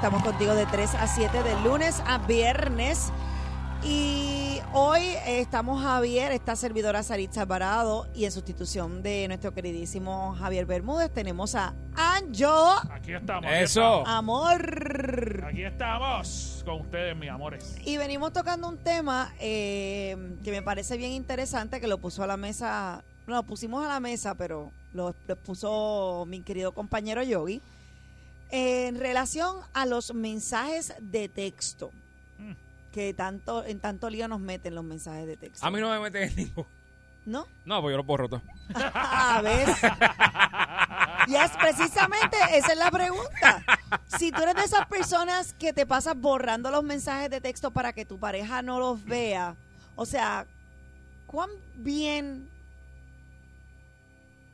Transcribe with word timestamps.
Estamos 0.00 0.22
contigo 0.22 0.54
de 0.54 0.64
3 0.64 0.94
a 0.94 1.06
7 1.06 1.42
de 1.42 1.60
lunes 1.60 2.02
a 2.06 2.16
viernes. 2.16 3.12
Y 3.84 4.58
hoy 4.72 5.02
estamos 5.26 5.82
Javier, 5.82 6.32
esta 6.32 6.56
servidora 6.56 7.02
Saritza 7.02 7.42
Alvarado 7.42 8.08
y 8.14 8.24
en 8.24 8.32
sustitución 8.32 9.02
de 9.02 9.28
nuestro 9.28 9.52
queridísimo 9.52 10.34
Javier 10.38 10.64
Bermúdez 10.64 11.12
tenemos 11.12 11.54
a 11.54 11.74
Anjo 11.94 12.76
Aquí 12.90 13.12
estamos. 13.12 13.44
aquí 13.44 13.62
Eso. 13.62 14.06
Amor. 14.06 15.44
Aquí 15.46 15.64
estamos 15.64 16.62
con 16.64 16.80
ustedes, 16.80 17.14
mis 17.14 17.28
amores. 17.28 17.76
Y 17.84 17.98
venimos 17.98 18.32
tocando 18.32 18.70
un 18.70 18.78
tema 18.78 19.34
eh, 19.38 20.16
que 20.42 20.50
me 20.50 20.62
parece 20.62 20.96
bien 20.96 21.12
interesante, 21.12 21.78
que 21.78 21.88
lo 21.88 21.98
puso 21.98 22.22
a 22.22 22.26
la 22.26 22.38
mesa, 22.38 23.04
no, 23.26 23.34
lo 23.34 23.42
pusimos 23.42 23.84
a 23.84 23.88
la 23.88 24.00
mesa, 24.00 24.34
pero 24.34 24.72
lo, 24.94 25.14
lo 25.28 25.36
puso 25.36 26.24
mi 26.26 26.40
querido 26.40 26.72
compañero 26.72 27.22
Yogi, 27.22 27.60
en 28.52 28.98
relación 28.98 29.56
a 29.72 29.86
los 29.86 30.12
mensajes 30.14 30.94
de 31.00 31.28
texto, 31.28 31.90
Mm. 32.38 32.52
que 32.92 33.14
tanto 33.14 33.64
en 33.64 33.80
tanto 33.80 34.08
lío 34.10 34.26
nos 34.28 34.40
meten 34.40 34.74
los 34.74 34.84
mensajes 34.84 35.26
de 35.26 35.36
texto. 35.36 35.64
A 35.66 35.70
mí 35.70 35.80
no 35.80 35.90
me 35.90 36.00
meten 36.00 36.28
en 36.30 36.36
ningún. 36.36 36.66
¿No? 37.26 37.46
No, 37.66 37.80
pues 37.82 37.92
yo 37.92 37.98
lo 37.98 38.04
borro 38.04 38.28
todo. 38.28 38.42
A 38.94 39.40
ver. 39.42 39.68
Y 41.28 41.34
es 41.36 41.50
precisamente, 41.60 42.36
esa 42.54 42.72
es 42.72 42.78
la 42.78 42.90
pregunta. 42.90 43.62
Si 44.18 44.32
tú 44.32 44.42
eres 44.42 44.54
de 44.54 44.64
esas 44.64 44.86
personas 44.88 45.52
que 45.52 45.72
te 45.74 45.84
pasas 45.86 46.16
borrando 46.18 46.70
los 46.70 46.82
mensajes 46.82 47.28
de 47.30 47.40
texto 47.42 47.70
para 47.70 47.92
que 47.92 48.04
tu 48.06 48.18
pareja 48.18 48.62
no 48.62 48.80
los 48.80 49.04
vea, 49.04 49.54
o 49.96 50.06
sea, 50.06 50.46
¿cuán 51.26 51.50
bien, 51.76 52.48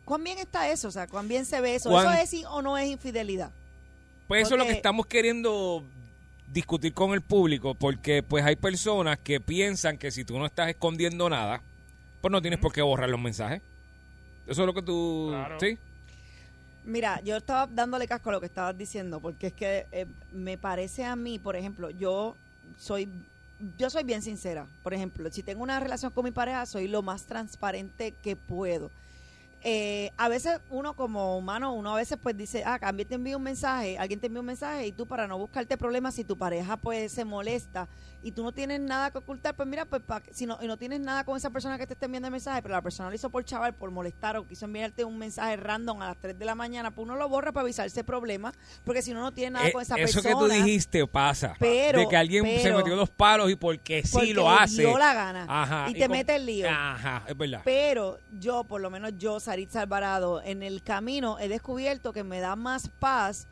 cuán 0.04 0.24
bien 0.24 0.38
está 0.38 0.68
eso? 0.68 0.88
O 0.88 0.90
sea, 0.90 1.06
¿cuán 1.06 1.28
bien 1.28 1.44
se 1.46 1.60
ve 1.60 1.76
eso? 1.76 1.88
¿Cuán- 1.90 2.06
¿Eso 2.12 2.22
es 2.22 2.30
sí 2.30 2.44
o 2.48 2.62
no 2.62 2.76
es 2.76 2.88
infidelidad? 2.88 3.50
Pues 4.28 4.42
eso 4.42 4.54
es 4.54 4.58
lo 4.58 4.66
que 4.66 4.72
estamos 4.72 5.06
queriendo 5.06 5.84
discutir 6.48 6.92
con 6.92 7.12
el 7.12 7.20
público, 7.20 7.74
porque 7.74 8.22
pues 8.22 8.44
hay 8.44 8.56
personas 8.56 9.18
que 9.18 9.40
piensan 9.40 9.98
que 9.98 10.10
si 10.10 10.24
tú 10.24 10.38
no 10.38 10.46
estás 10.46 10.68
escondiendo 10.68 11.28
nada, 11.28 11.62
pues 12.20 12.32
no 12.32 12.40
tienes 12.40 12.58
por 12.58 12.72
qué 12.72 12.82
borrar 12.82 13.08
los 13.08 13.20
mensajes. 13.20 13.62
Eso 14.46 14.62
es 14.62 14.66
lo 14.66 14.74
que 14.74 14.82
tú... 14.82 15.28
Claro. 15.30 15.58
¿Sí? 15.60 15.78
Mira, 16.84 17.20
yo 17.22 17.36
estaba 17.36 17.66
dándole 17.66 18.06
casco 18.06 18.30
a 18.30 18.32
lo 18.34 18.40
que 18.40 18.46
estabas 18.46 18.78
diciendo, 18.78 19.18
porque 19.20 19.48
es 19.48 19.52
que 19.52 19.86
eh, 19.90 20.06
me 20.32 20.56
parece 20.56 21.04
a 21.04 21.16
mí, 21.16 21.38
por 21.38 21.56
ejemplo, 21.56 21.90
yo 21.90 22.36
soy 22.78 23.08
yo 23.78 23.90
soy 23.90 24.04
bien 24.04 24.22
sincera. 24.22 24.66
Por 24.82 24.94
ejemplo, 24.94 25.30
si 25.30 25.42
tengo 25.42 25.62
una 25.62 25.80
relación 25.80 26.12
con 26.12 26.24
mi 26.24 26.30
pareja, 26.30 26.66
soy 26.66 26.88
lo 26.88 27.02
más 27.02 27.24
transparente 27.24 28.12
que 28.12 28.36
puedo. 28.36 28.90
Eh, 29.62 30.12
a 30.16 30.28
veces 30.28 30.60
uno 30.70 30.94
como 30.94 31.36
humano, 31.36 31.72
uno 31.72 31.94
a 31.94 31.96
veces 31.96 32.18
pues 32.22 32.36
dice, 32.36 32.62
ah, 32.64 32.78
también 32.78 33.08
te 33.08 33.14
envío 33.16 33.36
un 33.38 33.42
mensaje, 33.42 33.98
alguien 33.98 34.20
te 34.20 34.28
envía 34.28 34.40
un 34.40 34.46
mensaje 34.46 34.86
y 34.86 34.92
tú 34.92 35.06
para 35.06 35.26
no 35.26 35.38
buscarte 35.38 35.76
problemas, 35.76 36.14
si 36.14 36.24
tu 36.24 36.36
pareja 36.36 36.76
pues 36.76 37.10
se 37.12 37.24
molesta 37.24 37.88
y 38.22 38.32
tú 38.32 38.42
no 38.42 38.52
tienes 38.52 38.80
nada 38.80 39.10
que 39.10 39.18
ocultar, 39.18 39.54
pues 39.54 39.68
mira, 39.68 39.84
pues 39.84 40.02
pa- 40.02 40.22
si 40.32 40.46
no, 40.46 40.58
y 40.60 40.66
no 40.66 40.76
tienes 40.76 41.00
nada 41.00 41.24
con 41.24 41.36
esa 41.36 41.50
persona 41.50 41.78
que 41.78 41.86
te 41.86 41.92
esté 41.94 42.06
enviando 42.06 42.26
el 42.28 42.32
mensaje, 42.32 42.60
pero 42.62 42.74
la 42.74 42.82
persona 42.82 43.08
lo 43.08 43.14
hizo 43.14 43.30
por 43.30 43.44
chaval, 43.44 43.74
por 43.74 43.90
molestar 43.90 44.36
o 44.36 44.46
quiso 44.46 44.64
enviarte 44.64 45.04
un 45.04 45.16
mensaje 45.18 45.56
random 45.56 46.02
a 46.02 46.06
las 46.06 46.16
3 46.18 46.38
de 46.38 46.44
la 46.44 46.54
mañana, 46.54 46.90
pues 46.90 47.04
uno 47.06 47.16
lo 47.16 47.28
borra 47.28 47.52
para 47.52 47.62
avisarse 47.62 48.02
problemas, 48.04 48.54
porque 48.84 49.02
si 49.02 49.12
no, 49.14 49.20
no 49.20 49.32
tiene 49.32 49.52
nada 49.52 49.68
Eh, 49.68 49.72
con 49.72 49.82
esa 49.82 49.94
eso 49.96 50.20
persona. 50.22 50.28
que 50.34 50.40
tú 50.40 50.48
dijiste 50.64 51.06
pasa. 51.06 51.54
Pero- 51.58 52.00
de 52.00 52.08
que 52.08 52.16
alguien 52.16 52.44
se 52.60 52.72
metió 52.72 52.96
dos 52.96 53.10
palos 53.10 53.50
y 53.50 53.56
porque 53.56 54.02
sí 54.04 54.10
porque 54.12 54.34
lo 54.34 54.50
hace. 54.50 54.82
dio 54.82 54.98
la 54.98 55.14
gana 55.14 55.46
Ajá, 55.48 55.86
y 55.90 55.94
te 55.94 56.08
mete 56.08 56.34
el 56.36 56.46
lío. 56.46 56.68
Ajá, 56.68 57.22
es 57.26 57.36
verdad. 57.36 57.62
Pero 57.64 58.18
yo, 58.32 58.64
por 58.64 58.80
lo 58.80 58.90
menos 58.90 59.12
yo, 59.18 59.38
Saritza 59.40 59.82
Alvarado, 59.82 60.42
en 60.42 60.62
el 60.62 60.82
camino 60.82 61.38
he 61.38 61.48
descubierto 61.48 62.12
que 62.12 62.24
me 62.24 62.40
da 62.40 62.56
más 62.56 62.88
paz. 62.98 63.46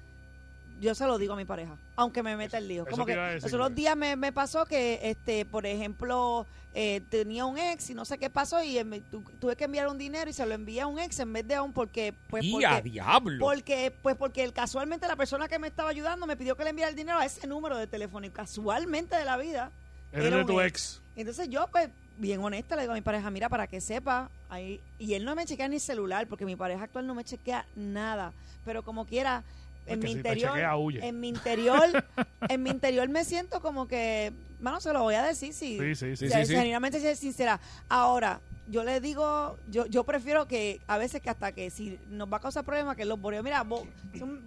Yo 0.84 0.94
se 0.94 1.06
lo 1.06 1.16
digo 1.18 1.32
a 1.32 1.36
mi 1.36 1.44
pareja, 1.46 1.76
aunque 1.96 2.22
me 2.22 2.36
meta 2.36 2.58
el 2.58 2.68
lío. 2.68 2.82
eso 2.82 2.90
Como 2.90 3.06
que 3.06 3.16
decir, 3.16 3.42
los 3.42 3.52
otros 3.54 3.68
Luis. 3.70 3.76
días 3.76 3.96
me, 3.96 4.16
me 4.16 4.32
pasó 4.32 4.66
que, 4.66 5.00
este, 5.02 5.44
por 5.46 5.64
ejemplo, 5.64 6.46
eh, 6.74 7.00
tenía 7.08 7.46
un 7.46 7.56
ex 7.56 7.88
y 7.90 7.94
no 7.94 8.04
sé 8.04 8.18
qué 8.18 8.28
pasó 8.28 8.62
y 8.62 8.76
eh, 8.76 8.84
me- 8.84 9.00
tu- 9.00 9.22
tuve 9.40 9.56
que 9.56 9.64
enviar 9.64 9.88
un 9.88 9.96
dinero 9.96 10.28
y 10.28 10.32
se 10.34 10.44
lo 10.44 10.52
envié 10.54 10.82
a 10.82 10.86
un 10.86 10.98
ex 10.98 11.18
en 11.20 11.32
vez 11.32 11.46
de 11.48 11.54
a 11.54 11.62
un 11.62 11.72
porque, 11.72 12.12
pues, 12.28 12.44
y 12.44 12.50
porque, 12.52 12.66
a 12.66 12.80
diablo. 12.82 13.38
porque, 13.44 13.92
pues 14.02 14.14
porque 14.16 14.42
el- 14.44 14.52
casualmente 14.52 15.06
la 15.08 15.16
persona 15.16 15.48
que 15.48 15.58
me 15.58 15.68
estaba 15.68 15.88
ayudando 15.88 16.26
me 16.26 16.36
pidió 16.36 16.56
que 16.56 16.64
le 16.64 16.70
enviara 16.70 16.90
el 16.90 16.96
dinero 16.96 17.18
a 17.18 17.24
ese 17.24 17.46
número 17.46 17.78
de 17.78 17.86
teléfono 17.86 18.26
y 18.26 18.30
casualmente 18.30 19.16
de 19.16 19.24
la 19.24 19.36
vida 19.38 19.70
Eres 20.12 20.26
era 20.26 20.36
de 20.38 20.44
tu 20.44 20.60
ex. 20.60 20.68
ex. 20.96 21.02
entonces 21.16 21.48
yo, 21.48 21.66
pues, 21.68 21.88
bien 22.18 22.42
honesta, 22.44 22.76
le 22.76 22.82
digo 22.82 22.92
a 22.92 22.96
mi 22.96 23.00
pareja, 23.02 23.30
mira, 23.30 23.48
para 23.48 23.66
que 23.68 23.80
sepa, 23.80 24.28
ahí, 24.50 24.80
y 24.98 25.14
él 25.14 25.24
no 25.24 25.34
me 25.34 25.46
chequea 25.46 25.68
ni 25.68 25.80
celular, 25.80 26.26
porque 26.26 26.44
mi 26.44 26.56
pareja 26.56 26.84
actual 26.84 27.06
no 27.06 27.14
me 27.14 27.24
chequea 27.24 27.64
nada, 27.74 28.32
pero 28.64 28.82
como 28.82 29.04
quiera, 29.06 29.42
en 29.86 30.00
mi 30.00 30.06
si 30.08 30.12
te 30.14 30.18
interior, 30.18 30.52
chequea, 30.52 30.76
huye. 30.76 31.06
en 31.06 31.20
mi 31.20 31.28
interior, 31.28 32.04
en 32.48 32.62
mi 32.62 32.70
interior 32.70 33.08
me 33.08 33.24
siento 33.24 33.60
como 33.60 33.86
que, 33.88 34.32
bueno, 34.60 34.80
se 34.80 34.92
lo 34.92 35.02
voy 35.02 35.14
a 35.14 35.22
decir, 35.22 35.52
si, 35.52 35.78
Sí, 35.78 35.94
sí, 35.94 36.16
sí. 36.16 36.28
Sí. 36.28 36.46
genuinamente 36.54 37.16
sincera. 37.16 37.60
Ahora, 37.88 38.40
yo 38.66 38.82
le 38.82 38.98
digo, 39.00 39.58
yo, 39.68 39.84
yo 39.86 40.04
prefiero 40.04 40.48
que 40.48 40.80
a 40.86 40.96
veces 40.96 41.20
que 41.20 41.28
hasta 41.28 41.52
que 41.52 41.68
si 41.70 41.98
nos 42.08 42.32
va 42.32 42.38
a 42.38 42.40
causar 42.40 42.64
problemas, 42.64 42.96
que 42.96 43.04
los 43.04 43.20
borre. 43.20 43.42
Mira, 43.42 43.62
bo- 43.62 43.86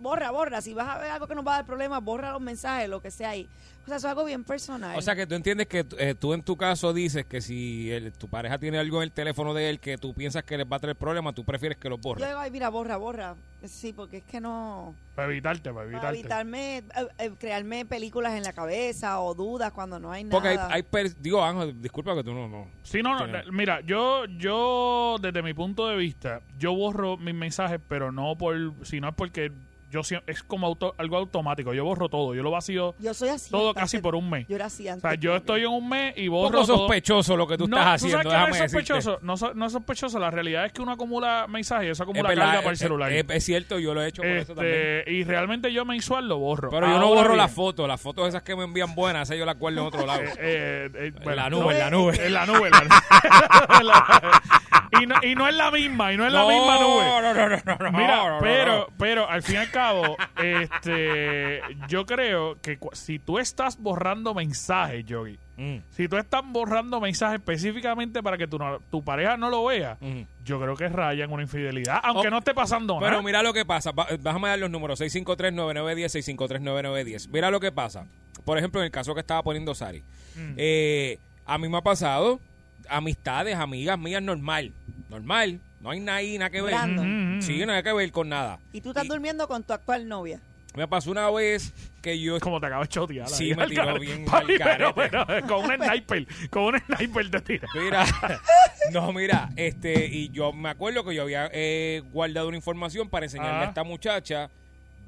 borra, 0.01 0.31
borra. 0.31 0.59
Si 0.61 0.73
vas 0.73 0.87
a 0.89 0.97
ver 0.97 1.11
algo 1.11 1.27
que 1.27 1.35
nos 1.35 1.45
va 1.45 1.53
a 1.53 1.55
dar 1.57 1.65
problemas, 1.67 2.03
borra 2.03 2.31
los 2.31 2.41
mensajes, 2.41 2.89
lo 2.89 2.99
que 2.99 3.11
sea 3.11 3.29
ahí. 3.29 3.47
O 3.87 3.89
sea, 3.89 3.97
eso 3.97 4.07
es 4.07 4.11
algo 4.11 4.25
bien 4.25 4.43
personal. 4.43 4.97
O 4.97 5.01
sea 5.01 5.15
que 5.15 5.25
tú 5.25 5.33
entiendes 5.35 5.67
que 5.67 5.85
eh, 5.97 6.13
tú 6.13 6.33
en 6.33 6.43
tu 6.43 6.57
caso 6.57 6.91
dices 6.91 7.25
que 7.25 7.39
si 7.39 7.89
el- 7.89 8.11
tu 8.11 8.27
pareja 8.27 8.57
tiene 8.59 8.77
algo 8.79 8.97
en 8.97 9.03
el 9.03 9.11
teléfono 9.13 9.53
de 9.53 9.69
él 9.69 9.79
que 9.79 9.97
tú 9.97 10.13
piensas 10.13 10.43
que 10.43 10.57
les 10.57 10.67
va 10.69 10.75
a 10.75 10.79
traer 10.79 10.97
problemas, 10.97 11.33
tú 11.33 11.45
prefieres 11.45 11.77
que 11.77 11.87
lo 11.87 11.95
yo 11.95 12.01
borre. 12.01 12.27
digo, 12.27 12.37
ay, 12.37 12.51
mira, 12.51 12.67
borra, 12.67 12.97
borra. 12.97 13.35
Sí, 13.65 13.93
porque 13.93 14.17
es 14.17 14.23
que 14.25 14.39
no... 14.41 14.93
Para 15.15 15.29
evitarte, 15.31 15.71
para 15.73 15.85
Para 15.85 15.87
evitarte. 15.87 16.19
evitarme, 16.19 16.77
eh, 16.77 16.83
eh, 17.17 17.31
crearme 17.39 17.85
películas 17.85 18.33
en 18.33 18.43
la 18.43 18.51
cabeza 18.53 19.19
o 19.21 19.33
dudas 19.33 19.71
cuando 19.71 19.99
no 19.99 20.11
hay 20.11 20.25
nada. 20.25 20.31
Porque 20.35 20.49
hay, 20.49 20.57
hay 20.69 20.83
per- 20.83 21.15
digo, 21.19 21.43
Ángel, 21.43 21.81
disculpa 21.81 22.13
que 22.13 22.23
tú 22.25 22.33
no, 22.33 22.47
no. 22.49 22.67
Sí, 22.83 23.01
no, 23.01 23.25
no, 23.25 23.51
mira, 23.51 23.79
yo, 23.81 24.25
yo, 24.25 25.15
desde 25.21 25.41
mi 25.41 25.53
punto 25.53 25.87
de 25.87 25.95
vista, 25.95 26.41
yo 26.59 26.73
borro 26.75 27.15
mis 27.17 27.33
mensajes, 27.33 27.79
pero 27.87 28.11
no 28.11 28.37
por, 28.37 28.73
si 28.85 28.99
no 28.99 29.09
es 29.09 29.15
porque 29.15 29.51
yo 29.89 30.01
es 30.27 30.43
como 30.43 30.67
auto- 30.67 30.93
algo 30.97 31.17
automático. 31.17 31.73
Yo 31.73 31.85
borro 31.85 32.09
todo, 32.09 32.35
yo 32.35 32.43
lo 32.43 32.51
vacío 32.51 32.93
Yo 32.99 33.13
soy 33.13 33.29
así. 33.29 33.49
todo 33.49 33.73
casi 33.73 33.99
por 33.99 34.15
un 34.15 34.29
mes. 34.29 34.45
Yo 34.47 34.55
era 34.55 34.65
así 34.65 34.87
O 34.89 34.99
sea, 34.99 35.15
yo 35.15 35.35
estoy 35.37 35.61
en 35.61 35.67
un 35.69 35.87
mes 35.87 36.13
y 36.17 36.27
borro 36.27 36.51
poco 36.61 36.65
todo. 36.67 36.77
sospechoso 36.79 37.37
lo 37.37 37.47
que 37.47 37.57
tú 37.57 37.67
no, 37.67 37.77
estás 37.77 38.01
¿tú 38.01 38.05
haciendo, 38.07 38.29
sabes 38.31 38.45
que 38.45 38.49
no 38.59 38.65
es 38.65 38.71
sospechoso, 38.71 39.19
no, 39.21 39.37
so- 39.37 39.53
no 39.53 39.65
es 39.65 39.71
sospechoso, 39.71 40.19
la 40.19 40.29
realidad 40.31 40.65
es 40.65 40.73
que 40.73 40.81
uno 40.81 40.91
acumula 40.91 41.45
mensajes 41.47 41.87
y 41.87 41.89
eso 41.91 42.03
Es 42.03 42.09
acumula 42.09 42.29
verdad, 42.29 42.43
carga 42.45 42.57
para 42.59 42.69
el 42.69 42.73
es- 42.73 42.79
celular. 42.79 43.11
Es, 43.13 43.25
es 43.29 43.43
cierto, 43.43 43.79
yo 43.79 43.93
lo 43.93 44.01
he 44.03 44.07
hecho 44.07 44.21
por 44.21 44.31
eso 44.31 44.55
también. 44.55 44.75
Este, 44.75 45.11
y 45.11 45.23
realmente 45.23 45.71
yo 45.71 45.85
mensual 45.85 46.27
lo 46.27 46.37
borro. 46.37 46.69
Pero 46.69 46.87
yo 46.87 46.99
no 46.99 47.07
borro 47.07 47.35
las 47.35 47.51
fotos, 47.51 47.87
las 47.87 48.01
fotos 48.01 48.27
esas 48.27 48.43
que 48.43 48.55
me 48.55 48.63
envían 48.65 48.93
buenas, 48.93 49.29
esas 49.29 49.37
yo 49.37 49.45
las 49.45 49.57
guardo 49.57 49.81
en 49.81 49.87
otro 49.87 50.05
lado. 50.05 50.21
eh, 50.21 50.33
eh, 50.39 50.89
eh, 50.93 51.07
en 51.07 51.23
bueno, 51.23 51.35
la 51.35 51.49
no, 51.49 51.59
nube, 51.61 51.73
en 51.73 51.79
la 51.79 51.89
nube. 51.89 52.25
En 52.25 52.33
la 52.33 52.45
nube. 52.45 52.69
en 53.79 53.87
la- 53.87 54.41
y, 55.01 55.05
no, 55.05 55.15
y 55.21 55.35
no 55.35 55.47
es 55.47 55.55
la 55.55 55.71
misma, 55.71 56.13
y 56.13 56.17
no 56.17 56.25
es 56.25 56.33
la 56.33 56.45
misma 56.45 56.79
nube. 56.79 57.03
No, 57.03 57.21
no, 57.21 57.33
no, 57.33 57.49
no, 57.49 57.91
no, 57.91 57.97
Mira, 57.97 58.37
pero, 58.39 58.87
pero 58.97 59.29
al 59.29 59.43
fin 59.43 59.55
y 59.55 59.57
al 59.57 59.71
cabo, 59.71 60.17
este, 60.41 61.61
yo 61.87 62.05
creo 62.05 62.59
que 62.61 62.79
si 62.93 63.19
tú 63.19 63.39
estás 63.39 63.77
borrando 63.77 64.33
mensajes, 64.33 65.05
Yogi, 65.05 65.39
Mm, 65.57 65.77
si 65.89 66.07
tú 66.07 66.17
estás 66.17 66.43
borrando 66.45 67.01
mensajes 67.01 67.39
específicamente 67.39 68.21
para 68.21 68.37
que 68.37 68.47
tu, 68.47 68.59
tu 68.91 69.03
pareja 69.03 69.37
no 69.37 69.49
lo 69.49 69.65
vea, 69.65 69.97
mm. 69.99 70.21
yo 70.43 70.61
creo 70.61 70.75
que 70.75 70.87
raya 70.87 71.25
en 71.25 71.31
una 71.31 71.41
infidelidad, 71.41 71.99
aunque 72.03 72.27
Oh, 72.27 72.31
no 72.31 72.37
esté 72.37 72.53
pasando 72.53 72.99
Pero 72.99 73.09
nada. 73.11 73.23
mira 73.23 73.41
lo 73.41 73.53
que 73.53 73.65
pasa. 73.65 73.91
Déjame 74.19 74.49
dar 74.49 74.59
los 74.59 74.69
números. 74.69 75.01
653-9910, 75.01 76.37
653-9910. 76.37 77.29
Mira 77.29 77.49
lo 77.49 77.59
que 77.59 77.71
pasa. 77.71 78.05
Por 78.45 78.59
ejemplo, 78.59 78.81
en 78.81 78.85
el 78.85 78.91
caso 78.91 79.15
que 79.15 79.21
estaba 79.21 79.41
poniendo 79.41 79.73
Sari. 79.73 80.03
Mm. 80.35 80.53
Eh, 80.57 81.19
a 81.45 81.57
mí 81.57 81.67
me 81.67 81.77
ha 81.77 81.81
pasado 81.81 82.39
amistades, 82.89 83.55
amigas 83.55 83.97
mías, 83.99 84.21
normal. 84.21 84.73
Normal. 85.09 85.59
No 85.79 85.91
hay 85.91 85.99
nada 85.99 86.17
ahí, 86.17 86.37
nada 86.37 86.49
que 86.49 86.61
ver. 86.61 86.73
Brandon. 86.73 87.33
Ujú. 87.37 87.41
Sí, 87.41 87.65
nada 87.65 87.81
que 87.83 87.93
ver 87.93 88.11
con 88.11 88.29
nada. 88.29 88.59
Y 88.73 88.81
tú 88.81 88.89
estás 88.89 89.07
durmiendo 89.07 89.47
con 89.47 89.63
tu 89.63 89.73
actual 89.73 90.07
novia. 90.07 90.39
Me 90.75 90.87
pasó 90.87 91.09
una 91.09 91.29
vez 91.31 91.73
que 92.03 92.19
yo... 92.19 92.39
Como 92.39 92.59
te 92.59 92.67
acabas 92.67 92.87
de 92.87 92.93
chotear. 92.93 93.27
Sí, 93.29 93.45
ahí, 93.45 93.55
me 93.55 93.63
al 93.63 93.69
tiró 93.69 93.85
garete. 93.85 94.05
bien 94.05 94.25
Papi, 94.25 94.53
al 94.53 94.57
pero, 94.59 94.93
garete. 94.93 95.17
pero, 95.25 95.47
con 95.47 95.65
un 95.65 95.75
sniper, 95.87 96.27
con 96.51 96.63
un 96.65 96.79
sniper 96.79 97.31
te 97.31 97.41
tira. 97.41 97.67
Mira, 97.73 98.05
no, 98.91 99.11
mira, 99.11 99.49
este, 99.55 100.05
y 100.05 100.29
yo 100.29 100.53
me 100.53 100.69
acuerdo 100.69 101.03
que 101.03 101.15
yo 101.15 101.23
había 101.23 101.49
eh, 101.51 102.03
guardado 102.11 102.47
una 102.47 102.57
información 102.57 103.09
para 103.09 103.25
enseñarle 103.25 103.51
Ajá. 103.53 103.61
a 103.61 103.67
esta 103.69 103.83
muchacha 103.83 104.49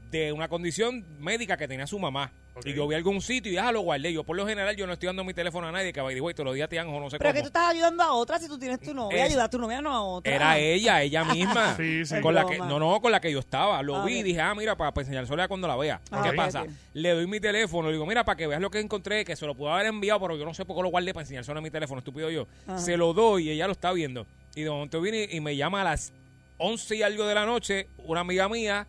de 0.10 0.32
una 0.34 0.48
condición 0.48 1.06
médica 1.20 1.56
que 1.56 1.68
tenía 1.68 1.86
su 1.86 2.00
mamá. 2.00 2.32
Y 2.66 2.74
yo 2.74 2.88
vi 2.88 2.96
algún 2.96 3.22
sitio 3.22 3.52
y 3.52 3.56
ya 3.56 3.72
lo 3.72 3.82
guardé. 3.82 4.12
Yo, 4.14 4.24
por 4.24 4.36
lo 4.38 4.46
general, 4.48 4.76
yo 4.76 4.86
no 4.88 4.94
estoy 4.94 5.08
dando 5.08 5.24
mi 5.24 5.34
teléfono 5.34 5.68
a 5.68 5.72
nadie 5.72 5.94
que 5.94 6.02
va 6.02 6.12
y 6.12 6.16
digo, 6.16 6.26
"Güey, 6.26 6.36
te 6.36 6.44
lo 6.44 6.54
di 6.54 6.62
a 6.62 6.68
Tian 6.68 6.88
o 6.90 7.00
no 7.00 7.10
sé 7.10 7.18
Pero 7.18 7.30
cómo. 7.30 7.34
que 7.36 7.42
tú 7.42 7.48
estás 7.48 7.70
ayudando 7.70 8.04
a 8.04 8.14
otra 8.14 8.40
si 8.40 8.48
tú 8.48 8.58
tienes 8.60 8.80
tu 8.80 8.94
novia. 8.94 9.18
Es- 9.26 9.32
Ayuda 9.32 9.46
a 9.46 9.50
tu 9.50 9.58
novia, 9.60 9.82
no 9.82 9.94
a 9.94 10.02
otra. 10.04 10.34
Era 10.36 10.58
ella, 10.58 11.02
ella 11.02 11.24
misma. 11.26 11.76
Sí, 11.78 12.06
sí. 12.06 12.20
Con 12.22 12.36
la 12.36 12.46
que, 12.46 12.58
no, 12.58 12.80
no, 12.80 13.00
con 13.02 13.12
la 13.12 13.20
que 13.22 13.32
yo 13.32 13.40
estaba. 13.40 13.82
Lo 13.84 13.98
Ah, 13.98 14.06
vi 14.06 14.20
y 14.20 14.24
dije, 14.24 14.42
ah, 14.42 14.54
mira, 14.56 14.76
para, 14.76 14.92
para 14.94 15.04
enseñárselo 15.06 15.42
a 15.42 15.48
cuando 15.48 15.68
la 15.68 15.76
vea. 15.76 16.02
Ah, 16.12 16.22
¿Qué 16.30 16.34
pasa? 16.36 16.66
Le 16.94 17.10
doy 17.12 17.28
mi 17.28 17.40
teléfono, 17.40 17.88
le 17.90 17.94
digo, 17.94 18.06
mira, 18.06 18.24
para 18.26 18.36
que 18.36 18.48
veas 18.48 18.62
lo 18.62 18.70
que 18.70 18.80
encontré, 18.80 19.24
que 19.26 19.36
se 19.36 19.46
lo 19.46 19.56
pudo 19.56 19.74
haber 19.74 19.86
enviado, 19.88 20.20
pero 20.20 20.36
yo 20.38 20.46
no 20.46 20.54
sé 20.54 20.66
por 20.66 20.76
qué 20.76 20.84
lo 20.84 20.90
guardé 20.90 21.14
para 21.14 21.22
enseñárselo 21.24 21.60
a 21.60 21.62
mi 21.62 21.70
teléfono, 21.72 22.00
estúpido 22.00 22.30
yo. 22.30 22.48
Ajá. 22.68 22.78
Se 22.80 22.98
lo 22.98 23.14
doy 23.14 23.48
y 23.48 23.52
ella 23.52 23.68
lo 23.68 23.74
está 23.74 23.92
viendo. 23.92 24.26
Y 24.56 24.62
de 24.64 24.70
momento 24.70 25.00
viene 25.02 25.28
y 25.32 25.40
me 25.40 25.56
llama 25.56 25.82
a 25.82 25.84
las 25.86 26.12
11 26.58 26.96
y 26.98 27.04
algo 27.04 27.26
de 27.26 27.36
la 27.36 27.46
noche, 27.46 27.88
una 28.00 28.20
amiga 28.22 28.50
mía, 28.50 28.86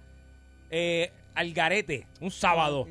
eh, 0.70 1.12
al 1.34 1.52
garete, 1.52 2.06
un 2.20 2.30
sábado. 2.30 2.88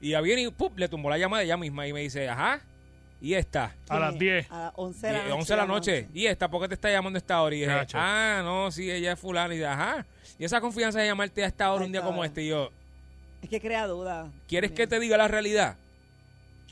Y 0.00 0.08
ella 0.08 0.20
viene 0.20 0.42
y 0.42 0.50
¡pum! 0.50 0.72
le 0.76 0.88
tumbó 0.88 1.08
la 1.10 1.18
llamada 1.18 1.42
ella 1.42 1.56
misma 1.56 1.86
y 1.86 1.92
me 1.92 2.00
dice, 2.00 2.28
ajá, 2.28 2.60
y 3.20 3.32
esta. 3.34 3.74
A 3.88 3.98
las 3.98 4.18
10. 4.18 4.50
A 4.50 4.58
las 4.64 4.72
11 4.76 5.06
de 5.06 5.12
la 5.12 5.18
Y- 5.18 5.22
noche. 5.22 5.32
11 5.34 5.52
de 5.52 5.56
la 5.56 5.62
llama 5.62 5.74
noche. 5.74 5.98
once. 6.06 6.10
¿Y 6.18 6.26
esta 6.26 6.50
por 6.50 6.60
qué 6.62 6.68
te 6.68 6.74
está 6.74 6.90
llamando 6.90 7.16
a 7.16 7.18
esta 7.18 7.40
hora? 7.40 7.54
Y 7.56 7.60
dije, 7.60 7.86
ah, 7.94 8.40
no, 8.44 8.70
sí, 8.70 8.90
ella 8.90 9.12
es 9.12 9.18
fulana. 9.18 9.54
Y 9.54 9.56
dije, 9.56 9.66
ajá. 9.68 10.04
Y 10.38 10.44
esa 10.44 10.60
confianza 10.60 11.00
de 11.00 11.06
llamarte 11.06 11.42
a 11.42 11.46
esta 11.46 11.72
hora 11.72 11.84
un 11.86 11.92
día 11.92 12.02
como 12.02 12.24
este. 12.24 12.42
Y 12.42 12.48
yo, 12.48 12.70
Es 13.42 13.48
que 13.48 13.60
crea 13.60 13.86
duda. 13.86 14.30
¿quieres 14.46 14.72
que 14.72 14.86
te 14.86 15.00
diga 15.00 15.16
la 15.16 15.28
realidad? 15.28 15.76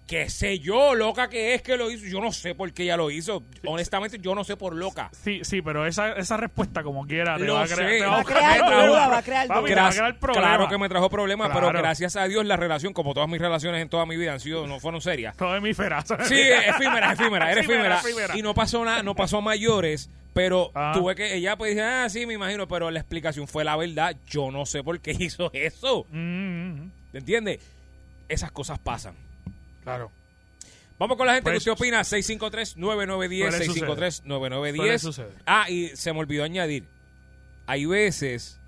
Que 0.07 0.29
sé 0.29 0.59
yo, 0.59 0.95
loca 0.95 1.31
que 1.31 1.55
es 1.55 1.63
que 1.63 1.79
lo 1.79 1.91
hizo. 1.91 2.05
Yo 2.05 2.21
no 2.21 2.31
sé 2.31 2.55
por 2.55 2.71
qué 2.75 2.83
ella 2.83 2.97
lo 2.99 3.11
hizo. 3.11 3.43
Honestamente, 3.65 4.19
yo 4.21 4.35
no 4.35 4.45
sé 4.45 4.55
por 4.55 4.75
loca. 4.77 5.09
Sí, 5.13 5.41
sí, 5.45 5.63
pero 5.63 5.87
esa, 5.87 6.13
esa 6.13 6.37
respuesta 6.37 6.83
como 6.83 7.07
quiera 7.07 7.39
te 7.39 7.45
Lo 7.45 7.55
va 7.55 7.63
a 7.63 7.67
sé. 7.67 7.75
crear, 7.75 7.99
te 8.01 8.05
Va 8.07 8.21
a 8.21 8.25
crear 8.25 8.55
te 8.55 8.61
va 8.61 8.83
a 8.83 8.87
duda, 8.87 9.09
va 9.09 9.19
a 9.19 9.23
crear 9.23 9.47
Papi, 9.49 9.61
duda. 9.61 9.75
te 9.75 9.81
va 9.81 9.89
a 9.89 9.91
crear 9.93 10.19
problema. 10.19 10.47
claro 10.47 10.69
que 10.69 10.77
me 10.79 10.89
trajo 10.91 11.09
problemas, 11.09 11.51
pero 11.55 11.69
gracias 11.69 12.17
a 12.17 12.29
Dios 12.29 12.45
la 12.45 12.57
relación, 12.57 12.93
como 12.93 13.15
todas 13.15 13.31
mis 13.31 13.41
relaciones 13.41 13.81
en 13.81 13.89
toda 13.89 14.05
mi 14.05 14.19
vida 14.19 14.35
han 14.35 14.41
sido, 14.41 14.67
no 14.67 14.79
fueron 14.79 15.01
serias. 15.01 15.37
Todo 15.39 15.57
hemisfera. 15.57 16.03
Sí, 16.03 16.35
efímera, 16.39 17.13
efímera, 17.13 17.51
era 17.51 17.61
Efímera, 17.63 17.97
efímera. 17.97 18.01
efímera. 18.01 18.37
Y 18.39 18.43
no 18.43 18.53
pasó 18.55 18.85
nada, 18.85 19.03
no 19.03 19.15
pasó 19.15 19.39
a 19.39 19.41
mayores, 19.41 20.11
pero 20.35 20.71
Ah. 20.75 20.91
tuve 20.95 21.15
que, 21.15 21.35
ella 21.35 21.57
pues 21.57 21.71
dice, 21.71 21.83
ah, 21.83 22.09
sí, 22.11 22.27
me 22.27 22.35
imagino, 22.35 22.69
pero 22.69 22.91
la 22.91 23.01
explicación 23.01 23.49
fue 23.49 23.65
la 23.65 23.75
verdad. 23.77 24.15
Yo 24.27 24.51
no 24.51 24.67
sé 24.67 24.83
por 24.85 25.01
qué 25.01 25.13
hizo 25.19 25.51
eso. 25.55 26.05
Mm, 26.11 26.19
mm, 26.19 26.75
mm. 26.85 26.91
¿Te 27.13 27.19
entiendes? 27.19 27.59
Esas 28.29 28.53
cosas 28.53 28.79
pasan. 28.79 29.15
Claro. 29.85 30.11
Vamos 30.99 31.17
con 31.17 31.27
la 31.27 31.35
gente 31.35 31.51
Pues, 31.51 31.65
que 31.65 31.71
usted 31.71 31.83
opina. 31.83 32.01
653-9910, 32.03 33.51
suele 33.51 33.65
suceder. 33.67 33.89
653-9910. 33.91 34.77
Suele 34.77 34.99
suceder. 34.99 35.33
Ah, 35.47 35.69
y 35.69 35.89
se 35.89 36.13
me 36.13 36.21
olvidó 36.21 36.45
añadir. 36.45 36.85
Hay 37.67 37.85
veces 37.87 38.59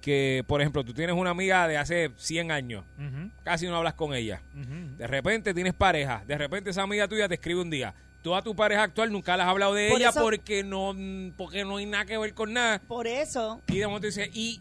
que, 0.00 0.44
por 0.46 0.60
ejemplo, 0.60 0.84
tú 0.84 0.94
tienes 0.94 1.14
una 1.16 1.30
amiga 1.30 1.66
de 1.68 1.76
hace 1.76 2.10
100 2.16 2.50
años. 2.52 2.84
Casi 3.44 3.66
no 3.66 3.76
hablas 3.76 3.94
con 3.94 4.14
ella. 4.14 4.40
De 4.54 5.06
repente 5.06 5.52
tienes 5.52 5.74
pareja, 5.74 6.22
de 6.26 6.38
repente 6.38 6.70
esa 6.70 6.82
amiga 6.82 7.06
tuya 7.08 7.28
te 7.28 7.34
escribe 7.34 7.60
un 7.60 7.70
día. 7.70 7.94
Tú 8.22 8.34
a 8.34 8.42
tu 8.42 8.56
pareja 8.56 8.82
actual 8.84 9.12
nunca 9.12 9.36
le 9.36 9.42
has 9.44 9.48
hablado 9.48 9.74
de 9.74 9.88
Por 9.88 10.00
ella 10.00 10.10
eso- 10.10 10.20
porque 10.20 10.64
no 10.64 10.96
porque 11.36 11.64
no 11.64 11.76
hay 11.76 11.86
nada 11.86 12.04
que 12.06 12.18
ver 12.18 12.34
con 12.34 12.52
nada. 12.52 12.80
Por 12.80 13.06
eso, 13.06 13.60
Y 13.68 13.78
de 13.78 13.86
momento 13.86 14.06
dice, 14.06 14.28
¿y, 14.34 14.60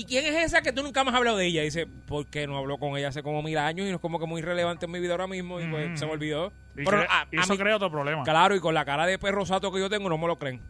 ¿y 0.00 0.04
quién 0.04 0.24
es 0.26 0.44
esa 0.44 0.62
que 0.62 0.72
tú 0.72 0.82
nunca 0.82 1.02
me 1.04 1.10
has 1.10 1.16
hablado 1.16 1.36
de 1.36 1.46
ella? 1.46 1.62
Y 1.62 1.66
dice, 1.66 1.86
porque 2.06 2.46
no 2.46 2.56
hablo 2.58 2.78
con 2.78 2.96
ella 2.96 3.08
hace 3.08 3.22
como 3.22 3.42
mil 3.42 3.58
años 3.58 3.86
y 3.86 3.90
no 3.90 3.96
es 3.96 4.00
como 4.02 4.18
que 4.20 4.26
muy 4.26 4.42
relevante 4.42 4.86
en 4.86 4.92
mi 4.92 5.00
vida 5.00 5.12
ahora 5.12 5.26
mismo 5.26 5.60
y 5.60 5.66
pues 5.68 5.90
Mm. 5.90 5.96
se 5.96 6.06
me 6.06 6.12
olvidó. 6.12 6.52
Y, 6.76 6.84
Pero 6.84 6.98
cre- 7.02 7.06
a- 7.08 7.26
y 7.32 7.38
a 7.38 7.40
eso 7.40 7.52
mí- 7.54 7.58
crea 7.58 7.76
otro 7.76 7.90
problema. 7.90 8.22
Claro, 8.24 8.54
y 8.54 8.60
con 8.60 8.74
la 8.74 8.84
cara 8.84 9.06
de 9.06 9.18
perro 9.18 9.46
sato 9.46 9.72
que 9.72 9.80
yo 9.80 9.88
tengo 9.88 10.08
no 10.08 10.18
me 10.18 10.26
lo 10.26 10.38
creen. 10.38 10.60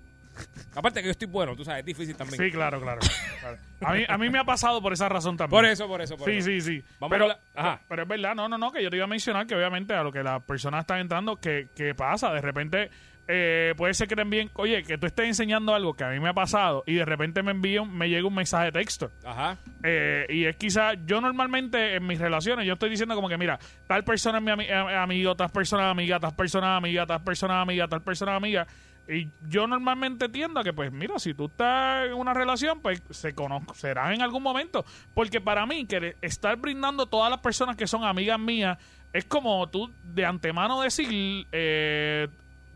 Aparte 0.74 1.00
que 1.00 1.06
yo 1.06 1.10
estoy 1.12 1.28
bueno, 1.28 1.56
tú 1.56 1.64
sabes, 1.64 1.80
es 1.80 1.86
difícil 1.86 2.14
también. 2.14 2.42
Sí, 2.42 2.50
claro, 2.50 2.78
claro. 2.80 3.00
claro. 3.40 3.56
A, 3.80 3.94
mí, 3.94 4.04
a 4.06 4.18
mí 4.18 4.28
me 4.28 4.38
ha 4.38 4.44
pasado 4.44 4.82
por 4.82 4.92
esa 4.92 5.08
razón 5.08 5.34
también. 5.36 5.50
Por 5.58 5.64
eso, 5.64 5.88
por 5.88 6.02
eso, 6.02 6.16
por 6.18 6.28
Sí, 6.30 6.36
eso. 6.36 6.46
sí, 6.48 6.60
sí. 6.60 6.84
Vamos 7.00 7.14
pero, 7.14 7.28
la- 7.28 7.40
ajá. 7.54 7.80
pero 7.88 8.02
es 8.02 8.08
verdad, 8.08 8.34
no, 8.34 8.46
no, 8.46 8.58
no, 8.58 8.70
que 8.70 8.82
yo 8.82 8.90
te 8.90 8.96
iba 8.96 9.06
a 9.06 9.08
mencionar 9.08 9.46
que 9.46 9.54
obviamente 9.54 9.94
a 9.94 10.02
lo 10.02 10.12
que 10.12 10.22
las 10.22 10.42
personas 10.42 10.80
están 10.82 10.98
entrando, 11.00 11.36
que, 11.36 11.68
que 11.74 11.94
pasa, 11.94 12.32
de 12.34 12.42
repente 12.42 12.90
eh, 13.28 13.74
puede 13.76 13.92
ser 13.94 14.08
que 14.08 14.14
te 14.16 14.22
envíen, 14.22 14.50
oye, 14.54 14.82
que 14.84 14.98
tú 14.98 15.06
estés 15.06 15.26
enseñando 15.26 15.74
algo 15.74 15.94
que 15.94 16.04
a 16.04 16.10
mí 16.10 16.20
me 16.20 16.28
ha 16.28 16.34
pasado 16.34 16.84
y 16.86 16.94
de 16.94 17.04
repente 17.04 17.42
me 17.42 17.50
envían, 17.50 17.92
me 17.96 18.08
llega 18.08 18.26
un 18.26 18.34
mensaje 18.34 18.66
de 18.66 18.72
texto. 18.72 19.10
Ajá. 19.24 19.56
Eh, 19.82 20.26
y 20.28 20.44
es 20.44 20.56
quizá, 20.56 20.94
yo 20.94 21.20
normalmente 21.20 21.96
en 21.96 22.06
mis 22.06 22.18
relaciones, 22.18 22.66
yo 22.66 22.74
estoy 22.74 22.90
diciendo 22.90 23.14
como 23.14 23.28
que, 23.28 23.36
mira, 23.38 23.58
tal 23.86 24.04
persona 24.04 24.38
es 24.38 24.44
mi 24.44 24.50
ami- 24.50 24.68
eh, 24.68 24.96
amigo, 24.96 25.34
tal 25.34 25.50
persona 25.50 25.84
es 25.86 25.90
amiga, 25.90 26.20
tal 26.20 26.34
persona 26.34 26.74
es 26.74 26.78
amiga, 26.78 27.06
tal 27.06 27.22
persona 27.22 27.54
es 27.54 27.62
amiga, 27.62 27.88
tal 27.88 28.02
persona 28.02 28.32
es 28.32 28.36
amiga. 28.36 28.66
Y 29.08 29.28
yo 29.48 29.68
normalmente 29.68 30.28
tiendo 30.28 30.58
a 30.58 30.64
que, 30.64 30.72
pues, 30.72 30.90
mira, 30.90 31.18
si 31.20 31.32
tú 31.32 31.44
estás 31.46 32.06
en 32.06 32.14
una 32.14 32.34
relación, 32.34 32.80
pues 32.80 33.00
se 33.10 33.34
conocerán 33.34 34.14
en 34.14 34.22
algún 34.22 34.42
momento. 34.42 34.84
Porque 35.14 35.40
para 35.40 35.64
mí, 35.64 35.86
que 35.86 36.16
estar 36.22 36.56
brindando 36.56 37.06
todas 37.06 37.30
las 37.30 37.38
personas 37.38 37.76
que 37.76 37.86
son 37.86 38.02
amigas 38.02 38.38
mías, 38.40 38.78
es 39.12 39.24
como 39.24 39.68
tú 39.68 39.92
de 40.02 40.24
antemano 40.26 40.80
decir, 40.80 41.46
eh, 41.52 42.26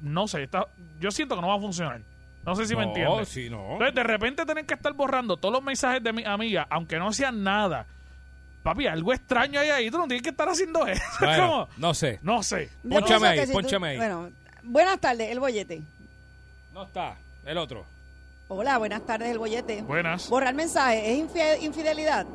no 0.01 0.27
sé, 0.29 0.43
está, 0.45 0.67
yo 1.01 1.11
siento 1.11 1.35
que 1.37 1.41
no 1.43 1.49
va 1.49 1.55
a 1.57 1.61
funcionar. 1.61 2.01
No 2.45 2.55
sé 2.57 2.67
si 2.67 2.75
me 2.75 2.83
No, 2.83 2.89
entiendes. 2.89 3.29
sí, 3.29 3.51
no. 3.51 3.73
Entonces, 3.73 3.95
de 3.95 4.03
repente 4.03 4.47
tener 4.47 4.65
que 4.65 4.75
estar 4.75 4.93
borrando 4.95 5.37
todos 5.37 5.53
los 5.53 5.63
mensajes 5.63 6.03
de 6.03 6.13
mi 6.13 6.25
amiga, 6.25 6.67
aunque 6.71 6.99
no 6.99 7.13
sean 7.13 7.43
nada. 7.45 7.87
Papi, 8.63 8.87
algo 8.87 9.13
extraño 9.13 9.61
hay 9.61 9.69
ahí. 9.71 9.91
Tú 9.91 9.99
no 9.99 10.05
tienes 10.05 10.23
que 10.23 10.31
estar 10.31 10.49
haciendo 10.49 10.87
eso. 10.87 11.03
Bueno, 11.21 11.49
¿Cómo? 11.49 11.69
no 11.77 11.95
sé. 11.95 12.19
No 12.23 12.43
sé. 12.43 12.71
Pónchame 12.89 13.29
ahí, 13.29 13.47
si 13.47 13.53
pónchame 13.53 13.89
ahí. 13.89 13.97
Bueno, 13.99 14.31
buenas 14.63 14.99
tardes, 15.01 15.31
el 15.31 15.39
bollete. 15.41 15.83
No 16.73 16.85
está. 16.85 17.17
El 17.45 17.59
otro. 17.59 17.85
Hola, 18.49 18.79
buenas 18.79 19.05
tardes, 19.07 19.31
el 19.31 19.39
bollete. 19.39 19.83
Buenas. 19.83 20.29
Borrar 20.29 20.55
mensaje, 20.55 21.13
¿es 21.13 21.19
infi- 21.21 21.63
infidelidad? 21.63 22.27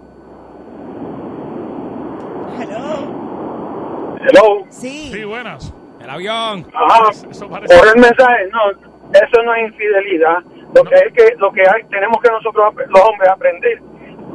Hello. 2.60 4.18
Hello. 4.22 4.66
Sí. 4.72 5.10
Sí, 5.14 5.24
buenas. 5.26 5.74
El 6.06 6.12
avión. 6.12 6.68
Ajá. 6.74 7.10
Eso 7.10 7.50
parece. 7.50 7.78
Por 7.78 7.88
el 7.88 8.02
mensaje, 8.02 8.48
no, 8.52 8.72
eso 9.12 9.44
no 9.44 9.56
es 9.56 9.64
infidelidad. 9.72 10.38
Lo 10.74 10.84
que 10.84 10.96
es 10.96 11.14
que 11.14 11.36
lo 11.38 11.52
que 11.52 11.62
hay, 11.62 11.84
tenemos 11.90 12.22
que 12.22 12.30
nosotros 12.30 12.74
los 12.76 13.02
hombres 13.02 13.30
aprender 13.30 13.82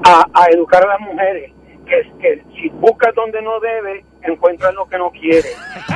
a, 0.04 0.24
a 0.34 0.46
educar 0.50 0.82
a 0.84 0.88
las 0.88 1.00
mujeres 1.00 1.52
que, 1.86 2.12
que 2.20 2.42
si 2.54 2.68
buscas 2.70 3.14
donde 3.14 3.40
no 3.42 3.60
debe 3.60 4.04
encuentras 4.22 4.74
lo 4.74 4.88
que 4.88 4.98
no 4.98 5.10
quiere. 5.10 5.48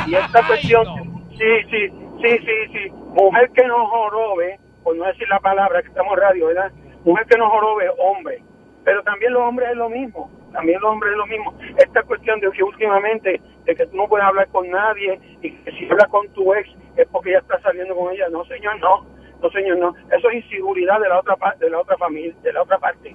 Y 0.06 0.14
esta 0.14 0.38
Ay, 0.42 0.44
cuestión, 0.46 0.84
no. 0.84 1.22
sí, 1.30 1.62
sí, 1.70 1.88
sí, 2.22 2.38
sí, 2.38 2.72
sí, 2.72 2.90
mujer 2.90 3.50
que 3.50 3.66
no 3.66 3.86
jorobe, 3.88 4.58
por 4.82 4.96
no 4.96 5.04
decir 5.06 5.26
la 5.28 5.40
palabra 5.40 5.82
que 5.82 5.88
estamos 5.88 6.14
en 6.14 6.20
radio, 6.20 6.46
¿verdad? 6.46 6.72
Mujer 7.04 7.26
que 7.26 7.38
no 7.38 7.48
jorobe, 7.50 7.90
hombre. 7.98 8.42
Pero 8.84 9.02
también 9.02 9.32
los 9.32 9.42
hombres 9.42 9.70
es 9.70 9.76
lo 9.76 9.88
mismo, 9.88 10.30
también 10.54 10.80
los 10.80 10.90
hombres 10.92 11.12
es 11.12 11.18
lo 11.18 11.26
mismo. 11.26 11.52
Esta 11.76 12.02
cuestión 12.04 12.40
de 12.40 12.50
que 12.52 12.62
últimamente, 12.62 13.40
de 13.64 13.74
que 13.74 13.86
tú 13.86 13.96
no 13.96 14.08
puedes 14.08 14.24
hablar 14.24 14.48
con 14.48 14.70
nadie 14.70 15.20
y 15.42 15.50
que 15.50 15.72
si 15.72 15.84
hablas 15.90 16.08
con 16.08 16.28
tu 16.28 16.54
ex 16.54 16.70
es 16.96 17.06
porque 17.08 17.32
ya 17.32 17.38
estás 17.38 17.60
saliendo 17.60 17.94
con 17.94 18.12
ella. 18.12 18.28
No, 18.30 18.44
señor, 18.46 18.78
no. 18.78 19.04
No, 19.42 19.50
señor, 19.50 19.78
no. 19.78 19.94
Eso 20.16 20.30
es 20.30 20.44
inseguridad 20.44 21.00
de 21.00 21.08
la 21.08 21.18
otra 21.18 21.36
parte, 21.36 21.64
de 21.64 21.70
la 21.70 21.80
otra 21.80 21.98
familia, 21.98 22.34
de 22.42 22.52
la 22.52 22.62
otra 22.62 22.78
parte. 22.78 23.14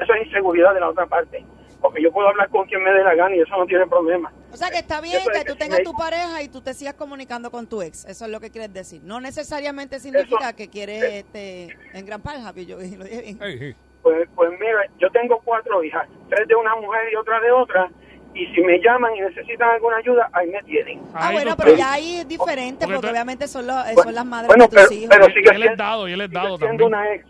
Eso 0.00 0.14
es 0.14 0.26
inseguridad 0.26 0.72
de 0.74 0.80
la 0.80 0.88
otra 0.88 1.06
parte. 1.06 1.44
Porque 1.80 2.02
yo 2.02 2.10
puedo 2.10 2.26
hablar 2.28 2.48
con 2.48 2.66
quien 2.66 2.82
me 2.82 2.90
dé 2.90 3.04
la 3.04 3.14
gana 3.14 3.36
y 3.36 3.40
eso 3.40 3.56
no 3.56 3.64
tiene 3.66 3.86
problema. 3.86 4.32
O 4.50 4.56
sea 4.56 4.70
que 4.70 4.78
está 4.78 5.00
bien 5.00 5.18
es 5.18 5.28
que 5.28 5.44
tú 5.44 5.52
que 5.52 5.58
tengas 5.58 5.82
tu 5.82 5.92
pareja 5.92 6.42
y 6.42 6.48
tú 6.48 6.60
te 6.62 6.74
sigas 6.74 6.94
comunicando 6.94 7.50
con 7.50 7.68
tu 7.68 7.82
ex. 7.82 8.04
Eso 8.06 8.24
es 8.24 8.30
lo 8.30 8.40
que 8.40 8.50
quieres 8.50 8.72
decir. 8.72 9.02
No 9.04 9.20
necesariamente 9.20 10.00
significa 10.00 10.48
Eso- 10.48 10.56
que 10.56 10.68
quieres 10.68 11.04
este, 11.04 11.68
engrampar, 11.92 12.40
Javi. 12.40 12.66
Yo 12.66 12.76
lo 12.76 12.82
dije 12.82 12.96
bien. 12.96 13.38
Ey, 13.42 13.58
ey. 13.60 13.76
Pues, 14.08 14.26
pues 14.34 14.50
mira, 14.58 14.80
yo 14.98 15.10
tengo 15.10 15.38
cuatro 15.44 15.84
hijas, 15.84 16.08
tres 16.30 16.48
de 16.48 16.54
una 16.54 16.74
mujer 16.76 17.12
y 17.12 17.16
otra 17.16 17.38
de 17.40 17.50
otra, 17.52 17.90
y 18.32 18.46
si 18.54 18.60
me 18.62 18.78
llaman 18.80 19.14
y 19.14 19.20
necesitan 19.20 19.68
alguna 19.68 19.98
ayuda, 19.98 20.30
ahí 20.32 20.48
me 20.48 20.62
tienen. 20.62 20.98
Ah, 21.12 21.28
Ahí 21.28 21.34
bueno, 21.34 21.54
pero 21.58 21.74
ya 21.76 21.92
ahí 21.92 22.16
es 22.20 22.28
diferente 22.28 22.86
Porque 22.86 23.06
obviamente 23.10 23.46
son, 23.48 23.66
los, 23.66 23.76
eh, 23.76 23.90
Bueno, 23.94 24.02
son 24.04 24.14
las 24.14 24.24
madres 24.24 24.46
bueno, 24.48 24.64
de 24.64 24.68
tus 24.70 24.78
pero- 24.80 24.92
hijos. 24.94 25.08
pero 25.10 25.26
sigue 25.26 25.40
él 25.50 25.56
es 25.56 25.62
siendo- 25.62 25.84
dado, 25.84 26.08
y 26.08 26.12
él 26.12 26.20
es 26.22 26.28
sigue 26.30 26.40
dado 26.40 26.56
siendo 26.56 26.84
también. 26.84 26.86
una 26.88 27.14
ex. 27.14 27.26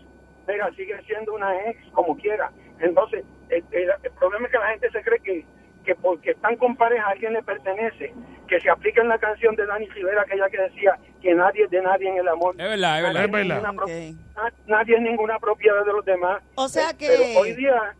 Mira, 0.47 0.69
sigue 0.77 1.01
siendo 1.05 1.33
una 1.33 1.69
ex 1.69 1.91
como 1.91 2.15
quiera. 2.17 2.49
Entonces, 2.79 3.25
el, 3.49 3.63
el- 3.71 3.91
el 4.03 4.11
problema 4.11 4.45
es 4.45 4.51
que 4.53 4.57
la 4.57 4.67
gente 4.69 4.89
se 4.91 5.01
cree 5.01 5.19
que, 5.19 5.45
que 5.89 5.95
porque 5.95 6.31
están 6.31 6.55
con 6.57 6.75
pareja 6.75 7.03
a 7.07 7.09
alguien 7.11 7.33
le 7.33 7.41
pertenece, 7.41 8.13
que 8.47 8.59
se 8.59 8.69
aplica 8.69 9.01
en 9.01 9.07
la 9.09 9.17
canción 9.17 9.55
de 9.55 9.65
Dani 9.65 9.87
Rivera, 9.89 10.21
aquella 10.21 10.47
que 10.47 10.61
decía 10.61 10.95
que 11.19 11.33
nadie 11.33 11.63
es 11.63 11.71
de 11.71 11.81
nadie 11.81 12.09
en 12.09 12.17
el 12.17 12.27
amor. 12.27 12.53
Es 12.59 12.69
verdad, 12.69 12.97
es 12.99 13.03
verdad. 13.03 13.27
Nadie 13.27 14.09
Es 14.11 14.15
verdad. 14.35 14.53
Nadie 14.67 14.95
es 14.97 15.01
ninguna 15.01 15.39
propiedad 15.39 15.83
de 15.83 15.91
los 15.93 16.05
demás. 16.05 16.43
O 16.53 16.67
sea 16.67 16.93
que- 16.93 17.07
Pero 17.07 17.39
hoy 17.39 17.53
día, 17.53 17.95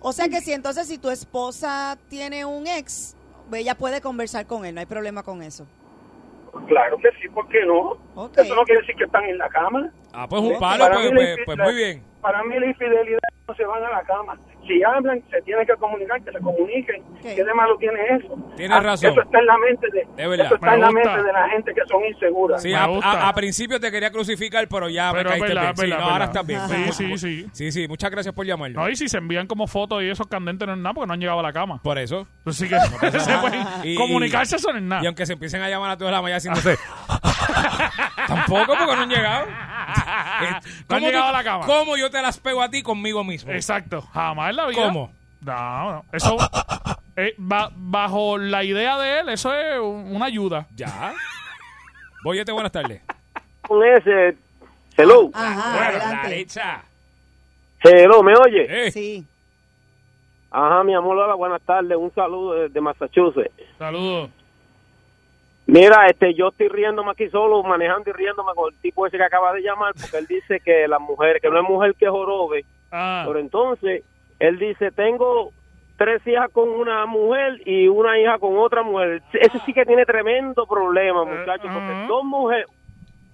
O 0.00 0.12
sea 0.12 0.28
que 0.28 0.40
si 0.40 0.52
entonces 0.52 0.88
si 0.88 0.98
tu 0.98 1.08
esposa 1.10 1.96
tiene 2.08 2.44
un 2.44 2.66
ex, 2.66 3.14
ella 3.52 3.76
puede 3.76 4.00
conversar 4.00 4.44
con 4.46 4.64
él, 4.64 4.74
no 4.74 4.80
hay 4.80 4.86
problema 4.86 5.22
con 5.22 5.40
eso. 5.42 5.66
claro 6.66 6.96
que 6.98 7.10
sí, 7.22 7.28
¿por 7.28 7.48
qué 7.48 7.64
no? 7.64 7.92
Eso 8.36 8.54
no 8.56 8.64
quiere 8.64 8.80
decir 8.80 8.96
que 8.96 9.04
están 9.04 9.24
en 9.24 9.38
la 9.38 9.48
cama. 9.50 9.88
Ah, 10.12 10.26
pues 10.28 10.42
un 10.42 10.58
palo, 10.58 10.84
Para 10.84 10.96
pues, 10.96 11.12
pues- 11.14 11.36
pues 11.46 11.58
muy 11.58 11.74
bien. 11.76 12.02
Para 12.20 12.42
mí 12.42 12.58
la 12.58 12.66
infidelidad 12.66 13.20
no 13.46 13.54
se 13.54 13.64
van 13.64 13.84
a 13.84 13.90
la 13.90 14.02
cama. 14.02 14.36
Si 14.70 14.82
hablan, 14.84 15.20
se 15.30 15.42
tienen 15.42 15.66
que 15.66 15.74
comunicar, 15.74 16.22
que 16.22 16.30
se 16.30 16.38
comuniquen. 16.38 17.02
Ok. 17.02 17.22
¿Qué 17.22 17.42
de 17.44 17.54
malo 17.54 17.76
tiene 17.78 17.98
eso? 18.16 18.36
Tienes 18.56 18.76
Ah, 18.78 18.80
razón. 18.80 19.10
Eso 19.10 19.22
está 19.22 19.38
en 19.40 19.46
la 19.46 19.58
mente 19.58 19.86
de, 19.92 20.28
verdad. 20.28 20.46
eso 20.46 20.54
está 20.54 20.74
en 20.74 20.80
la 20.80 20.90
mente 20.92 21.22
de 21.24 21.32
la 21.32 21.48
gente 21.48 21.74
que 21.74 21.80
son 21.88 22.04
inseguras. 22.04 22.62
Sí, 22.62 22.72
a, 22.72 22.86
gusta. 22.86 23.10
a- 23.10 23.28
a 23.30 23.34
principio 23.34 23.80
te 23.80 23.90
quería 23.90 24.12
crucificar, 24.12 24.68
pero 24.68 24.88
ya 24.88 25.10
Pero 25.12 25.24
me 25.24 25.30
caíste 25.30 25.48
verdad, 25.48 25.62
bien. 25.62 25.72
es 25.74 25.80
Sí, 25.80 25.86
verdad, 25.86 25.98
no, 25.98 26.06
es 26.06 26.12
ahora 26.12 26.24
estás 26.26 26.46
bien. 26.46 26.60
Sí, 26.68 26.92
sí, 26.92 27.18
sí. 27.18 27.46
Sí, 27.52 27.72
sí, 27.72 27.88
muchas 27.88 28.10
gracias 28.12 28.32
por 28.32 28.46
llamarlo. 28.46 28.80
No, 28.80 28.88
y 28.88 28.94
si 28.94 29.08
se 29.08 29.18
envían 29.18 29.48
como 29.48 29.66
fotos 29.66 30.02
y 30.04 30.08
esos 30.08 30.28
candentes 30.28 30.68
no 30.68 30.74
es 30.74 30.80
nada 30.80 30.94
porque 30.94 31.08
no 31.08 31.14
han 31.14 31.20
llegado 31.20 31.40
a 31.40 31.42
la 31.42 31.52
cama. 31.52 31.80
Por 31.82 31.98
eso. 31.98 32.28
Entonces 32.38 32.68
sí 32.68 32.74
que 33.02 33.10
se 33.20 33.38
pueden 33.38 33.66
Y- 33.82 33.96
comunicarse 33.96 34.54
eso 34.56 34.70
no 34.72 34.78
es 34.78 34.84
Y 34.84 34.86
nada. 34.86 35.02
aunque 35.06 35.26
se 35.26 35.32
empiecen 35.32 35.62
a 35.62 35.68
llamar 35.68 35.90
a 35.90 35.96
todas 35.96 36.12
la 36.12 36.22
mañana 36.22 36.36
haciéndose. 36.36 36.76
Tampoco 38.26 38.66
porque 38.78 38.96
no 38.96 39.02
han 39.02 39.08
llegado. 39.08 39.46
No 39.46 39.52
han 40.46 40.60
¿Cómo 40.86 41.00
llegado 41.00 41.24
tú- 41.24 41.28
a 41.28 41.32
la 41.32 41.44
cama. 41.44 41.66
¿Cómo 41.66 41.96
yo 41.96 42.10
te 42.10 42.22
las 42.22 42.38
pego 42.38 42.62
a 42.62 42.70
ti 42.70 42.82
conmigo 42.82 43.24
mismo? 43.24 43.50
Exacto. 43.52 44.02
Jamás 44.12 44.54
la 44.62 44.66
vida. 44.68 44.82
¿Cómo? 44.86 45.12
No, 45.42 45.92
no. 45.92 46.04
Eso, 46.12 46.36
eh, 47.16 47.34
ba- 47.38 47.70
bajo 47.74 48.36
la 48.38 48.62
idea 48.64 48.98
de 48.98 49.20
él, 49.20 49.28
eso 49.30 49.54
es 49.54 49.78
un- 49.78 50.14
una 50.14 50.26
ayuda. 50.26 50.66
Ya. 50.76 51.12
Boyete, 52.22 52.52
buenas 52.52 52.72
tardes. 52.72 53.02
con 53.66 53.84
ese. 53.84 54.36
Hello, 54.96 55.30
Ajá, 55.32 55.76
Bueno, 55.76 56.04
adelante. 56.04 56.46
Hello, 57.82 58.22
¿me 58.22 58.34
oye? 58.34 58.86
Eh, 58.86 58.90
Sí. 58.90 59.24
Ajá, 60.50 60.82
mi 60.82 60.92
amor, 60.94 61.16
hola, 61.16 61.34
buenas 61.34 61.62
tardes, 61.62 61.96
un 61.96 62.12
saludo 62.12 62.54
desde 62.54 62.80
Massachusetts. 62.80 63.52
Saludos. 63.78 64.28
Mira, 65.66 66.08
este, 66.08 66.34
yo 66.34 66.48
estoy 66.48 66.66
riéndome 66.68 67.12
aquí 67.12 67.28
solo, 67.28 67.62
manejando 67.62 68.10
y 68.10 68.12
riéndome 68.12 68.52
con 68.56 68.72
el 68.74 68.80
tipo 68.80 69.06
ese 69.06 69.16
que 69.16 69.22
acaba 69.24 69.52
de 69.52 69.60
llamar, 69.62 69.94
porque 69.98 70.18
él 70.18 70.26
dice 70.26 70.58
que 70.60 70.88
la 70.88 70.98
mujer, 70.98 71.40
que 71.40 71.48
no 71.48 71.58
es 71.62 71.68
mujer 71.68 71.94
que 71.94 72.08
jorobe, 72.08 72.64
Ah, 72.90 73.22
pero 73.24 73.38
entonces, 73.38 74.02
él 74.40 74.58
dice, 74.58 74.90
tengo 74.90 75.52
tres 75.96 76.26
hijas 76.26 76.50
con 76.50 76.68
una 76.70 77.04
mujer 77.06 77.60
y 77.66 77.86
una 77.86 78.18
hija 78.18 78.38
con 78.38 78.56
otra 78.58 78.82
mujer. 78.82 79.22
Ese 79.34 79.58
sí 79.66 79.72
que 79.72 79.84
tiene 79.84 80.06
tremendo 80.06 80.66
problema, 80.66 81.24
muchachos, 81.24 81.70
porque 81.72 82.06
dos 82.08 82.24
mujeres, 82.24 82.66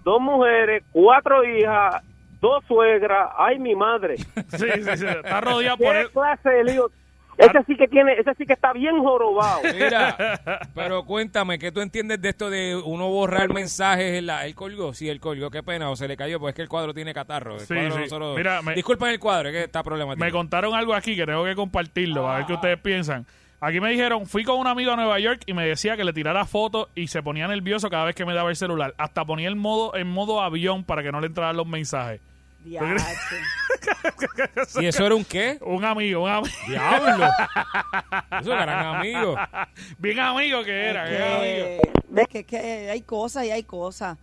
dos 0.03 0.21
mujeres, 0.21 0.83
cuatro 0.91 1.45
hijas, 1.45 2.03
dos 2.41 2.65
suegras, 2.67 3.31
ay, 3.39 3.61
mi 3.61 3.77
madre. 3.77 4.17
sí, 4.49 4.67
sí, 4.75 4.97
sí. 4.97 5.07
Está 5.07 5.41
rodeado 5.41 5.79
por 5.79 5.95
¿Qué 5.95 6.09
clase 6.13 6.51
de 6.51 6.65
lío? 6.65 6.91
Ese 7.39 7.65
sí 7.67 7.77
que 7.77 7.87
tiene, 7.89 8.15
ese 8.15 8.33
sí 8.39 8.47
que 8.47 8.53
está 8.55 8.73
bien 8.73 8.99
jorobado. 8.99 9.61
Mira, 9.75 10.41
pero 10.75 11.05
cuéntame, 11.05 11.59
¿qué 11.59 11.71
tú 11.73 11.81
entiendes 11.81 12.21
de 12.23 12.29
esto 12.31 12.51
de 12.51 12.77
uno 12.77 13.09
borrar 13.09 13.53
mensajes? 13.53 14.15
En 14.19 14.27
la, 14.27 14.47
¿Él 14.47 14.55
colgó? 14.55 14.95
Sí, 14.95 15.09
él 15.09 15.21
colgó. 15.21 15.51
Qué 15.51 15.63
pena, 15.63 15.91
o 15.91 15.97
se 15.97 16.09
le 16.09 16.17
cayó, 16.17 16.41
pues 16.41 16.53
es 16.53 16.57
que 16.57 16.63
el 16.63 16.69
cuadro 16.69 16.95
tiene 16.95 17.13
catarro. 17.15 17.55
El 17.55 17.61
Sí, 17.61 17.75
cuadro 17.75 17.93
sí. 17.95 18.01
nosotros- 18.01 18.37
Mira, 18.37 18.63
me- 18.63 18.75
Disculpen 18.75 19.09
el 19.09 19.19
cuadro, 19.19 19.49
es 19.49 19.55
que 19.55 19.63
está 19.65 19.83
problemático. 19.83 20.25
Me 20.25 20.31
contaron 20.33 20.75
algo 20.75 20.95
aquí 20.95 21.15
que 21.17 21.27
tengo 21.27 21.45
que 21.45 21.55
compartirlo, 21.55 22.29
a 22.29 22.37
ver 22.39 22.47
qué 22.47 22.53
ustedes 22.55 22.79
piensan. 22.81 23.27
Aquí 23.61 23.81
me 23.81 23.91
dijeron, 23.91 24.27
fui 24.27 24.45
con 24.45 24.59
un 24.59 24.67
amigo 24.67 24.93
a 24.93 24.97
Nueva 24.97 25.19
York 25.19 25.41
y 25.47 25.55
me 25.55 25.67
decía 25.67 25.97
que 25.97 26.05
le 26.05 26.13
tirara 26.13 26.45
fotos 26.45 26.89
y 26.95 27.07
se 27.07 27.23
ponía 27.23 27.49
nervioso 27.49 27.89
cada 27.89 28.05
vez 28.05 28.15
que 28.15 28.27
me 28.27 28.35
daba 28.35 28.51
el 28.51 28.57
celular. 28.57 28.95
Hasta 28.99 29.25
ponía 29.25 29.49
el 29.49 29.57
modo 29.57 29.97
en 29.97 30.07
modo 30.09 30.43
avión 30.43 30.85
para 30.85 31.03
que 31.03 31.11
no 31.11 31.21
le 31.21 31.29
entraran 31.29 31.57
los 31.57 31.67
mensajes. 31.67 32.21
¿Y 34.81 34.87
eso 34.87 35.07
era 35.07 35.15
un 35.15 35.25
qué? 35.25 35.59
Un 35.61 35.85
amigo, 35.85 36.25
un 36.25 36.31
amigo. 36.31 36.55
Diablo. 36.67 37.29
Eso 38.41 38.53
eran 38.53 38.97
amigos. 38.97 39.39
Bien 39.99 40.19
amigo 40.21 40.65
que 40.65 40.73
era. 40.73 41.09
bien 41.09 41.23
amigo. 41.23 41.43
que, 41.43 41.81
ves 42.09 42.29
que, 42.29 42.45
que 42.45 42.91
hay 42.91 43.03
cosas 43.03 43.45
y 43.45 43.51
hay 43.51 43.63
cosas. 43.63 44.19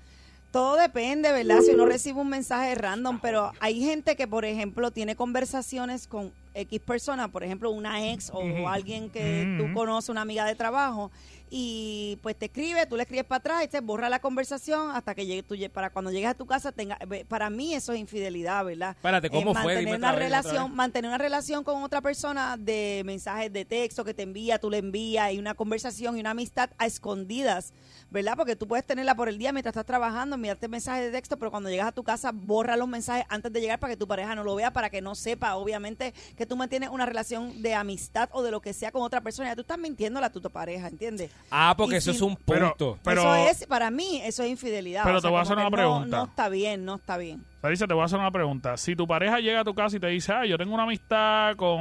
Todo 0.51 0.75
depende, 0.75 1.31
¿verdad? 1.31 1.61
Si 1.61 1.71
uno 1.71 1.85
recibe 1.87 2.21
un 2.21 2.29
mensaje 2.29 2.75
random, 2.75 3.19
pero 3.19 3.51
hay 3.59 3.79
gente 3.79 4.15
que, 4.15 4.27
por 4.27 4.45
ejemplo, 4.45 4.91
tiene 4.91 5.15
conversaciones 5.15 6.05
con 6.05 6.31
X 6.53 6.79
persona, 6.79 7.29
por 7.29 7.43
ejemplo, 7.43 7.71
una 7.71 8.11
ex 8.11 8.29
o 8.31 8.69
alguien 8.69 9.09
que 9.09 9.57
tú 9.57 9.73
conoces, 9.73 10.09
una 10.09 10.21
amiga 10.21 10.45
de 10.45 10.53
trabajo, 10.53 11.11
y 11.55 12.17
pues 12.23 12.35
te 12.35 12.45
escribe, 12.45 12.83
tú 12.87 12.95
le 12.95 13.03
escribes 13.03 13.25
para 13.25 13.37
atrás 13.37 13.63
y 13.63 13.67
te 13.67 13.79
borra 13.79 14.09
la 14.09 14.17
conversación 14.17 14.89
hasta 14.89 15.13
que 15.13 15.27
llegue 15.27 15.43
tú, 15.43 15.55
para 15.71 15.91
cuando 15.91 16.09
llegues 16.09 16.29
a 16.29 16.33
tu 16.33 16.47
casa 16.47 16.71
tenga, 16.71 16.97
para 17.27 17.51
mí 17.51 17.75
eso 17.75 17.93
es 17.93 17.99
infidelidad, 17.99 18.65
¿verdad? 18.65 18.93
Eh, 18.93 18.97
Espérate, 18.97 19.29
¿cómo 19.29 19.53
fue? 19.53 19.75
mantener 19.75 19.85
Dime 19.85 19.97
una 19.97 20.11
vez, 20.13 20.19
relación, 20.19 20.75
mantener 20.75 21.09
una 21.09 21.19
relación 21.19 21.63
con 21.63 21.83
otra 21.83 22.01
persona 22.01 22.57
de 22.57 23.03
mensajes 23.05 23.53
de 23.53 23.65
texto 23.65 24.03
que 24.03 24.15
te 24.15 24.23
envía, 24.23 24.57
tú 24.57 24.71
le 24.71 24.79
envías 24.79 25.31
y 25.31 25.37
una 25.37 25.53
conversación 25.53 26.17
y 26.17 26.21
una 26.21 26.31
amistad 26.31 26.71
a 26.79 26.87
escondidas, 26.87 27.71
¿verdad? 28.09 28.33
Porque 28.35 28.55
tú 28.55 28.67
puedes 28.67 28.83
tenerla 28.83 29.13
por 29.13 29.29
el 29.29 29.37
día 29.37 29.51
mientras 29.51 29.73
estás 29.73 29.85
trabajando, 29.85 30.37
enviarte 30.37 30.67
mensajes 30.67 31.05
de 31.05 31.11
texto, 31.11 31.37
pero 31.37 31.51
cuando 31.51 31.69
llegas 31.69 31.89
a 31.89 31.91
tu 31.91 32.03
casa 32.03 32.31
borra 32.33 32.77
los 32.77 32.87
mensajes 32.87 33.27
antes 33.29 33.53
de 33.53 33.61
llegar 33.61 33.77
para 33.77 33.93
que 33.93 33.97
tu 33.97 34.07
pareja 34.07 34.33
no 34.33 34.43
lo 34.43 34.55
vea, 34.55 34.73
para 34.73 34.89
que 34.89 35.01
no 35.01 35.13
sepa, 35.13 35.53
obviamente, 35.53 36.15
que 36.35 36.47
tú 36.47 36.55
mantienes 36.55 36.89
una 36.89 37.05
relación 37.05 37.61
de 37.61 37.75
amistad 37.75 38.27
o 38.31 38.41
de 38.41 38.49
lo 38.49 38.59
que 38.59 38.73
sea 38.73 38.91
con 38.91 39.03
otra 39.03 39.21
persona. 39.21 39.49
Ya 39.49 39.55
tú 39.55 39.61
estás 39.61 39.77
mintiéndole 39.77 40.25
a 40.25 40.31
tu 40.31 40.41
pareja, 40.41 40.87
¿entiendes? 40.87 41.29
Ah, 41.51 41.73
porque 41.77 41.95
Y 41.95 41.97
eso 41.99 42.11
si- 42.11 42.17
es 42.17 42.21
un 42.21 42.35
punto. 42.35 42.97
pero- 43.03 43.35
eso 43.35 43.49
es, 43.49 43.65
para 43.67 43.91
mí, 43.91 44.21
eso 44.23 44.43
es 44.43 44.49
infidelidad. 44.49 45.03
Pero 45.03 45.17
O 45.17 45.21
sea, 45.21 45.27
te 45.27 45.31
voy 45.31 45.39
a 45.39 45.41
hacer 45.43 45.55
una 45.55 45.65
que 45.65 45.69
no- 45.71 45.77
pregunta. 45.77 46.17
No, 46.17 46.23
está 46.25 46.49
bien, 46.49 46.85
no 46.85 46.95
está 46.95 47.17
bien. 47.17 47.43
Sarisa, 47.61 47.87
te 47.87 47.93
voy 47.93 48.01
a 48.01 48.05
hacer 48.05 48.19
una 48.19 48.31
pregunta. 48.31 48.75
Si 48.77 48.95
tu 48.95 49.07
pareja 49.07 49.39
llega 49.39 49.61
a 49.61 49.63
tu 49.63 49.73
casa 49.75 49.97
y 49.97 49.99
te 49.99 50.07
dice, 50.07 50.33
ah, 50.33 50.45
yo 50.45 50.57
tengo 50.57 50.73
una 50.73 50.83
amistad 50.83 51.55
con 51.55 51.79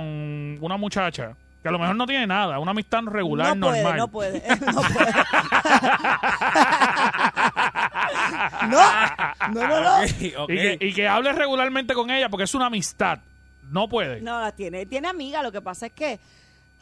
una 0.61 0.77
muchacha, 0.77 1.35
que 1.63 1.69
a 1.69 1.73
lo 1.73 1.79
mejor 1.79 1.97
no 1.97 2.07
tiene 2.07 2.27
nada, 2.27 2.59
una 2.59 2.73
amistad 2.73 3.03
regular, 3.05 3.57
no 3.57 3.69
puede, 3.69 3.83
normal. 3.83 3.99
no 3.99 4.09
puede, 4.09 4.43
no 4.73 4.83
puede. 4.83 5.13
no, 8.69 8.81
no, 9.53 9.69
no, 9.69 9.81
no. 9.83 10.05
Y, 10.05 10.33
que, 10.47 10.79
y 10.81 10.93
que 10.93 11.09
hables 11.09 11.35
regularmente 11.37 11.95
con 11.95 12.11
ella 12.11 12.29
porque 12.29 12.45
es 12.45 12.55
una 12.55 12.67
amistad. 12.67 13.19
No 13.71 13.89
puede. 13.89 14.21
No 14.21 14.41
la 14.41 14.53
tiene. 14.53 14.87
Tiene 14.87 15.09
amiga, 15.09 15.43
lo 15.43 15.51
que 15.53 15.61
pasa 15.63 15.87
es 15.87 15.93
que, 15.93 16.19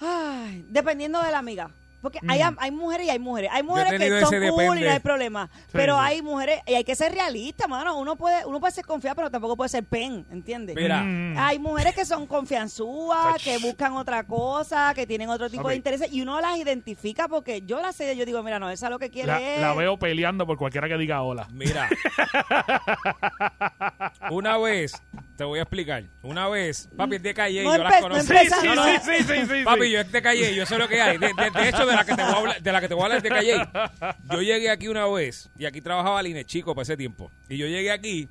ay, 0.01 0.65
dependiendo 0.69 1.23
de 1.23 1.31
la 1.31 1.39
amiga. 1.39 1.71
Porque 2.03 2.19
hay, 2.29 2.41
Mm. 2.43 2.57
hay 2.59 2.71
mujeres 2.71 3.07
y 3.07 3.11
hay 3.11 3.19
mujeres. 3.19 3.51
Hay 3.53 3.63
mujeres 3.63 4.01
que 4.01 4.21
son 4.21 4.31
cool 4.51 4.79
y 4.79 4.83
no 4.83 4.91
hay 4.91 4.99
problema. 5.01 5.51
pero 5.73 5.95
sí. 5.97 6.01
hay 6.03 6.23
mujeres, 6.23 6.61
y 6.67 6.75
hay 6.75 6.85
que 6.85 6.95
ser 6.95 7.13
realista, 7.13 7.67
mano. 7.69 7.99
Uno 7.99 8.17
puede, 8.17 8.45
uno 8.47 8.61
puede 8.61 8.73
ser 8.73 8.85
confiado, 8.87 9.17
pero 9.17 9.31
tampoco 9.31 9.57
puede 9.57 9.69
ser 9.69 9.85
pen, 9.85 10.27
¿entiendes? 10.31 10.77
Mira, 10.77 11.03
Mm. 11.03 11.37
Hay 11.39 11.59
mujeres 11.59 11.95
que 11.95 12.05
son 12.05 12.27
confianzúas, 12.27 13.43
que 13.43 13.59
buscan 13.59 13.93
otra 13.95 14.25
cosa, 14.25 14.93
que 14.95 15.07
tienen 15.07 15.29
otro 15.29 15.49
tipo 15.51 15.69
de 15.69 15.77
intereses 15.77 16.13
y 16.13 16.23
uno 16.23 16.41
las 16.41 16.57
identifica 16.59 17.29
porque 17.29 17.63
yo 17.63 17.81
las 17.81 17.97
sé, 17.97 18.17
yo 18.17 18.25
digo, 18.25 18.43
mira, 18.43 18.59
no, 18.59 18.71
esa 18.71 18.89
lo 18.91 18.99
que 18.99 19.11
quiere 19.11 19.27
La, 19.29 19.41
es... 19.41 19.61
la 19.61 19.75
veo 19.75 19.99
peleando 19.99 20.47
por 20.47 20.57
cualquiera 20.57 20.89
que 20.89 20.97
diga 20.97 21.23
hola. 21.23 21.47
Mira. 21.53 21.89
Una 24.31 24.59
vez, 24.59 25.03
te 25.41 25.45
voy 25.47 25.59
a 25.59 25.63
explicar. 25.63 26.05
Una 26.23 26.49
vez, 26.49 26.87
papi, 26.95 27.17
es 27.17 27.23
de 27.23 27.33
calle 27.33 27.63
y 27.63 27.65
No 27.65 27.75
yo 27.75 27.83
las 27.83 27.95
no 27.95 28.09
conozco. 28.09 28.33
empe- 28.35 28.43
Sí, 28.43 28.49
no, 28.51 28.61
sí, 28.61 28.69
no. 28.77 28.85
sí, 28.85 28.99
sí, 29.01 29.25
sí, 29.25 29.47
sí. 29.59 29.65
Papi, 29.65 29.91
yo 29.91 30.01
es 30.01 30.13
de 30.13 30.21
calle, 30.23 30.55
yo 30.55 30.67
sé 30.67 30.77
lo 30.77 30.87
que 30.87 31.01
hay. 31.01 31.17
De, 31.17 31.29
de- 31.29 31.51
de 31.51 31.69
hecho, 31.71 31.87
de 31.87 31.97
la 31.97 32.05
que 32.05 32.15
te 32.15 32.23
voy 32.23 32.33
a 32.33 32.37
hablar, 32.37 32.63
de 32.63 32.73
la 32.73 32.81
que 32.83 32.89
te 32.89 32.95
voy 32.95 33.03
a 33.03 33.05
hablar 33.07 33.17
es 33.19 33.23
de 33.23 33.29
calle. 33.31 34.15
Yo 34.31 34.43
llegué 34.43 34.69
aquí 34.69 34.89
una 34.89 35.07
vez 35.07 35.49
y 35.59 35.65
aquí 35.65 35.81
trabajaba 35.81 36.23
Line 36.23 36.45
Chico 36.45 36.75
para 36.75 36.83
ese 36.83 36.97
tiempo. 36.99 37.31
Y 37.49 37.57
yo 37.57 37.67
llegué 37.67 37.91
aquí 37.91 38.29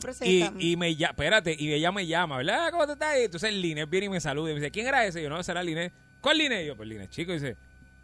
pero 0.00 0.12
y, 0.60 0.76
me 0.76 0.94
llama, 0.96 1.10
espérate, 1.10 1.56
y 1.58 1.72
ella 1.72 1.92
me 1.92 2.06
llama, 2.06 2.36
¿verdad? 2.38 2.70
¿Cómo 2.70 2.84
tú 2.86 2.92
estás? 2.92 3.16
Y 3.18 3.24
entonces 3.24 3.50
el 3.50 3.60
Line 3.60 3.84
viene 3.86 4.06
y 4.06 4.08
me 4.08 4.20
saluda 4.20 4.50
y 4.50 4.54
me 4.54 4.60
dice, 4.60 4.70
¿quién 4.70 4.86
era 4.86 5.04
ese? 5.06 5.20
Y 5.20 5.24
yo, 5.24 5.28
no, 5.30 5.42
será 5.42 5.62
Line. 5.62 5.92
¿Cuál 6.20 6.38
Line? 6.38 6.62
Y 6.62 6.66
yo, 6.66 6.76
pues 6.76 6.88
Line 6.88 7.08
Chico. 7.08 7.32
Y 7.32 7.34
dice, 7.34 7.56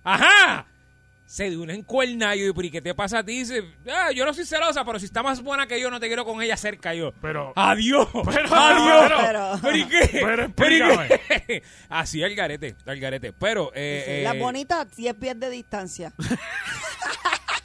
¡ajá! 0.04 0.66
Se 1.26 1.48
dio 1.48 1.62
una 1.62 1.72
encuerna 1.72 2.36
y 2.36 2.44
yo, 2.46 2.54
¿pero 2.54 2.68
y 2.68 2.70
qué 2.70 2.82
te 2.82 2.94
pasa 2.94 3.20
a 3.20 3.24
ti? 3.24 3.38
Dice, 3.38 3.64
ah, 3.90 4.10
yo 4.12 4.26
no 4.26 4.34
soy 4.34 4.44
celosa, 4.44 4.84
pero 4.84 4.98
si 4.98 5.06
está 5.06 5.22
más 5.22 5.42
buena 5.42 5.66
que 5.66 5.80
yo, 5.80 5.90
no 5.90 5.98
te 5.98 6.06
quiero 6.06 6.24
con 6.24 6.40
ella 6.42 6.56
cerca. 6.56 6.94
Yo, 6.94 7.12
Pero, 7.22 7.52
¡Adiós! 7.56 8.06
Pero- 8.24 8.54
¡Adiós! 8.54 9.12
pero- 9.22 9.58
¿Pero 9.62 9.76
y 9.76 9.84
qué? 9.86 10.08
Pero 10.12 10.42
¿y 10.42 10.46
explícame. 10.46 11.08
qué? 11.46 11.62
Así 11.88 12.22
al 12.22 12.34
garete, 12.34 12.76
al 12.86 13.00
garete. 13.00 13.32
Pero, 13.32 13.72
eh, 13.74 14.02
sí, 14.04 14.10
eh, 14.12 14.22
Las 14.22 14.38
bonitas, 14.38 14.94
10 14.94 15.14
pies 15.14 15.40
de 15.40 15.50
distancia. 15.50 16.12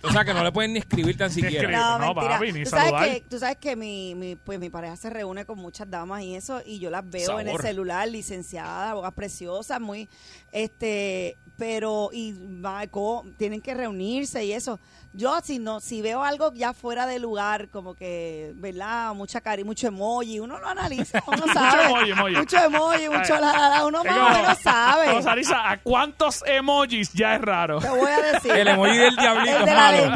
O 0.02 0.12
sea, 0.12 0.24
que 0.24 0.34
no 0.34 0.44
le 0.44 0.52
pueden 0.52 0.74
ni 0.74 0.80
escribir 0.80 1.18
tan 1.18 1.30
siquiera. 1.30 1.70
No, 1.70 2.00
No, 2.00 2.14
mentira. 2.14 2.36
papi, 2.40 2.52
ni 2.54 2.64
tú, 2.64 2.70
sabes 2.70 2.86
saludar. 2.92 3.10
que, 3.10 3.22
tú 3.30 3.40
sabes 3.40 3.58
que 3.58 3.76
mi, 3.76 4.16
mi, 4.16 4.36
pues, 4.36 4.60
mi 4.60 4.70
pareja 4.70 4.96
se 4.96 5.10
reúne 5.10 5.46
con 5.46 5.58
muchas 5.60 5.90
damas 5.90 6.22
y 6.24 6.36
eso, 6.36 6.62
y 6.66 6.80
yo 6.80 6.90
las 6.90 7.10
veo 7.10 7.40
en 7.40 7.50
el 7.50 7.58
celular, 7.60 8.08
licenciadas, 8.08 8.92
abogadas 8.92 9.14
preciosas, 9.14 9.82
muy, 9.82 10.08
este, 10.52 11.38
pero, 11.58 12.10
y 12.14 12.34
va, 12.62 12.88
co- 12.88 13.26
tienen 13.38 13.62
que 13.62 13.74
reunirse 13.74 14.44
y 14.46 14.54
eso. 14.54 14.80
Yo, 15.12 15.40
si 15.44 15.58
no, 15.58 15.80
si 15.80 16.04
veo 16.04 16.24
algo 16.24 16.54
ya 16.54 16.72
fuera 16.72 17.08
de 17.08 17.18
lugar, 17.18 17.68
como 17.70 17.96
que, 17.96 18.54
¿verdad? 18.58 19.16
Mucha 19.16 19.42
cari, 19.42 19.64
mucho 19.64 19.88
emoji, 19.88 20.40
uno 20.40 20.60
lo 20.60 20.68
analiza, 20.68 21.22
uno 21.26 21.46
sabe. 21.54 21.86
emoji, 21.86 22.12
emoji. 22.12 22.36
Mucho 22.36 22.58
emoji, 22.64 23.10
mucho 23.10 23.34
la, 23.40 23.52
la, 23.54 23.70
la, 23.70 23.86
uno 23.88 24.04
más 24.04 24.18
o 24.18 24.40
menos 24.40 24.58
sabe. 24.60 25.08
como, 25.10 25.22
Sarisa, 25.24 25.72
¿a 25.72 25.78
cuántos 25.82 26.44
emojis 26.46 27.12
ya 27.12 27.34
es 27.36 27.42
raro? 27.42 27.80
Te 27.80 27.90
voy 27.90 28.12
a 28.12 28.34
decir. 28.34 28.52
El 28.52 28.68
emoji 28.68 28.98
del 28.98 29.16
diablito. 29.16 29.58
El 29.60 29.66
de 29.66 29.74
la 29.74 29.89
el 29.96 30.12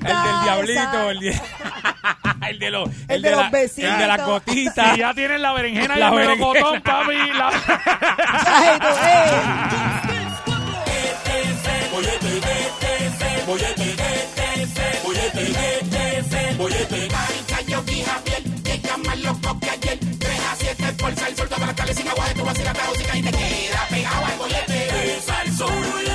del 0.00 0.42
diablito. 0.44 1.10
El, 2.48 2.58
de 2.58 2.70
los, 2.70 2.88
el, 2.88 2.94
el 3.08 3.22
de, 3.22 3.28
de 3.28 3.36
los 3.36 3.44
la, 3.44 3.50
vecinos. 3.50 3.92
El 3.92 3.98
de 3.98 4.06
las 4.06 4.24
gotitas. 4.24 4.96
Y 4.96 5.00
ya 5.00 5.14
tienen 5.14 5.42
la 5.42 5.52
berenjena 5.52 5.96
la 5.96 6.06
y 6.06 6.08
el 6.08 6.14
melocotón, 6.14 6.82
papi. 6.82 7.32
La... 7.32 7.50
por 22.76 23.16
y 23.16 23.22
te 23.22 23.30
queda 23.30 23.86
pegado 23.88 24.26
bollete. 24.38 26.05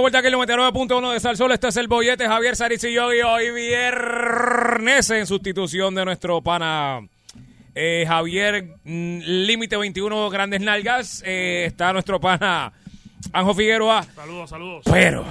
Vuelta 0.00 0.18
aquí 0.18 0.28
el 0.28 0.34
99.1 0.34 1.12
de 1.12 1.20
Salsol. 1.20 1.52
Este 1.52 1.68
es 1.68 1.76
el 1.76 1.88
bollete 1.88 2.26
Javier 2.26 2.54
y 2.82 2.92
yo. 2.92 3.12
Y 3.12 3.20
hoy 3.20 3.50
viernes 3.50 5.10
en 5.10 5.26
sustitución 5.26 5.94
de 5.94 6.04
nuestro 6.04 6.42
pana 6.42 7.00
eh, 7.74 8.04
Javier 8.06 8.76
mm, 8.84 9.18
Límite 9.24 9.76
21 9.76 10.30
Grandes 10.30 10.60
Nalgas. 10.60 11.22
eh, 11.24 11.64
está 11.66 11.92
nuestro 11.92 12.20
pana 12.20 12.72
Anjo 13.32 13.54
Figueroa. 13.54 14.04
Saludos, 14.14 14.50
saludos. 14.50 14.82
Pero, 14.90 15.24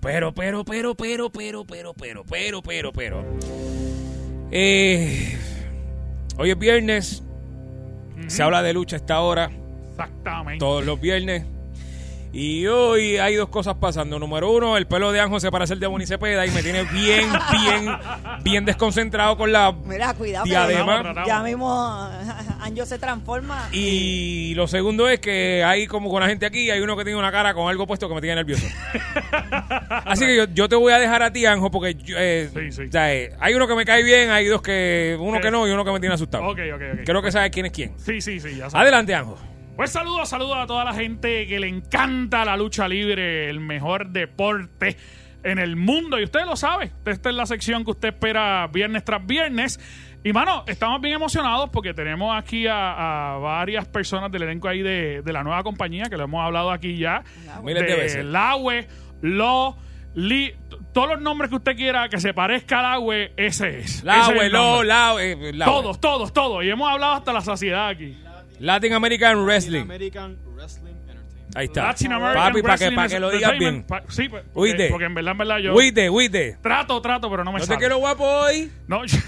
pero, 0.00 0.32
pero, 0.32 0.64
pero, 0.64 0.94
pero, 0.94 1.30
pero, 1.30 1.64
pero, 1.64 1.94
pero, 1.94 2.24
pero, 2.24 2.62
pero, 2.62 2.92
pero. 2.92 3.24
Eh, 4.50 5.38
hoy 6.38 6.50
es 6.50 6.58
viernes. 6.58 7.22
Se 8.28 8.42
habla 8.42 8.62
de 8.62 8.72
lucha 8.72 8.96
a 8.96 8.98
esta 8.98 9.20
hora. 9.20 9.50
Exactamente. 9.90 10.58
Todos 10.58 10.84
los 10.84 11.00
viernes. 11.00 11.44
Y 12.32 12.66
hoy 12.66 13.16
hay 13.16 13.34
dos 13.36 13.48
cosas 13.48 13.76
pasando. 13.80 14.18
Número 14.18 14.50
uno, 14.50 14.76
el 14.76 14.86
pelo 14.86 15.10
de 15.12 15.20
Anjo 15.20 15.40
se 15.40 15.50
parece 15.50 15.72
al 15.72 15.80
de 15.80 15.86
Bonnie 15.86 16.06
Cepeda 16.06 16.44
y 16.46 16.50
me 16.50 16.62
tiene 16.62 16.84
bien, 16.84 17.26
bien, 17.50 17.88
bien 18.42 18.64
desconcentrado 18.66 19.36
con 19.36 19.50
la 19.50 19.72
Mira, 19.84 20.12
cuidado. 20.14 20.44
diadema. 20.44 21.00
Tratamos, 21.02 21.26
Ya 21.28 21.42
mismo 21.42 22.10
Anjo 22.60 22.84
se 22.86 22.98
transforma. 22.98 23.68
Y 23.72 24.54
lo 24.56 24.68
segundo 24.68 25.08
es 25.08 25.20
que 25.20 25.64
hay 25.64 25.86
como 25.86 26.10
con 26.10 26.20
la 26.20 26.28
gente 26.28 26.44
aquí, 26.44 26.70
hay 26.70 26.80
uno 26.80 26.96
que 26.96 27.04
tiene 27.04 27.18
una 27.18 27.32
cara 27.32 27.54
con 27.54 27.68
algo 27.68 27.86
puesto 27.86 28.08
que 28.08 28.14
me 28.14 28.20
tiene 28.20 28.36
nervioso. 28.36 28.66
Así 30.04 30.26
que 30.26 30.36
yo, 30.36 30.44
yo 30.52 30.68
te 30.68 30.76
voy 30.76 30.92
a 30.92 30.98
dejar 30.98 31.22
a 31.22 31.32
ti, 31.32 31.46
Anjo, 31.46 31.70
porque 31.70 31.94
yo, 31.94 32.16
eh, 32.18 32.50
Sí, 32.52 32.72
sí. 32.72 32.82
o 32.88 32.92
sea, 32.92 33.14
eh, 33.14 33.32
hay 33.40 33.54
uno 33.54 33.66
que 33.66 33.74
me 33.74 33.84
cae 33.86 34.02
bien, 34.02 34.30
hay 34.30 34.46
dos 34.46 34.60
que, 34.60 35.16
uno 35.18 35.40
que 35.40 35.50
no 35.50 35.66
y 35.66 35.70
uno 35.70 35.84
que 35.84 35.92
me 35.92 36.00
tiene 36.00 36.14
asustado. 36.14 36.44
Ok, 36.44 36.58
ok, 36.74 36.82
ok. 36.94 37.00
Creo 37.06 37.22
que 37.22 37.32
sabes 37.32 37.50
quién 37.50 37.66
es 37.66 37.72
quién. 37.72 37.94
Sí, 37.98 38.20
sí, 38.20 38.38
sí, 38.38 38.50
ya 38.50 38.68
sabes. 38.68 38.74
Adelante, 38.74 39.14
Anjo. 39.14 39.38
Pues 39.78 39.92
saludos, 39.92 40.28
saludos 40.28 40.56
a 40.58 40.66
toda 40.66 40.84
la 40.84 40.92
gente 40.92 41.46
que 41.46 41.60
le 41.60 41.68
encanta 41.68 42.44
la 42.44 42.56
lucha 42.56 42.88
libre, 42.88 43.48
el 43.48 43.60
mejor 43.60 44.08
deporte 44.08 44.96
en 45.44 45.60
el 45.60 45.76
mundo. 45.76 46.18
Y 46.18 46.24
usted 46.24 46.44
lo 46.46 46.56
sabe, 46.56 46.90
esta 47.06 47.28
es 47.30 47.34
la 47.36 47.46
sección 47.46 47.84
que 47.84 47.92
usted 47.92 48.08
espera 48.08 48.66
viernes 48.72 49.04
tras 49.04 49.24
viernes. 49.24 49.78
Y 50.24 50.32
mano, 50.32 50.64
estamos 50.66 51.00
bien 51.00 51.14
emocionados 51.14 51.70
porque 51.70 51.94
tenemos 51.94 52.36
aquí 52.36 52.66
a, 52.66 53.34
a 53.34 53.38
varias 53.38 53.86
personas 53.86 54.32
del 54.32 54.42
elenco 54.42 54.66
ahí 54.66 54.82
de, 54.82 55.22
de 55.22 55.32
la 55.32 55.44
nueva 55.44 55.62
compañía, 55.62 56.06
que 56.10 56.16
lo 56.16 56.24
hemos 56.24 56.44
hablado 56.44 56.72
aquí 56.72 56.98
ya. 56.98 57.22
Miles 57.62 57.86
de 57.86 57.94
veces. 57.94 58.24
Laue, 58.24 58.88
Lo, 59.22 59.76
Li, 60.16 60.54
todos 60.92 61.10
los 61.10 61.20
nombres 61.20 61.50
que 61.50 61.56
usted 61.56 61.76
quiera 61.76 62.08
que 62.08 62.18
se 62.18 62.34
parezca 62.34 62.78
al 62.78 62.82
Laue, 63.00 63.32
ese 63.36 63.78
es. 63.78 64.02
La 64.02 64.14
Ese 64.14 64.22
es 64.22 64.28
el 64.30 64.34
abuelo, 64.56 64.58
nombre. 64.58 64.88
la, 64.88 65.14
eh, 65.20 65.52
la- 65.54 65.66
Todos, 65.66 66.00
todos, 66.00 66.32
todos. 66.32 66.64
Y 66.64 66.68
hemos 66.68 66.90
hablado 66.90 67.12
hasta 67.12 67.32
la 67.32 67.42
saciedad 67.42 67.86
aquí. 67.88 68.18
Latin 68.60 68.92
American 68.92 69.44
Wrestling. 69.44 69.82
American 69.82 70.36
Wrestling 70.54 70.92
Entertainment. 71.08 71.56
Ahí 71.56 71.66
está. 71.66 71.82
Latin 71.84 72.12
American 72.12 72.48
Papi, 72.52 72.62
para 72.62 72.78
que, 72.78 72.92
pa' 72.92 73.08
que 73.08 73.20
lo 73.20 73.30
digas 73.30 73.58
bien. 73.58 73.82
Pa- 73.84 74.02
sí, 74.08 74.28
pues, 74.28 74.44
Oíste. 74.54 74.88
porque, 74.90 75.06
en 75.06 75.14
verdad, 75.14 75.32
en 75.32 75.38
verdad 75.38 75.58
yo 75.58 75.74
Huite, 75.74 76.10
huite. 76.10 76.58
trato, 76.62 77.00
trato, 77.00 77.30
pero 77.30 77.44
no 77.44 77.52
me 77.52 77.58
No 77.58 77.64
te 77.64 77.66
sale. 77.68 77.78
quiero 77.78 77.98
guapo 77.98 78.24
hoy. 78.24 78.70
No, 78.86 79.04
yo- 79.06 79.18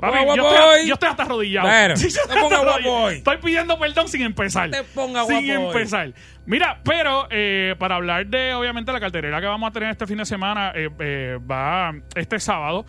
Papi, 0.00 0.18
yo, 0.18 0.24
guapo 0.24 0.42
estoy, 0.54 0.80
hoy. 0.82 0.88
yo 0.88 0.94
estoy 0.94 1.08
hasta 1.08 1.22
arrodillado. 1.22 1.68
Bueno, 1.68 1.96
Sí, 1.96 2.08
yo 2.10 2.16
no 2.16 2.22
estoy 2.34 2.42
ponga 2.42 2.56
hasta 2.56 2.70
guapo 2.82 2.90
hoy. 3.04 3.14
Estoy 3.14 3.36
pidiendo 3.38 3.78
perdón 3.78 4.08
sin 4.08 4.22
empezar. 4.22 4.68
No 4.68 4.76
te 4.76 4.82
ponga 4.84 5.24
Sin 5.24 5.46
guapo 5.46 5.60
hoy. 5.68 5.76
empezar. 5.76 6.12
Mira, 6.46 6.80
pero 6.84 7.26
eh, 7.30 7.74
para 7.78 7.94
hablar 7.94 8.26
de, 8.26 8.52
obviamente, 8.52 8.92
la 8.92 9.00
cartelera 9.00 9.40
que 9.40 9.46
vamos 9.46 9.70
a 9.70 9.72
tener 9.72 9.88
este 9.90 10.06
fin 10.06 10.18
de 10.18 10.26
semana, 10.26 10.72
eh, 10.74 10.90
eh, 10.98 11.38
va 11.50 11.94
este 12.16 12.38
sábado. 12.38 12.84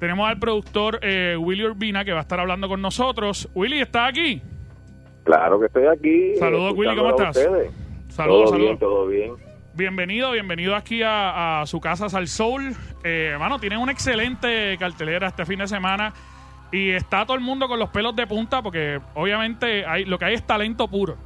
Tenemos 0.00 0.28
al 0.28 0.38
productor 0.40 0.98
eh, 1.02 1.36
Willy 1.38 1.62
Urbina 1.64 2.04
que 2.04 2.12
va 2.12 2.18
a 2.18 2.22
estar 2.22 2.40
hablando 2.40 2.68
con 2.68 2.82
nosotros. 2.82 3.48
Willy, 3.54 3.80
¿está 3.80 4.06
aquí? 4.06 4.42
Claro 5.26 5.58
que 5.58 5.66
estoy 5.66 5.86
aquí. 5.86 6.36
Saludos, 6.36 6.72
Willy, 6.76 6.96
¿cómo 6.96 7.10
estás? 7.10 7.36
Saludos, 7.36 8.44
todo 8.44 8.46
saludos. 8.46 8.78
todo 8.78 9.06
bien. 9.08 9.32
Bienvenido, 9.74 10.30
bienvenido 10.30 10.76
aquí 10.76 11.02
a, 11.02 11.62
a 11.62 11.66
su 11.66 11.80
casa 11.80 12.08
Sal 12.08 12.28
Soul. 12.28 12.74
Eh, 13.02 13.30
hermano, 13.32 13.58
tienen 13.58 13.80
una 13.80 13.90
excelente 13.90 14.76
cartelera 14.78 15.26
este 15.26 15.44
fin 15.44 15.58
de 15.58 15.66
semana 15.66 16.14
y 16.70 16.90
está 16.90 17.26
todo 17.26 17.36
el 17.36 17.42
mundo 17.42 17.66
con 17.66 17.80
los 17.80 17.90
pelos 17.90 18.14
de 18.14 18.24
punta 18.28 18.62
porque 18.62 19.00
obviamente 19.14 19.84
hay, 19.84 20.04
lo 20.04 20.16
que 20.16 20.26
hay 20.26 20.34
es 20.34 20.46
talento 20.46 20.86
puro. 20.86 21.16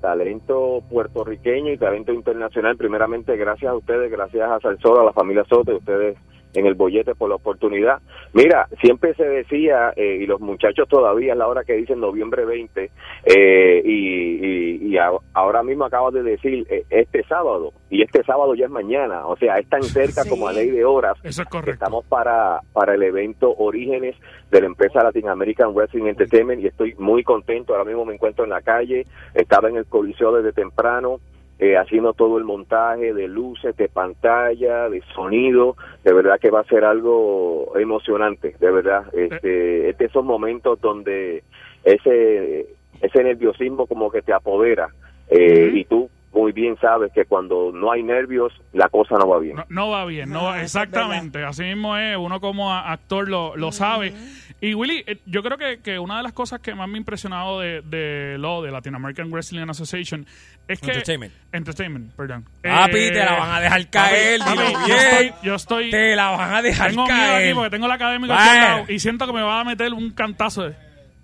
Talento 0.00 0.82
puertorriqueño 0.90 1.72
y 1.72 1.78
talento 1.78 2.12
internacional. 2.12 2.76
Primeramente, 2.76 3.36
gracias 3.36 3.70
a 3.70 3.76
ustedes, 3.76 4.10
gracias 4.10 4.50
a 4.50 4.58
Salsora, 4.58 5.02
a 5.02 5.04
la 5.04 5.12
familia 5.12 5.44
Soto 5.44 5.70
y 5.70 5.76
ustedes 5.76 6.18
en 6.54 6.66
el 6.66 6.74
bollete 6.74 7.14
por 7.14 7.28
la 7.28 7.36
oportunidad. 7.36 8.00
Mira, 8.32 8.68
siempre 8.80 9.14
se 9.14 9.24
decía, 9.24 9.92
eh, 9.96 10.18
y 10.22 10.26
los 10.26 10.40
muchachos 10.40 10.88
todavía 10.88 11.32
es 11.32 11.38
la 11.38 11.48
hora 11.48 11.64
que 11.64 11.74
dicen 11.74 12.00
noviembre 12.00 12.44
20, 12.44 12.90
eh, 13.24 13.82
y, 13.84 14.46
y, 14.46 14.88
y 14.88 14.98
a- 14.98 15.10
ahora 15.32 15.62
mismo 15.62 15.84
acabo 15.84 16.10
de 16.10 16.22
decir 16.22 16.66
eh, 16.70 16.84
este 16.90 17.22
sábado, 17.24 17.72
y 17.90 18.02
este 18.02 18.22
sábado 18.24 18.54
ya 18.54 18.66
es 18.66 18.70
mañana, 18.70 19.26
o 19.26 19.36
sea, 19.36 19.56
es 19.58 19.68
tan 19.68 19.82
cerca 19.82 20.22
Sí. 20.22 20.28
como 20.30 20.48
a 20.48 20.52
ley 20.52 20.70
de 20.70 20.84
horas. 20.84 21.16
Eso 21.22 21.42
es 21.42 21.48
correcto. 21.48 21.72
Estamos 21.84 22.04
para, 22.06 22.60
para 22.72 22.94
el 22.94 23.02
evento 23.02 23.54
Orígenes 23.56 24.16
de 24.50 24.60
la 24.60 24.66
empresa 24.66 25.02
Latin 25.02 25.28
American 25.28 25.74
Wrestling 25.74 26.04
Entertainment 26.06 26.60
y 26.62 26.66
estoy 26.66 26.94
muy 26.98 27.22
contento. 27.24 27.72
Ahora 27.72 27.84
mismo 27.84 28.04
me 28.04 28.14
encuentro 28.14 28.44
en 28.44 28.50
la 28.50 28.62
calle, 28.62 29.04
estaba 29.34 29.68
en 29.68 29.76
el 29.76 29.86
Coliseo 29.86 30.32
desde 30.32 30.52
temprano, 30.52 31.18
eh, 31.58 31.76
haciendo 31.76 32.12
todo 32.14 32.38
el 32.38 32.44
montaje 32.44 33.14
de 33.14 33.28
luces, 33.28 33.76
de 33.76 33.88
pantalla, 33.88 34.88
de 34.88 35.02
sonido. 35.14 35.76
De 36.02 36.12
verdad 36.12 36.40
que 36.40 36.50
va 36.50 36.60
a 36.60 36.64
ser 36.64 36.84
algo 36.84 37.72
emocionante, 37.78 38.56
de 38.58 38.70
verdad. 38.70 39.04
Este, 39.12 39.90
este 39.90 40.06
esos 40.06 40.24
momentos 40.24 40.80
donde 40.80 41.44
ese, 41.84 42.66
ese 43.00 43.24
nerviosismo 43.24 43.86
como 43.86 44.10
que 44.10 44.22
te 44.22 44.32
apodera 44.32 44.88
eh, 45.28 45.70
y 45.72 45.84
tú 45.84 46.10
muy 46.34 46.52
bien 46.52 46.76
sabes 46.80 47.12
que 47.14 47.24
cuando 47.24 47.70
no 47.72 47.92
hay 47.92 48.02
nervios 48.02 48.52
la 48.72 48.88
cosa 48.88 49.14
no 49.18 49.28
va 49.28 49.38
bien. 49.38 49.56
No, 49.56 49.64
no 49.68 49.88
va 49.90 50.04
bien, 50.04 50.30
no, 50.30 50.54
exactamente. 50.54 51.44
Así 51.44 51.62
mismo 51.62 51.96
es, 51.96 52.16
uno 52.16 52.40
como 52.40 52.72
actor 52.74 53.28
lo, 53.28 53.56
lo 53.56 53.70
sabe. 53.72 54.12
Y 54.60 54.72
Willy, 54.74 55.04
eh, 55.06 55.18
yo 55.26 55.42
creo 55.42 55.58
que, 55.58 55.80
que 55.82 55.98
una 55.98 56.16
de 56.18 56.22
las 56.22 56.32
cosas 56.32 56.60
que 56.60 56.74
más 56.74 56.88
me 56.88 56.94
ha 56.94 56.98
impresionado 56.98 57.60
de, 57.60 57.82
de 57.82 58.36
lo 58.38 58.62
de 58.62 58.70
Latin 58.70 58.94
American 58.94 59.30
Wrestling 59.30 59.68
Association 59.68 60.26
es 60.66 60.80
que... 60.80 60.86
Entertainment. 60.92 61.32
Entertainment, 61.52 62.12
perdón. 62.14 62.44
Papi, 62.62 62.96
Eh, 62.98 63.10
te 63.10 63.24
la 63.24 63.32
van 63.38 63.50
a 63.50 63.60
dejar 63.60 63.90
caer, 63.90 64.38
papi, 64.40 64.50
dilo 64.52 64.70
yo 64.72 64.86
bien. 64.86 64.98
estoy- 64.98 65.32
Yo 65.42 65.54
estoy... 65.54 65.90
Te 65.90 66.16
la 66.16 66.30
van 66.30 66.54
a 66.54 66.62
dejar 66.62 66.90
tengo 66.90 67.04
miedo 67.04 67.16
caer. 67.18 67.44
aquí 67.44 67.54
porque 67.54 67.70
tengo 67.70 67.88
la 67.88 67.94
académica 67.94 68.34
Bueno. 68.34 68.50
aquí 68.50 68.58
al 68.58 68.70
lado 68.80 68.84
y 68.92 68.98
siento 68.98 69.26
que 69.26 69.32
me 69.34 69.42
va 69.42 69.60
a 69.60 69.64
meter 69.64 69.92
un 69.92 70.10
cantazo. 70.12 70.62
De, 70.64 70.74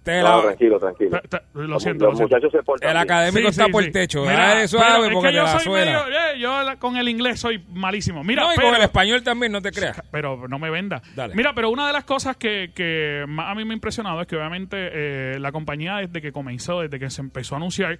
Te 0.03 0.23
No, 0.23 0.37
la- 0.39 0.43
tranquilo, 0.45 0.79
tranquilo. 0.81 1.21
Te- 1.21 1.29
te- 1.29 1.43
lo 1.53 1.67
Los- 1.67 1.83
siento, 1.83 2.05
los 2.07 2.13
lo 2.13 2.17
siento. 2.17 2.35
muchachos 2.37 2.53
se 2.53 2.63
portan 2.65 2.89
el 2.89 2.95
bien. 2.95 3.03
académico 3.03 3.41
Sí, 3.49 3.51
está 3.51 3.67
sí, 3.67 3.71
por 3.73 3.83
sí. 3.83 3.87
el 3.89 3.93
techo. 3.93 4.23
Mira, 4.23 4.67
suave 4.69 5.07
es 5.09 5.13
porque 5.13 5.29
que 5.29 5.35
yo 5.35 5.43
la 5.43 5.59
soy 5.59 5.73
medio- 5.75 6.09
eh, 6.09 6.39
yo 6.39 6.63
la- 6.63 6.77
con 6.77 6.97
el 6.97 7.09
inglés 7.09 7.39
soy 7.39 7.63
malísimo. 7.69 8.25
Mira, 8.25 8.45
no, 8.45 8.53
y 8.53 8.57
pero, 8.57 8.69
con 8.69 8.77
el 8.77 8.83
español 8.83 9.23
también, 9.23 9.53
no 9.53 9.61
te 9.61 9.71
creas. 9.73 10.03
pero 10.11 10.49
no 10.49 10.59
me 10.59 10.71
venda. 10.71 11.03
Dale. 11.15 11.35
Mira, 11.35 11.53
pero 11.55 11.69
una 11.69 11.87
de 11.87 11.93
las 11.93 12.05
cosas 12.05 12.37
que, 12.39 12.71
que 12.75 13.25
más 13.29 13.51
a 13.51 13.55
mí 13.55 13.65
me 13.67 13.73
ha 13.73 13.77
impresionado 13.77 14.21
es 14.23 14.27
que 14.27 14.37
obviamente 14.37 14.77
eh, 14.79 15.39
la 15.39 15.53
compañía 15.53 15.97
desde 15.97 16.23
que 16.23 16.33
comenzó, 16.33 16.81
desde 16.81 16.99
que 16.99 17.11
se 17.11 17.21
empezó 17.21 17.55
a 17.55 17.59
anunciar, 17.59 17.99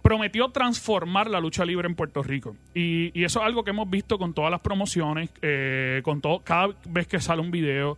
prometió 0.00 0.48
transformar 0.48 1.28
la 1.28 1.38
lucha 1.38 1.64
libre 1.66 1.86
en 1.86 1.94
Puerto 1.94 2.22
Rico. 2.22 2.56
Y, 2.74 3.10
y 3.18 3.24
eso 3.24 3.40
es 3.40 3.46
algo 3.46 3.62
que 3.62 3.70
hemos 3.70 3.88
visto 3.90 4.16
con 4.18 4.32
todas 4.34 4.50
las 4.50 4.60
promociones, 4.60 5.30
eh, 5.42 6.00
con 6.02 6.20
todo, 6.22 6.40
cada 6.40 6.68
vez 6.86 7.06
que 7.06 7.20
sale 7.20 7.40
un 7.42 7.50
video, 7.50 7.96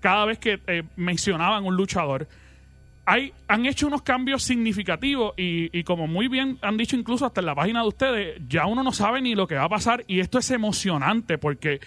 cada 0.00 0.24
vez 0.24 0.38
que 0.38 0.60
eh, 0.68 0.84
mencionaban 0.96 1.64
un 1.64 1.74
luchador. 1.76 2.26
Hay, 3.04 3.32
han 3.48 3.66
hecho 3.66 3.86
unos 3.86 4.02
cambios 4.02 4.42
significativos 4.42 5.34
y, 5.36 5.76
y 5.76 5.84
como 5.84 6.06
muy 6.06 6.28
bien 6.28 6.58
han 6.62 6.76
dicho 6.76 6.96
incluso 6.96 7.26
hasta 7.26 7.40
en 7.40 7.46
la 7.46 7.54
página 7.54 7.82
de 7.82 7.88
ustedes, 7.88 8.42
ya 8.48 8.66
uno 8.66 8.82
no 8.82 8.92
sabe 8.92 9.20
ni 9.20 9.34
lo 9.34 9.46
que 9.46 9.56
va 9.56 9.64
a 9.64 9.68
pasar 9.68 10.04
y 10.06 10.20
esto 10.20 10.38
es 10.38 10.50
emocionante 10.50 11.38
porque 11.38 11.80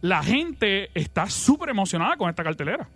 la 0.00 0.22
gente 0.22 0.90
está 0.94 1.26
súper 1.26 1.70
emocionada 1.70 2.16
con 2.16 2.30
esta 2.30 2.44
cartelera. 2.44 2.88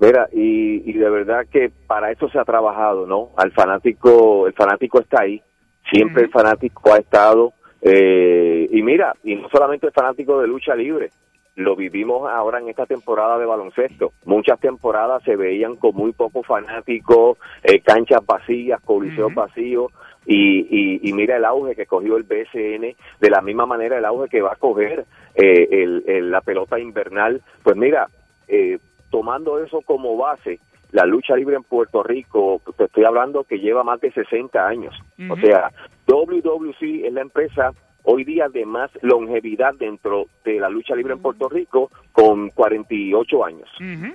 Mira, 0.00 0.28
y, 0.32 0.88
y 0.88 0.92
de 0.92 1.10
verdad 1.10 1.46
que 1.50 1.70
para 1.86 2.12
eso 2.12 2.28
se 2.28 2.38
ha 2.38 2.44
trabajado, 2.44 3.06
¿no? 3.06 3.30
Al 3.36 3.50
fanático, 3.50 4.46
el 4.46 4.52
fanático 4.52 5.00
está 5.00 5.22
ahí, 5.22 5.42
siempre 5.90 6.24
el 6.24 6.30
fanático 6.30 6.94
ha 6.94 6.98
estado, 6.98 7.52
eh, 7.82 8.68
y 8.70 8.82
mira, 8.82 9.14
y 9.24 9.34
no 9.34 9.48
solamente 9.50 9.86
el 9.86 9.92
fanático 9.92 10.40
de 10.40 10.46
lucha 10.46 10.76
libre, 10.76 11.10
lo 11.58 11.74
vivimos 11.74 12.30
ahora 12.30 12.60
en 12.60 12.68
esta 12.68 12.86
temporada 12.86 13.36
de 13.36 13.44
baloncesto. 13.44 14.12
Muchas 14.24 14.60
temporadas 14.60 15.22
se 15.24 15.34
veían 15.34 15.74
con 15.76 15.92
muy 15.94 16.12
pocos 16.12 16.46
fanáticos, 16.46 17.36
eh, 17.64 17.80
canchas 17.80 18.24
vacías, 18.24 18.80
coliseos 18.80 19.34
vacíos, 19.34 19.92
y, 20.24 20.60
y, 20.70 21.00
y 21.08 21.12
mira 21.14 21.36
el 21.36 21.44
auge 21.44 21.74
que 21.74 21.86
cogió 21.86 22.16
el 22.16 22.22
BSN, 22.22 22.94
de 23.20 23.30
la 23.30 23.40
misma 23.42 23.66
manera 23.66 23.98
el 23.98 24.04
auge 24.04 24.28
que 24.28 24.40
va 24.40 24.52
a 24.52 24.56
coger 24.56 25.04
eh, 25.34 25.68
el- 25.70 26.04
el- 26.06 26.30
la 26.30 26.42
pelota 26.42 26.78
invernal. 26.78 27.42
Pues 27.64 27.76
mira, 27.76 28.06
eh, 28.46 28.78
tomando 29.10 29.58
eso 29.62 29.80
como 29.82 30.16
base, 30.16 30.60
la 30.92 31.06
lucha 31.06 31.34
libre 31.34 31.56
en 31.56 31.64
Puerto 31.64 32.02
Rico, 32.04 32.62
te 32.76 32.84
estoy 32.84 33.04
hablando 33.04 33.42
que 33.44 33.58
lleva 33.58 33.82
más 33.82 34.00
de 34.00 34.12
60 34.12 34.64
años. 34.66 34.94
O 35.28 35.32
Ujú. 35.32 35.42
sea, 35.46 35.70
WWC 36.06 37.04
es 37.06 37.12
la 37.12 37.20
empresa 37.22 37.72
hoy 38.10 38.24
día 38.24 38.48
de 38.48 38.64
más 38.64 38.90
longevidad 39.02 39.74
dentro 39.78 40.26
de 40.42 40.58
la 40.58 40.70
lucha 40.70 40.94
libre 40.94 41.12
en 41.12 41.20
Puerto 41.20 41.48
Rico 41.48 41.90
con 42.12 42.48
48 42.50 43.44
años. 43.44 43.68
Ujú. 43.78 44.14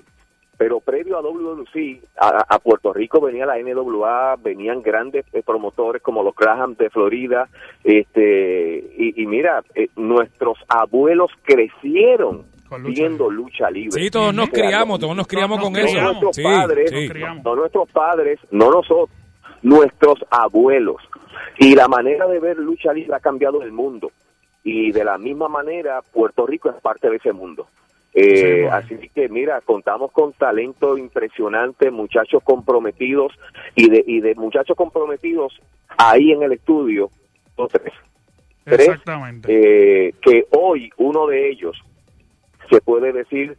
Pero 0.58 0.80
previo 0.80 1.18
a 1.18 1.22
WWC, 1.22 2.02
a, 2.20 2.44
a 2.48 2.60
Puerto 2.60 2.92
Rico 2.92 3.22
venía 3.22 3.46
la 3.46 3.58
NWA, 3.60 4.36
venían 4.38 4.82
grandes 4.82 5.26
eh, 5.34 5.44
promotores 5.46 6.02
como 6.02 6.24
los 6.24 6.36
Graham 6.36 6.76
de 6.76 6.90
Florida, 6.90 7.48
este 7.84 8.84
y, 8.98 9.22
y 9.22 9.26
mira, 9.28 9.64
eh, 9.76 9.90
nuestros 9.96 10.58
abuelos 10.68 11.30
crecieron 11.44 12.46
viendo 12.82 13.30
lucha 13.30 13.70
libre. 13.70 14.02
Sí, 14.02 14.10
todos 14.10 14.34
nos 14.34 14.50
criamos, 14.50 15.00
todos 15.00 15.16
nos 15.16 15.28
criamos 15.28 15.60
con 15.60 15.76
eso. 15.76 16.02
nuestros 16.02 16.40
padres, 16.40 16.92
no 17.44 17.56
nuestros 17.56 17.90
padres, 17.92 18.40
no 18.50 18.72
nosotros, 18.72 19.10
nuestros 19.64 20.24
abuelos. 20.30 21.02
Y 21.58 21.76
la 21.76 21.88
manera 21.88 22.28
de 22.28 22.40
ver 22.40 22.58
lucha 22.58 22.94
libre 22.94 23.16
ha 23.16 23.20
cambiado 23.20 23.62
el 23.64 23.72
mundo. 23.72 24.12
Y 24.64 24.92
de 24.92 25.04
la 25.04 25.18
misma 25.18 25.48
manera, 25.50 26.02
Puerto 26.02 26.46
Rico 26.46 26.70
es 26.70 26.76
parte 26.82 27.10
de 27.10 27.18
ese 27.18 27.34
mundo. 27.34 27.68
Eh, 28.14 28.36
Sí, 28.38 28.62
bueno. 28.62 28.76
Así 28.76 29.10
que 29.10 29.28
mira, 29.28 29.60
contamos 29.62 30.12
con 30.12 30.34
talento 30.34 30.98
impresionante, 30.98 31.90
muchachos 31.90 32.44
comprometidos 32.44 33.34
y 33.76 33.90
de, 33.90 34.04
y 34.06 34.22
de 34.22 34.36
muchachos 34.36 34.78
comprometidos 34.78 35.60
ahí 35.98 36.32
en 36.32 36.44
el 36.44 36.52
estudio, 36.54 37.10
dos, 37.58 37.72
tres. 37.72 37.92
Tres, 38.66 38.80
Exactamente. 38.88 40.08
eh, 40.10 40.14
que 40.22 40.46
hoy 40.52 40.90
uno 40.98 41.28
de 41.28 41.50
ellos 41.50 41.78
se 42.70 42.80
puede 42.82 43.12
decir 43.12 43.58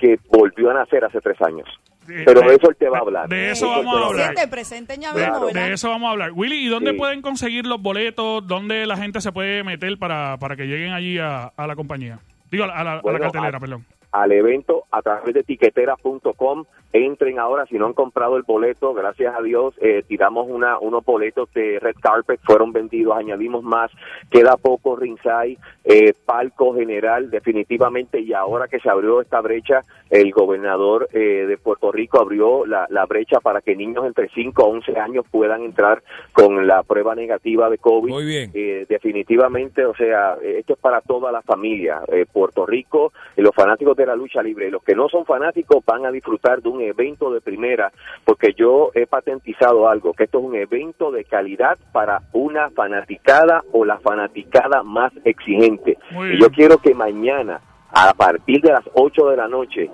que 0.00 0.18
volvió 0.28 0.70
a 0.70 0.74
nacer 0.74 1.04
hace 1.04 1.20
tres 1.20 1.40
años. 1.42 1.68
De- 2.06 2.24
Pero 2.24 2.40
de- 2.40 2.54
eso 2.56 2.68
él 2.70 2.76
te 2.76 2.88
va 2.88 2.98
a 2.98 3.00
hablar. 3.00 3.28
de 3.28 3.50
eso 3.52 3.68
vamos 3.68 3.86
va 3.94 4.00
a 4.00 4.06
hablar. 4.06 4.26
Presenten, 4.34 4.50
presenten 4.50 5.00
ya 5.00 5.12
Claro. 5.12 5.46
De 5.46 5.72
eso 5.72 5.88
vamos 5.88 6.08
a 6.08 6.12
hablar. 6.12 6.32
Willy, 6.32 6.66
¿y 6.66 6.68
dónde 6.68 6.90
Sí. 6.92 6.96
pueden 6.96 7.22
conseguir 7.22 7.66
los 7.66 7.80
boletos? 7.80 8.46
¿Dónde 8.46 8.86
la 8.86 8.96
gente 8.96 9.20
se 9.20 9.30
puede 9.32 9.62
meter 9.62 9.96
para, 9.98 10.36
para 10.38 10.56
que 10.56 10.64
lleguen 10.66 10.92
allí 10.92 11.18
a, 11.18 11.52
a 11.56 11.66
la 11.66 11.76
compañía? 11.76 12.18
Digo, 12.50 12.64
a 12.64 12.84
la, 12.84 12.92
a 12.98 13.18
cartelera, 13.20 13.56
a- 13.56 13.60
perdón. 13.60 13.86
Al 14.12 14.32
evento 14.32 14.84
a 14.90 15.02
través 15.02 15.34
de 15.34 15.42
tiquetera.com. 15.42 16.64
Entren 16.92 17.38
ahora, 17.38 17.64
si 17.66 17.78
no 17.78 17.86
han 17.86 17.94
comprado 17.94 18.36
el 18.36 18.42
boleto, 18.42 18.92
gracias 18.92 19.34
a 19.34 19.42
Dios, 19.42 19.74
eh, 19.80 20.04
tiramos 20.06 20.46
una, 20.48 20.78
unos 20.78 21.02
boletos 21.04 21.50
de 21.54 21.78
Red 21.80 21.96
Carpet, 22.00 22.38
fueron 22.44 22.72
vendidos, 22.72 23.16
añadimos 23.16 23.62
más, 23.62 23.90
queda 24.30 24.58
poco 24.58 24.94
ringside, 24.96 25.56
eh, 25.84 26.12
palco 26.26 26.74
general, 26.74 27.30
definitivamente, 27.30 28.20
y 28.20 28.34
ahora 28.34 28.68
que 28.68 28.78
se 28.78 28.90
abrió 28.90 29.22
esta 29.22 29.40
brecha, 29.40 29.80
el 30.10 30.30
gobernador 30.32 31.08
eh, 31.12 31.46
de 31.48 31.56
Puerto 31.56 31.90
Rico 31.90 32.20
abrió 32.20 32.66
la, 32.66 32.86
la 32.90 33.06
brecha 33.06 33.40
para 33.40 33.62
que 33.62 33.74
niños 33.74 34.04
entre 34.04 34.28
5 34.28 34.62
a 34.62 34.68
11 34.68 34.98
años 34.98 35.24
puedan 35.30 35.62
entrar 35.62 36.02
con 36.32 36.66
la 36.66 36.82
prueba 36.82 37.14
negativa 37.14 37.70
de 37.70 37.78
COVID. 37.78 38.10
Muy 38.10 38.24
bien. 38.24 38.50
Eh, 38.54 38.86
definitivamente, 38.88 39.84
o 39.84 39.94
sea, 39.94 40.36
eh, 40.42 40.58
esto 40.58 40.74
es 40.74 40.78
para 40.78 41.00
toda 41.00 41.32
la 41.32 41.42
familia. 41.42 42.02
Eh, 42.08 42.26
Puerto 42.30 42.66
Rico, 42.66 43.12
y 43.36 43.42
los 43.42 43.54
fanáticos 43.54 43.96
de 43.96 44.01
la 44.06 44.16
lucha 44.16 44.42
libre, 44.42 44.68
y 44.68 44.70
los 44.70 44.82
que 44.82 44.94
no 44.94 45.08
son 45.08 45.24
fanáticos 45.24 45.84
van 45.84 46.06
a 46.06 46.10
disfrutar 46.10 46.62
de 46.62 46.68
un 46.68 46.80
evento 46.80 47.32
de 47.32 47.40
primera, 47.40 47.92
porque 48.24 48.52
yo 48.56 48.90
he 48.94 49.06
patentizado 49.06 49.88
algo, 49.88 50.12
que 50.14 50.24
esto 50.24 50.38
es 50.38 50.44
un 50.44 50.54
evento 50.54 51.10
de 51.10 51.24
calidad 51.24 51.78
para 51.92 52.22
una 52.32 52.70
fanaticada 52.70 53.62
o 53.72 53.84
la 53.84 53.98
fanaticada 53.98 54.82
más 54.82 55.12
exigente. 55.24 55.98
Y 56.32 56.40
yo 56.40 56.50
quiero 56.50 56.78
que 56.78 56.94
mañana, 56.94 57.60
a 57.90 58.12
partir 58.14 58.60
de 58.60 58.72
las 58.72 58.88
8 58.94 59.30
de 59.30 59.36
la 59.36 59.48
noche, 59.48 59.90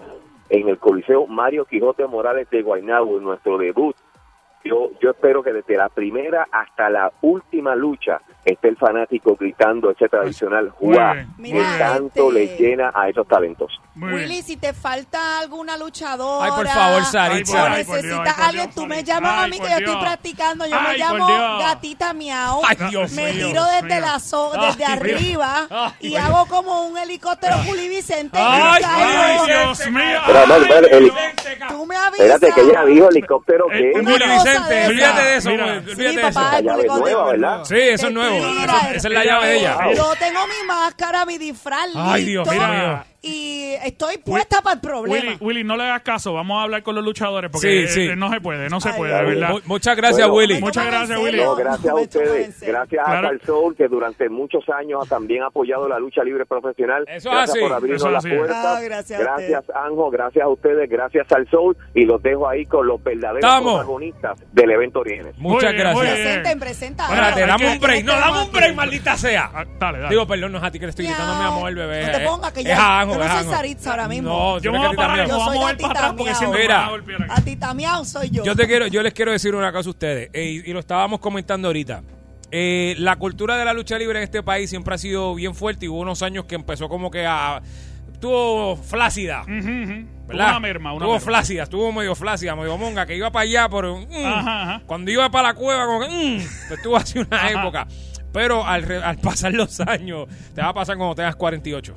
en 0.50 0.68
el 0.68 0.78
Coliseo 0.78 1.26
Mario 1.26 1.64
Quijote 1.64 2.06
Morales 2.06 2.48
de 2.50 2.62
Guaynabo, 2.62 3.18
en 3.18 3.24
nuestro 3.24 3.58
debut, 3.58 3.94
yo, 4.64 4.90
yo 5.00 5.10
espero 5.10 5.42
que 5.42 5.52
desde 5.52 5.76
la 5.76 5.88
primera 5.88 6.46
hasta 6.52 6.90
la 6.90 7.12
última 7.22 7.74
lucha 7.74 8.20
esté 8.44 8.68
el 8.68 8.76
fanático 8.76 9.36
gritando 9.38 9.90
ese 9.90 10.08
tradicional 10.08 10.70
¡Juá! 10.70 11.26
que 11.42 11.64
tanto 11.78 12.30
le 12.32 12.56
llena 12.56 12.90
a 12.94 13.08
esos 13.08 13.26
talentos. 13.28 13.78
Muy 13.94 14.10
bien. 14.10 14.22
Willy, 14.22 14.42
si 14.42 14.56
te 14.56 14.72
falta 14.72 15.40
alguna 15.40 15.76
luchadora. 15.76 16.46
Ay, 16.46 16.52
por 16.56 16.66
favor, 16.68 17.02
o 17.02 17.04
Saritza. 17.04 17.66
Dios, 17.66 17.78
necesitas 17.78 18.38
alguien, 18.38 18.70
tú 18.70 18.86
me 18.86 19.02
llamas 19.04 19.44
a 19.44 19.48
mí 19.48 19.58
que 19.58 19.68
yo 19.68 19.76
estoy 19.78 19.96
practicando. 19.96 20.66
Yo 20.66 20.76
Ay, 20.78 20.86
me 20.92 20.98
llamo. 20.98 21.58
Gatita 21.58 22.12
Miau. 22.14 22.60
Ay, 22.66 22.76
Dios 22.90 23.12
me 23.12 23.32
tiro 23.32 23.64
desde 23.64 24.00
la 24.00 24.18
so- 24.20 24.52
Ay, 24.54 24.66
desde 24.68 24.84
arriba 24.84 25.66
Ay, 25.68 25.92
y 26.00 26.16
hago 26.16 26.46
como 26.46 26.86
un 26.86 26.96
helicóptero 26.96 27.56
Juli 27.66 27.88
Vicente. 27.88 28.38
Ay, 28.40 28.82
Dios 29.46 29.90
mío. 29.90 30.20
Tú 31.68 31.86
me 31.86 31.96
avisas. 31.96 32.20
Espérate, 32.20 32.52
que 32.54 32.60
ella 32.62 32.84
dijo 32.84 33.08
helicóptero 33.10 33.66
Eh, 33.72 33.92
que 33.94 34.02
esa. 34.52 34.88
olvídate 34.88 35.22
de 35.22 35.36
eso, 35.36 35.50
Mira. 35.50 35.64
güey, 35.64 35.80
Sí, 35.84 35.90
olvídate 35.90 36.16
de 36.16 36.28
eso. 36.28 36.40
papá, 36.40 36.52
La 36.52 36.60
llave 36.60 36.80
Helicóptero. 36.80 37.16
nueva, 37.18 37.30
¿verdad? 37.32 37.64
Sí, 37.64 37.76
eso 37.78 38.06
es 38.06 38.12
nuevo. 38.12 38.34
Mira, 38.52 38.78
Eso- 38.78 38.94
esa 38.94 39.08
es 39.08 39.14
la 39.14 39.24
llave 39.24 39.46
de 39.48 39.56
ella. 39.58 39.78
Yo 39.96 40.12
tengo 40.18 40.40
mi 40.46 40.66
máscara, 40.66 41.24
mi 41.26 41.38
disfraz 41.38 41.88
Ay, 41.94 42.24
Dios 42.24 42.48
mío. 42.48 43.04
Y 43.20 43.72
estoy 43.84 44.18
puesta 44.18 44.62
para 44.62 44.74
el 44.74 44.80
problema. 44.80 45.14
Willy, 45.30 45.36
Willy, 45.40 45.64
no 45.64 45.76
le 45.76 45.84
hagas 45.84 46.02
caso. 46.02 46.32
Vamos 46.32 46.58
a 46.60 46.62
hablar 46.62 46.82
con 46.82 46.94
los 46.94 47.04
luchadores 47.04 47.50
porque 47.50 47.66
Sí, 47.68 47.76
eh, 47.84 47.88
sí. 47.88 48.00
eh, 48.12 48.16
no 48.16 48.30
se 48.30 48.40
puede, 48.40 48.68
no 48.68 48.80
se 48.80 48.90
Ay, 48.90 48.94
puede, 48.96 49.14
de 49.14 49.24
verdad. 49.24 49.50
Mu- 49.50 49.60
Muchas 49.64 49.96
gracias, 49.96 50.28
Bueno, 50.28 50.34
Willy. 50.52 50.60
Muchas 50.60 50.86
gracias. 50.86 51.18
Willy. 51.18 51.42
No, 51.42 51.56
gracias 51.56 51.88
a 51.88 51.94
ustedes, 51.96 52.60
gracias 52.60 53.04
Claro. 53.04 53.26
a 53.26 53.30
Calzón, 53.30 53.74
que 53.74 53.88
durante 53.88 54.28
muchos 54.28 54.64
años 54.68 55.00
ha 55.04 55.08
también 55.08 55.42
apoyado 55.42 55.88
la 55.88 55.98
lucha 55.98 56.22
libre 56.22 56.46
profesional. 56.46 57.04
Eso 57.08 57.30
gracias 57.30 57.50
así, 57.50 57.60
por 57.60 57.72
abrirnos 57.72 58.00
eso 58.02 58.06
es 58.08 58.12
las 58.12 58.24
así. 58.24 58.36
puertas. 58.36 58.64
Ah, 58.64 58.80
gracias 58.82 59.20
a 59.20 59.22
gracias, 59.24 59.64
Anjo, 59.74 60.10
gracias 60.10 60.44
a 60.44 60.48
ustedes, 60.48 60.88
gracias 60.88 61.32
al 61.32 61.48
Soul, 61.50 61.76
y 61.94 62.04
los 62.04 62.22
dejo 62.22 62.48
ahí 62.48 62.66
con 62.66 62.86
los 62.86 63.02
verdaderos 63.02 63.38
Estamos. 63.44 63.74
protagonistas 63.74 64.38
del 64.52 64.70
evento 64.70 65.00
Orígenes. 65.00 65.36
Muchas 65.38 65.72
bien, 65.72 65.82
gracias. 65.82 66.14
Presenten, 66.14 66.58
presenta. 66.60 67.04
Espérate, 67.04 67.46
dame 67.46 67.72
un 67.72 67.80
break. 67.80 68.04
No, 68.04 68.12
dame 68.14 68.42
un 68.44 68.52
break, 68.52 68.74
maldita 68.74 69.16
sea. 69.16 69.50
Ah, 69.52 69.64
dale, 69.78 69.98
dale. 69.98 70.10
Digo, 70.10 70.26
perdón, 70.26 70.52
no 70.52 70.58
es 70.58 70.64
a 70.64 70.70
ti 70.70 70.78
que 70.78 70.86
le 70.86 70.90
estoy 70.90 71.06
gritando, 71.06 71.34
mi 71.36 71.44
amor, 71.44 71.74
bebé. 71.74 72.06
No 72.06 72.12
te 72.12 72.20
pongas 72.24 72.52
que 72.52 72.62
ya- 72.64 72.76
Yo 73.14 73.18
no 73.18 73.42
soy. 73.42 73.50
Saritza 73.50 73.90
ahora 73.90 74.08
mismo. 74.08 74.28
No, 74.28 74.58
yo 74.60 74.72
me 74.72 74.78
voy 74.78 74.86
a 74.88 74.90
parar. 74.92 75.28
Yo 75.28 75.38
soy 75.44 75.58
para 75.80 76.14
porque 76.16 76.32
me 76.50 76.58
Mira. 76.58 76.86
a 76.86 76.90
golpear 76.90 77.22
aquí. 77.22 77.32
A 77.36 77.40
Tita 77.44 77.74
Miau 77.74 78.04
soy 78.04 78.30
yo. 78.30 78.44
Yo 78.44 78.54
te 78.56 78.66
quiero, 78.66 78.86
yo 78.86 79.02
les 79.02 79.12
quiero 79.14 79.32
decir 79.32 79.54
una 79.54 79.72
cosa 79.72 79.88
a 79.88 79.90
ustedes, 79.90 80.30
eh, 80.32 80.62
y, 80.64 80.70
y 80.70 80.72
lo 80.72 80.80
estábamos 80.80 81.20
comentando 81.20 81.68
ahorita. 81.68 82.02
Eh, 82.50 82.94
la 82.98 83.16
cultura 83.16 83.56
de 83.58 83.64
la 83.64 83.74
lucha 83.74 83.98
libre 83.98 84.18
en 84.18 84.24
este 84.24 84.42
país 84.42 84.70
siempre 84.70 84.94
ha 84.94 84.98
sido 84.98 85.34
bien 85.34 85.54
fuerte 85.54 85.84
y 85.84 85.88
hubo 85.88 85.98
unos 86.00 86.22
años 86.22 86.46
que 86.46 86.54
empezó 86.54 86.88
como 86.88 87.10
que 87.10 87.26
a 87.26 87.60
estuvo 88.12 88.74
flácida, 88.76 89.42
Ujú, 89.42 89.52
ujú. 89.58 90.06
¿verdad? 90.26 90.48
Una 90.50 90.60
merma, 90.60 90.92
una 90.92 91.04
estuvo 91.04 91.12
merma. 91.12 91.20
flácida, 91.26 91.62
estuvo 91.64 91.92
medio 91.92 92.14
flácida, 92.16 92.56
medio 92.56 92.76
monga, 92.78 93.06
que 93.06 93.14
iba 93.16 93.30
para 93.30 93.42
allá, 93.44 93.68
pero 93.68 93.98
mm, 93.98 94.24
Ajá, 94.26 94.62
ajá. 94.62 94.82
cuando 94.86 95.10
iba 95.10 95.30
para 95.30 95.48
la 95.48 95.54
cueva, 95.54 95.86
como 95.86 96.00
que 96.00 96.08
mm, 96.08 96.72
estuvo 96.72 96.96
así 96.96 97.18
una 97.18 97.36
Ajá. 97.36 97.50
época. 97.60 97.86
Pero 98.32 98.66
al, 98.66 98.82
re- 98.82 99.02
al 99.04 99.18
pasar 99.18 99.52
los 99.52 99.78
años, 99.80 100.26
te 100.54 100.60
va 100.62 100.68
a 100.70 100.74
pasar 100.74 100.96
cuando 100.96 101.14
tengas 101.14 101.36
48. 101.36 101.96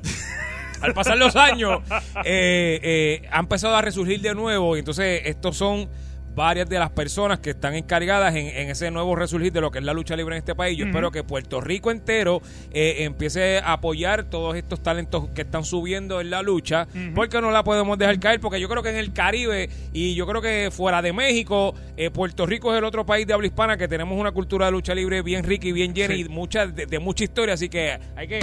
Al 0.82 0.94
pasar 0.94 1.16
los 1.16 1.36
años, 1.36 1.80
eh, 2.24 2.80
eh, 2.82 3.28
ha 3.30 3.40
empezado 3.40 3.74
a 3.76 3.82
resurgir 3.82 4.20
de 4.20 4.34
nuevo. 4.34 4.76
Y 4.76 4.80
entonces, 4.80 5.22
estos 5.24 5.56
son 5.56 5.88
varias 6.34 6.66
de 6.66 6.78
las 6.78 6.88
personas 6.88 7.40
que 7.40 7.50
están 7.50 7.74
encargadas 7.74 8.34
en, 8.34 8.46
en 8.46 8.70
ese 8.70 8.90
nuevo 8.90 9.14
resurgir 9.14 9.52
de 9.52 9.60
lo 9.60 9.70
que 9.70 9.80
es 9.80 9.84
la 9.84 9.92
lucha 9.92 10.16
libre 10.16 10.34
en 10.34 10.38
este 10.38 10.54
país. 10.54 10.78
Yo 10.78 10.86
espero 10.86 11.10
que 11.10 11.22
Puerto 11.24 11.60
Rico 11.60 11.90
entero 11.90 12.40
eh, 12.72 13.04
empiece 13.04 13.58
a 13.58 13.74
apoyar 13.74 14.24
todos 14.30 14.56
estos 14.56 14.82
talentos 14.82 15.28
que 15.34 15.42
están 15.42 15.62
subiendo 15.62 16.22
en 16.22 16.30
la 16.30 16.40
lucha, 16.40 16.88
porque 17.14 17.38
no 17.42 17.50
la 17.50 17.62
podemos 17.62 17.98
dejar 17.98 18.18
caer, 18.18 18.40
porque 18.40 18.58
yo 18.58 18.68
creo 18.70 18.82
que 18.82 18.88
en 18.88 18.96
el 18.96 19.12
Caribe 19.12 19.68
y 19.92 20.14
yo 20.14 20.26
creo 20.26 20.40
que 20.40 20.70
fuera 20.72 21.02
de 21.02 21.12
México, 21.12 21.74
eh, 21.98 22.08
Puerto 22.10 22.46
Rico 22.46 22.72
es 22.72 22.78
el 22.78 22.84
otro 22.84 23.04
país 23.04 23.26
de 23.26 23.34
habla 23.34 23.48
hispana 23.48 23.76
que 23.76 23.86
tenemos 23.86 24.18
una 24.18 24.32
cultura 24.32 24.64
de 24.64 24.72
lucha 24.72 24.94
libre 24.94 25.20
bien 25.20 25.44
rica 25.44 25.66
y 25.66 25.72
bien 25.72 25.92
llena 25.92 26.14
Sí. 26.14 26.20
y 26.22 26.28
mucha 26.30 26.66
de, 26.66 26.86
de 26.86 26.98
mucha 26.98 27.24
historia, 27.24 27.52
así 27.52 27.68
que 27.68 27.98
hay 28.16 28.26
que 28.26 28.40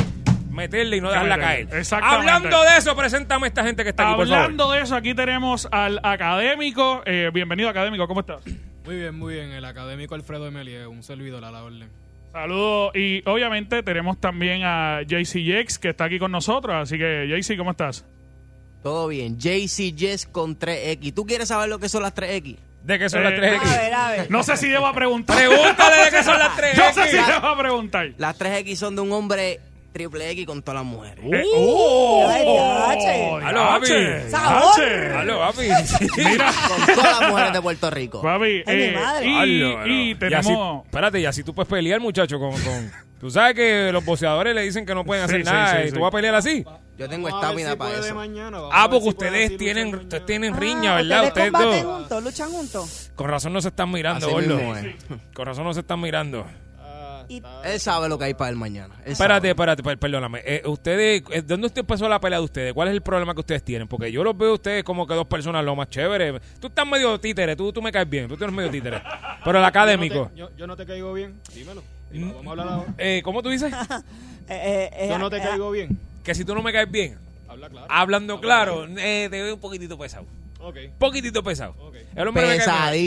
meterle 0.60 0.98
y 0.98 1.02
no 1.02 1.10
dejarla 1.10 1.38
caer. 1.40 1.68
Exactamente. 1.74 2.30
Hablando 2.32 2.64
de 2.64 2.78
eso, 2.78 2.96
preséntame 2.96 3.46
a 3.46 3.48
esta 3.48 3.64
gente 3.64 3.84
que 3.84 3.90
está 3.90 4.08
aquí, 4.10 4.16
por 4.16 4.28
favor. 4.28 4.44
Hablando 4.44 4.72
de 4.72 4.82
eso, 4.82 4.96
aquí 4.96 5.14
tenemos 5.16 5.68
al 5.72 6.00
académico. 6.04 7.02
Eh, 7.06 7.32
bienvenido, 7.34 7.70
académico, 7.70 8.08
¿cómo 8.08 8.20
estás? 8.22 8.42
Muy 8.86 8.96
bien, 8.96 9.16
muy 9.18 9.34
bien. 9.36 9.52
El 9.52 9.66
académico 9.66 10.16
Alfredo 10.16 10.48
Emelie, 10.48 10.86
un 10.88 11.04
servidor 11.04 11.44
a 11.46 11.52
la 11.52 11.64
orden. 11.64 11.90
Saludos. 12.32 12.92
Y 12.96 13.24
obviamente 13.28 13.82
tenemos 13.84 14.20
también 14.20 14.62
a 14.64 15.02
JC 15.02 15.44
Jex, 15.44 15.80
que 15.80 15.90
está 15.90 16.06
aquí 16.06 16.20
con 16.20 16.32
nosotros. 16.32 16.76
Así 16.76 16.98
que, 16.98 17.28
JC, 17.28 17.58
¿cómo 17.58 17.72
estás? 17.72 18.06
Todo 18.84 19.08
bien. 19.08 19.38
JC 19.38 19.94
Jess 19.98 20.26
con 20.26 20.58
3X. 20.58 21.14
¿Tú 21.14 21.26
quieres 21.26 21.48
saber 21.50 21.70
lo 21.70 21.80
que 21.80 21.90
son 21.90 22.04
las 22.04 22.14
3X? 22.16 22.56
¿De 22.84 22.98
qué 22.98 23.10
son 23.10 23.22
Eh, 23.22 23.24
las 23.26 23.34
A 23.34 23.36
3X? 23.66 23.78
ver, 23.82 23.94
a 23.94 24.12
ver. 24.12 24.32
No 24.32 24.42
sé 24.44 24.56
si 24.58 24.70
debo 24.70 24.92
preguntar. 24.94 25.36
Pregúntale 25.38 26.06
de 26.06 26.12
qué 26.12 26.24
son 26.24 26.40
las 26.40 26.56
3X. 26.56 26.76
Yo 26.78 26.94
sé 27.04 27.10
si 27.10 27.18
debo 27.18 27.58
preguntar. 27.58 28.12
Las 28.18 28.40
3X 28.40 28.76
son 28.76 28.96
de 28.96 29.02
un 29.02 29.12
hombre 29.12 29.60
triple 29.92 30.30
X 30.32 30.46
con 30.46 30.62
todas 30.62 30.84
las 30.84 30.86
mujeres. 30.86 31.24
Eh, 31.32 31.44
¡Oh! 31.56 32.28
Ay, 32.30 32.46
diache. 32.46 33.46
Aló, 33.46 33.66
papi. 33.68 33.88
Sabor. 34.30 34.62
diache. 34.76 35.14
Aló, 35.16 35.40
papi. 35.40 35.62
Mira, 36.18 36.54
Con 36.68 36.96
todas 36.96 37.20
las 37.22 37.30
mujeres 37.30 37.54
de 37.54 37.62
Puerto 37.62 37.90
Rico. 37.90 38.22
papi. 38.22 38.64
Ay, 38.66 38.76
mi 38.78 38.84
eh, 38.84 38.92
madre. 38.96 39.26
y, 39.28 39.36
Aló, 39.38 39.88
y 39.88 40.10
aló. 40.12 40.20
tenemos. 40.20 40.46
así- 40.46 40.82
espérate, 40.86 41.20
y 41.20 41.26
así 41.26 41.44
tú 41.44 41.54
puedes 41.54 41.70
pelear, 41.70 42.00
muchacho, 42.00 42.40
con... 42.40 42.52
con 42.52 42.92
tú 43.20 43.30
sabes 43.30 43.54
que 43.56 43.92
los 43.92 44.06
boxeadores 44.06 44.56
le 44.56 44.62
dicen 44.62 44.86
que 44.86 44.96
no 44.96 45.04
pueden 45.04 45.28
Sí, 45.28 45.34
hacer 45.36 45.46
sí, 45.46 45.52
nada 45.52 45.72
sí, 45.82 45.84
y 45.84 45.88
sí. 45.90 45.94
tú 45.94 46.00
vas 46.02 46.08
a 46.08 46.12
pelear 46.16 46.36
así. 46.36 46.64
Yo 46.98 47.08
tengo 47.10 47.28
Vamos 47.30 47.44
a 47.44 47.48
ver 47.48 47.60
estamina 47.60 47.72
si 47.72 47.78
para 47.78 47.90
puede 47.92 48.06
eso. 48.08 48.16
mañana, 48.16 48.58
vamos 48.58 48.72
Ah, 48.74 48.88
ver 48.88 48.90
porque 48.92 49.10
si 49.10 49.16
puede 49.16 49.30
ustedes 49.46 49.58
tienen, 49.58 49.96
ustedes 49.96 50.26
tienen 50.26 50.54
Ah, 50.54 50.58
riña, 50.60 50.96
¿verdad? 50.96 51.24
Ustedes 51.28 51.48
Ustedes 51.48 51.52
combaten 51.52 51.84
dos. 51.84 51.98
juntos, 52.00 52.24
luchan 52.24 52.50
juntos. 52.52 53.12
Con 53.16 53.28
razón 53.30 53.54
no 53.54 53.62
se 53.62 53.68
están 53.70 53.92
mirando, 53.92 54.26
Así 54.26 54.34
gordo. 54.34 54.56
mismo 54.58 54.76
es. 54.76 54.96
Con 55.34 55.46
razón 55.46 55.64
no 55.66 55.74
se 55.74 55.80
están 55.82 56.00
mirando. 56.02 56.46
Y- 57.30 57.42
Él 57.64 57.80
sabe 57.80 58.10
lo 58.10 58.18
que 58.18 58.26
hay 58.26 58.34
para 58.34 58.50
él 58.50 58.56
mañana. 58.56 58.96
Él 59.06 59.12
Espérate, 59.14 59.40
sabe. 59.42 59.50
espérate, 59.52 59.84
per- 59.84 59.98
perdóname. 60.00 60.42
Eh, 60.44 60.64
ustedes, 60.66 61.24
eh, 61.32 61.42
¿dónde 61.44 61.68
usted 61.68 61.82
empezó 61.82 62.10
la 62.10 62.20
pelea 62.20 62.40
de 62.40 62.46
ustedes? 62.46 62.74
¿Cuál 62.74 62.88
es 62.90 62.94
el 62.96 63.02
problema 63.02 63.34
que 63.34 63.40
ustedes 63.42 63.64
tienen? 63.64 63.88
Porque 63.88 64.12
yo 64.12 64.24
los 64.24 64.36
veo 64.38 64.50
a 64.50 64.54
ustedes 64.56 64.84
como 64.84 65.06
que 65.08 65.14
dos 65.14 65.28
personas 65.28 65.64
lo 65.64 65.76
más 65.76 65.90
chévere. 65.90 66.40
Tú 66.60 66.68
estás 66.68 66.88
medio 66.88 67.18
títere, 67.20 67.56
tú, 67.56 67.72
tú 67.72 67.82
me 67.82 67.92
caes 67.92 68.10
bien, 68.10 68.28
tú 68.28 68.36
tienes 68.36 68.56
medio 68.56 68.70
títere. 68.72 69.02
Pero 69.46 69.60
el 69.60 69.64
académico. 69.66 70.16
Yo 70.16 70.22
no, 70.24 70.30
te, 70.30 70.36
yo, 70.38 70.50
yo 70.58 70.68
no 70.68 70.76
te 70.76 70.86
caigo 70.86 71.14
bien. 71.14 71.40
Dímelo. 71.54 71.84
Dímelo, 72.12 72.34
Vamos 72.34 72.48
a 72.48 72.50
hablar 72.52 72.68
ahora. 72.68 72.94
Eh, 72.98 73.22
¿Cómo 73.24 73.42
tú 73.44 73.50
dices? 73.50 73.72
Eh, 74.52 74.56
eh, 74.66 74.90
eh, 75.06 75.10
Yo 75.10 75.20
no 75.20 75.30
te 75.30 75.38
eh, 75.38 75.42
caigo 75.44 75.70
bien. 75.70 75.96
Que 76.24 76.34
si 76.34 76.44
tú 76.44 76.56
no 76.56 76.64
me 76.64 76.74
caes 76.74 76.90
bien. 76.90 77.20
Habla 77.48 77.70
claro. 77.70 77.86
Hablando 77.88 78.42
claro, 78.42 78.86
eh, 78.98 79.28
te 79.30 79.42
veo 79.44 79.54
un 79.54 79.60
poquitito 79.62 79.96
pesado. 79.96 80.26
Ok. 80.62 80.76
Poquitito 80.98 81.42
pesado. 81.42 81.74
Ok. 81.80 81.96
El 82.16 82.28
hombre 82.28 82.44
me 82.44 82.58
cae 82.58 82.58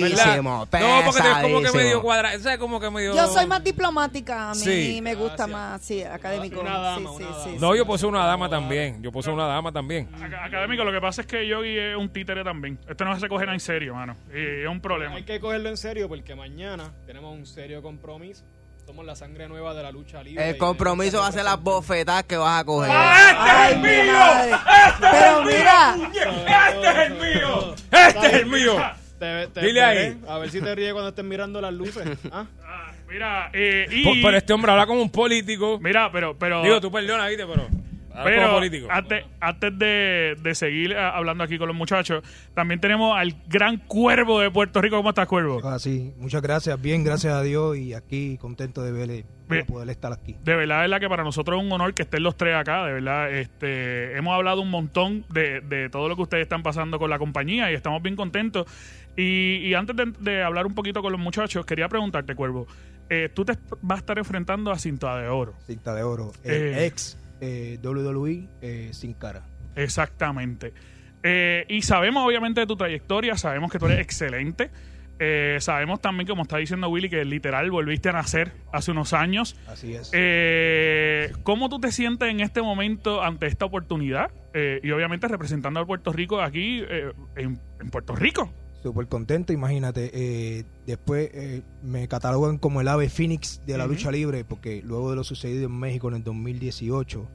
Pesadísimo. 0.01 0.51
No, 0.61 0.67
porque 1.05 1.21
te 1.21 1.29
como 1.43 1.59
que 1.59 1.67
pesadísimo. 1.67 1.75
medio 1.75 2.03
cuadrado. 2.03 2.38
¿Sabes? 2.41 2.59
Como 2.59 2.81
que 2.81 2.91
medio. 2.91 3.15
Yo 3.15 3.27
soy 3.29 3.47
más 3.47 3.62
diplomática, 3.62 4.51
a 4.51 4.55
mí 4.55 4.61
Sí. 4.61 5.01
me 5.03 5.15
gusta 5.15 5.47
Gracias. 5.47 5.51
más, 5.51 5.81
sí, 5.83 6.03
académico. 6.03 6.61
Una 6.61 6.79
dama, 6.79 6.97
sí, 6.99 7.05
una 7.05 7.17
sí, 7.17 7.23
dama. 7.25 7.45
sí, 7.45 7.57
No, 7.61 7.73
sí. 7.73 7.79
yo 7.79 7.87
poseo 7.87 8.09
una 8.09 8.25
dama 8.25 8.49
también. 8.49 9.03
Yo 9.03 9.12
poseo 9.12 9.35
una 9.35 9.47
dama 9.47 9.71
también. 9.71 10.09
Ac- 10.12 10.47
Académico, 10.47 10.83
lo 10.85 10.93
que 10.93 11.01
pasa 11.01 11.21
es 11.21 11.27
que 11.27 11.47
Yogi 11.47 11.77
es 11.79 11.97
un 11.97 12.09
títere 12.09 12.43
también. 12.43 12.79
Esto 12.88 13.05
no 13.05 13.19
se 13.21 13.29
coge 13.29 13.45
nada 13.45 13.55
en 13.55 13.61
serio, 13.61 13.95
mano. 13.95 14.17
Y 14.35 14.62
es 14.62 14.69
un 14.69 14.81
problema. 14.81 15.15
Hay 15.17 15.25
que 15.25 15.38
cogerlo 15.38 15.69
en 15.69 15.77
serio 15.77 16.09
porque 16.09 16.35
mañana 16.35 16.91
tenemos 17.07 17.37
un 17.37 17.45
serio 17.47 17.83
compromiso. 17.83 18.45
Somos 18.87 19.07
la 19.07 19.14
sangre 19.14 19.49
nueva 19.49 19.75
de 19.75 19.83
la 19.83 19.92
lucha 19.92 20.23
libre. 20.23 20.51
El 20.51 20.59
compromiso 20.59 21.18
va 21.18 21.29
a 21.29 21.33
ser 21.33 21.45
las 21.45 21.61
bofetadas 21.61 22.25
que 22.25 22.37
vas 22.37 22.61
a 22.61 22.64
coger. 22.64 22.90
Ay, 22.92 23.77
mi 23.77 24.11
madre. 24.12 24.53
Pero 25.01 25.45
mira, 25.45 25.97
¡Este 26.68 26.88
es 26.88 26.99
el 26.99 27.14
mío! 27.14 27.75
¡Este 27.90 28.27
es 28.27 28.33
el 28.35 28.47
mío! 28.47 28.77
Te, 29.18 29.47
te 29.49 29.61
Dile 29.61 29.83
ahí. 29.83 30.21
A 30.29 30.38
ver 30.38 30.51
si 30.51 30.61
te 30.61 30.75
ríes 30.75 30.92
cuando 30.92 31.11
estés 31.11 31.25
mirando 31.25 31.61
las 31.61 31.73
luces. 31.73 32.07
¿Ah? 32.33 32.47
Ah, 32.66 32.90
mira, 33.09 33.51
eh, 33.53 33.87
y. 33.88 34.21
Pero 34.21 34.37
este 34.37 34.53
hombre 34.53 34.73
habla 34.73 34.87
como 34.87 35.01
un 35.01 35.11
político. 35.11 35.79
Mira, 35.81 36.11
pero. 36.11 36.37
pero 36.37 36.62
Digo, 36.62 36.81
tú 36.81 36.90
perdona, 36.90 37.29
¿viste? 37.29 37.47
Pero. 37.47 37.68
Pero 38.25 38.42
como 38.42 38.55
político. 38.57 38.88
antes, 38.90 39.25
antes 39.40 39.79
de, 39.79 40.37
de 40.40 40.55
seguir 40.55 40.96
ah, 40.96 41.16
hablando 41.16 41.44
aquí 41.44 41.59
con 41.59 41.68
los 41.68 41.77
muchachos, 41.77 42.22
también 42.55 42.81
tenemos 42.81 43.16
al 43.16 43.35
gran 43.48 43.79
cuervo 43.79 44.40
de 44.40 44.51
Puerto 44.51 44.81
Rico. 44.81 44.96
¿Cómo 44.96 45.09
estás, 45.11 45.27
cuervo? 45.27 45.61
Ah, 45.64 45.79
sí. 45.79 46.12
Muchas 46.18 46.42
gracias. 46.42 46.81
Bien, 46.81 47.05
gracias 47.05 47.33
a 47.35 47.42
Dios 47.42 47.77
y 47.77 47.94
aquí 47.94 48.38
contento 48.38 48.83
de 48.83 48.92
verle, 48.92 49.14
de 49.14 49.25
Bien. 49.48 49.66
poder 49.66 49.88
estar 49.90 50.12
aquí. 50.12 50.37
De 50.44 50.55
verdad, 50.55 50.77
de 50.77 50.83
verdad 50.83 51.01
que 51.01 51.09
para 51.09 51.25
nosotros 51.25 51.59
es 51.59 51.64
un 51.66 51.72
honor 51.72 51.94
que 51.94 52.03
estén 52.03 52.22
los 52.22 52.37
tres 52.37 52.55
acá. 52.55 52.85
De 52.85 52.92
verdad, 52.92 53.31
este, 53.33 54.16
hemos 54.16 54.35
hablado 54.35 54.61
un 54.61 54.70
montón 54.70 55.25
de, 55.31 55.61
de 55.61 55.88
todo 55.88 56.09
lo 56.09 56.16
que 56.16 56.22
ustedes 56.22 56.42
están 56.42 56.62
pasando 56.62 56.98
con 56.98 57.09
la 57.11 57.18
compañía 57.18 57.70
y 57.70 57.75
estamos 57.75 58.03
bien 58.03 58.16
contentos. 58.16 58.66
Y, 59.16 59.57
y 59.57 59.75
antes 59.75 59.94
de, 59.94 60.12
de 60.20 60.42
hablar 60.42 60.66
un 60.66 60.75
poquito 60.75 61.03
con 61.03 61.12
los 61.12 61.20
muchachos, 61.20 61.66
quería 61.66 61.88
preguntarte, 61.88 62.35
Cuervo, 62.35 62.66
eh, 63.11 63.29
tú 63.35 63.44
te 63.44 63.59
vas 63.83 63.96
a 63.96 64.01
estar 64.01 64.16
enfrentando 64.16 64.70
a 64.70 64.79
Cinta 64.79 65.18
de 65.18 65.29
Oro. 65.29 65.53
Cinta 65.66 65.94
de 65.94 66.03
oro. 66.03 66.33
Eh. 66.44 66.77
Eh, 66.79 66.87
ex 66.87 67.18
eh, 67.43 67.79
WWE 67.83 68.49
eh, 68.63 68.89
sin 68.93 69.13
cara. 69.15 69.43
Exactamente. 69.77 70.73
Eh, 71.25 71.67
y 71.69 71.83
sabemos 71.83 72.25
obviamente 72.27 72.61
de 72.61 72.67
tu 72.67 72.77
trayectoria, 72.77 73.37
sabemos 73.37 73.71
que 73.71 73.79
tú 73.79 73.87
eres 73.87 73.99
excelente. 73.99 74.71
Eh, 75.19 75.59
sabemos 75.61 76.01
también, 76.01 76.27
como 76.27 76.43
está 76.43 76.57
diciendo 76.57 76.89
Willy, 76.89 77.09
que 77.09 77.25
literal 77.25 77.71
volviste 77.71 78.09
a 78.09 78.13
nacer 78.13 78.53
hace 78.73 78.91
unos 78.91 79.13
años. 79.13 79.57
Así 79.69 79.95
es. 79.95 80.11
Eh, 80.13 81.33
¿Cómo 81.43 81.69
tú 81.69 81.79
te 81.79 81.93
sientes 81.93 82.29
en 82.29 82.41
este 82.41 82.63
momento 82.63 83.23
ante 83.23 83.47
esta 83.47 83.65
oportunidad? 83.65 84.31
Eh, 84.55 84.81
y 84.83 84.91
obviamente 84.91 85.29
representando 85.29 85.81
a 85.81 85.87
Puerto 85.87 86.13
Rico 86.13 86.41
aquí, 86.41 86.83
en, 87.37 87.61
en 87.81 87.91
Puerto 87.91 88.17
Rico. 88.17 88.53
Súper 88.83 89.07
contento, 89.07 89.53
imagínate. 89.53 90.11
eh, 90.12 90.64
después 90.87 91.31
eh, 91.33 91.62
me 91.85 92.09
catalogan 92.09 92.59
como 92.59 92.81
el 92.81 92.88
ave 92.88 93.09
Phoenix 93.09 93.61
de 93.64 93.79
la 93.79 93.87
lucha 93.87 94.11
libre 94.11 94.45
porque 94.45 94.83
luego 94.83 95.11
de 95.11 95.16
lo 95.16 95.25
sucedido 95.25 95.66
en 95.66 95.79
México 95.79 96.09
en 96.09 96.14
el 96.16 96.25
2018, 96.25 97.21
Ujú. 97.21 97.29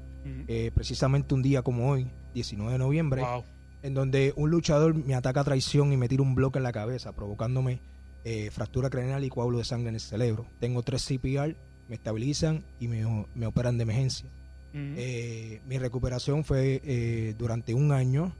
eh, 0.47 0.71
precisamente 0.75 1.33
un 1.33 1.41
día 1.41 1.61
como 1.61 1.89
hoy, 1.89 2.07
19 2.33 2.73
de 2.73 2.77
noviembre, 2.79 3.21
Wow. 3.21 3.43
en 3.81 3.93
donde 3.93 4.33
un 4.35 4.49
luchador 4.51 4.93
me 4.93 5.15
ataca 5.15 5.39
a 5.39 5.43
traición 5.45 5.93
y 5.93 5.97
me 5.97 6.09
tira 6.09 6.21
un 6.21 6.35
bloque 6.35 6.57
en 6.59 6.63
la 6.63 6.73
cabeza, 6.73 7.13
provocándome 7.13 7.79
eh, 8.25 8.49
fractura 8.51 8.89
craneal 8.89 9.23
y 9.23 9.29
coágulo 9.29 9.59
de 9.59 9.63
sangre 9.63 9.87
en 9.87 9.95
el 9.95 10.01
cerebro. 10.01 10.45
Tengo 10.59 10.83
tres 10.83 11.05
CPR, 11.07 11.55
me 11.87 11.95
estabilizan 11.95 12.65
y 12.77 12.89
me, 12.89 13.25
me 13.35 13.45
operan 13.45 13.77
de 13.77 13.83
emergencia. 13.83 14.27
Eh, 14.73 15.61
mi 15.65 15.77
recuperación 15.79 16.43
fue 16.43 16.81
eh, 16.83 17.33
durante 17.37 17.73
un 17.73 17.91
año, 17.93 18.33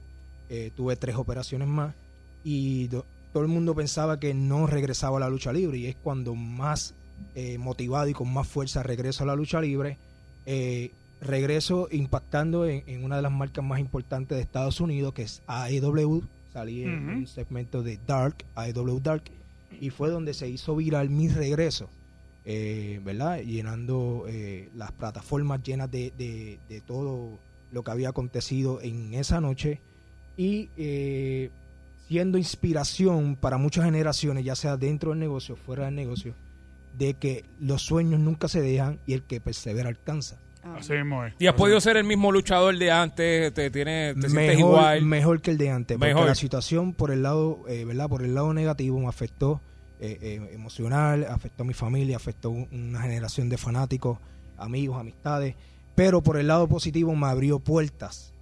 tuve 0.76 0.94
tres 0.96 1.16
operaciones 1.16 1.66
más 1.68 1.94
y 2.44 2.88
do- 2.88 3.04
todo 3.32 3.42
el 3.42 3.48
mundo 3.48 3.74
pensaba 3.74 4.18
que 4.20 4.34
no 4.34 4.66
regresaba 4.66 5.18
a 5.18 5.20
la 5.20 5.28
lucha 5.28 5.52
libre 5.52 5.78
y 5.78 5.86
es 5.86 5.96
cuando 5.96 6.34
más 6.34 6.94
eh, 7.34 7.58
motivado 7.58 8.08
y 8.08 8.12
con 8.14 8.32
más 8.32 8.46
fuerza 8.48 8.82
regreso 8.82 9.24
a 9.24 9.26
la 9.26 9.34
lucha 9.36 9.60
libre. 9.60 9.98
Eh, 10.46 10.92
regreso 11.20 11.88
impactando 11.90 12.64
en, 12.66 12.84
en 12.86 13.04
una 13.04 13.16
de 13.16 13.22
las 13.22 13.32
marcas 13.32 13.64
más 13.64 13.80
importantes 13.80 14.36
de 14.36 14.42
Estados 14.42 14.80
Unidos, 14.80 15.12
que 15.14 15.22
es 15.22 15.42
AEW. 15.46 16.22
Salí 16.52 16.84
en 16.84 17.08
Ujú. 17.08 17.18
un 17.18 17.26
segmento 17.26 17.82
de 17.82 17.98
Dark, 18.06 18.36
AEW 18.54 19.00
Dark, 19.00 19.24
y 19.80 19.90
fue 19.90 20.10
donde 20.10 20.32
se 20.32 20.48
hizo 20.48 20.74
viral 20.76 21.10
mi 21.10 21.28
regreso, 21.28 21.90
eh, 22.44 23.00
¿verdad? 23.04 23.40
Llenando 23.40 24.24
eh, 24.28 24.70
las 24.74 24.92
plataformas 24.92 25.62
llenas 25.62 25.90
de, 25.90 26.12
de- 26.16 26.58
de 26.68 26.80
todo 26.80 27.38
lo 27.70 27.82
que 27.84 27.90
había 27.90 28.08
acontecido 28.08 28.80
en 28.80 29.12
esa 29.12 29.40
noche 29.42 29.80
y 30.38 30.70
eh, 30.78 31.50
siendo 32.08 32.38
inspiración 32.38 33.36
para 33.36 33.58
muchas 33.58 33.84
generaciones, 33.84 34.44
ya 34.44 34.56
sea 34.56 34.76
dentro 34.76 35.10
del 35.10 35.18
negocio 35.20 35.54
o 35.54 35.56
fuera 35.58 35.84
del 35.84 35.94
negocio, 35.94 36.34
de 36.96 37.14
que 37.14 37.44
los 37.60 37.82
sueños 37.82 38.18
nunca 38.20 38.48
se 38.48 38.60
dejan 38.60 38.98
y 39.06 39.12
el 39.12 39.22
que 39.22 39.40
persevera 39.40 39.88
alcanza. 39.88 40.38
Así 40.76 40.92
mismo 40.92 41.24
es. 41.24 41.34
¿Y 41.38 41.46
has 41.46 41.54
podido 41.54 41.80
ser 41.80 41.96
el 41.96 42.04
mismo 42.04 42.32
luchador 42.32 42.76
de 42.76 42.90
antes? 42.90 43.54
¿Te, 43.54 43.70
tiene, 43.70 44.14
te 44.14 44.28
sientes 44.28 44.32
mejor, 44.32 44.58
igual? 44.58 45.02
mejor 45.02 45.40
que 45.40 45.50
el 45.52 45.58
de 45.58 45.70
antes, 45.70 45.96
porque 45.96 46.12
Mejor. 46.12 46.26
la 46.26 46.34
situación 46.34 46.92
por 46.92 47.10
el 47.10 47.22
lado, 47.22 47.60
eh, 47.68 47.84
¿verdad? 47.84 48.08
Por 48.08 48.22
el 48.22 48.34
lado 48.34 48.52
negativo 48.52 48.98
me 48.98 49.06
afectó 49.06 49.60
eh, 50.00 50.18
eh, 50.20 50.50
emocional, 50.52 51.26
afectó 51.30 51.62
a 51.62 51.66
mi 51.66 51.74
familia, 51.74 52.16
afectó 52.16 52.50
un- 52.50 52.68
una 52.72 53.00
generación 53.02 53.48
de 53.48 53.56
fanáticos, 53.56 54.18
amigos, 54.56 54.98
amistades, 55.00 55.54
pero 55.94 56.22
por 56.22 56.36
el 56.38 56.48
lado 56.48 56.68
positivo 56.68 57.14
me 57.16 57.26
abrió 57.26 57.58
puertas. 57.60 58.32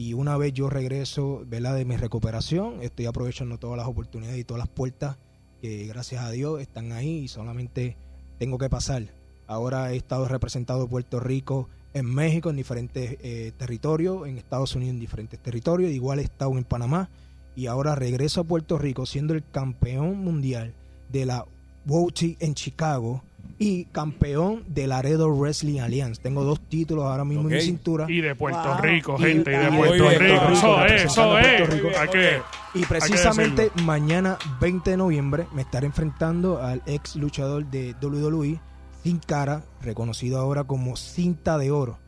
Y 0.00 0.14
una 0.14 0.38
vez 0.38 0.54
yo 0.54 0.70
regreso, 0.70 1.44
¿verdad? 1.46 1.74
De 1.74 1.84
mi 1.84 1.94
recuperación, 1.94 2.80
estoy 2.80 3.04
aprovechando 3.04 3.58
todas 3.58 3.76
las 3.76 3.86
oportunidades 3.86 4.38
y 4.38 4.44
todas 4.44 4.60
las 4.60 4.68
puertas 4.70 5.18
que 5.60 5.86
gracias 5.88 6.24
a 6.24 6.30
Dios 6.30 6.58
están 6.62 6.92
ahí 6.92 7.18
y 7.18 7.28
solamente 7.28 7.98
tengo 8.38 8.56
que 8.56 8.70
pasar. 8.70 9.02
Ahora 9.46 9.92
he 9.92 9.96
estado 9.96 10.26
representado 10.26 10.88
Puerto 10.88 11.20
Rico 11.20 11.68
en 11.92 12.06
México, 12.06 12.48
en 12.48 12.56
diferentes 12.56 13.18
eh, 13.20 13.52
territorios, 13.58 14.26
en 14.26 14.38
Estados 14.38 14.74
Unidos 14.74 14.94
en 14.94 15.00
diferentes 15.00 15.38
territorios, 15.38 15.90
igual 15.90 16.18
he 16.18 16.22
estado 16.22 16.56
en 16.56 16.64
Panamá 16.64 17.10
y 17.54 17.66
ahora 17.66 17.94
regreso 17.94 18.40
a 18.40 18.44
Puerto 18.44 18.78
Rico 18.78 19.04
siendo 19.04 19.34
el 19.34 19.44
campeón 19.50 20.16
mundial 20.24 20.72
de 21.12 21.26
la 21.26 21.44
WOT 21.84 22.22
en 22.38 22.54
Chicago 22.54 23.22
y 23.62 23.84
campeón 23.92 24.64
de 24.68 24.86
Laredo 24.86 25.30
Wrestling 25.30 25.80
Alliance. 25.80 26.20
Tengo 26.22 26.44
dos 26.44 26.60
títulos 26.66 27.04
ahora 27.04 27.26
mismo 27.26 27.42
en 27.50 27.56
mi 27.56 27.60
cintura. 27.60 28.06
Y 28.08 28.22
de 28.22 28.34
Puerto 28.34 28.58
Wow. 28.64 28.78
Rico, 28.80 29.18
gente, 29.18 29.52
y 29.52 29.54
de 29.54 29.62
y 29.62 29.64
de 29.66 29.76
Puerto 29.76 30.08
Rico. 30.08 30.18
Rico, 30.18 30.52
Eso 30.52 30.80
es, 30.80 30.90
representando 30.90 31.12
eso 31.12 31.36
a 31.36 31.42
es. 31.42 31.58
Puerto 31.58 31.76
Rico. 31.76 31.88
Hay 32.00 32.08
que, 32.08 32.42
Y 32.74 32.84
precisamente 32.86 33.70
mañana 33.84 34.38
20 34.62 34.90
de 34.92 34.96
noviembre 34.96 35.46
me 35.52 35.60
estaré 35.60 35.86
enfrentando 35.86 36.62
al 36.62 36.82
ex 36.86 37.16
luchador 37.16 37.66
de 37.66 37.94
WWE 38.00 38.58
Sin 39.02 39.18
Cara, 39.18 39.62
reconocido 39.82 40.38
ahora 40.38 40.64
como 40.64 40.96
Cinta 40.96 41.58
de 41.58 41.70
Oro. 41.70 41.98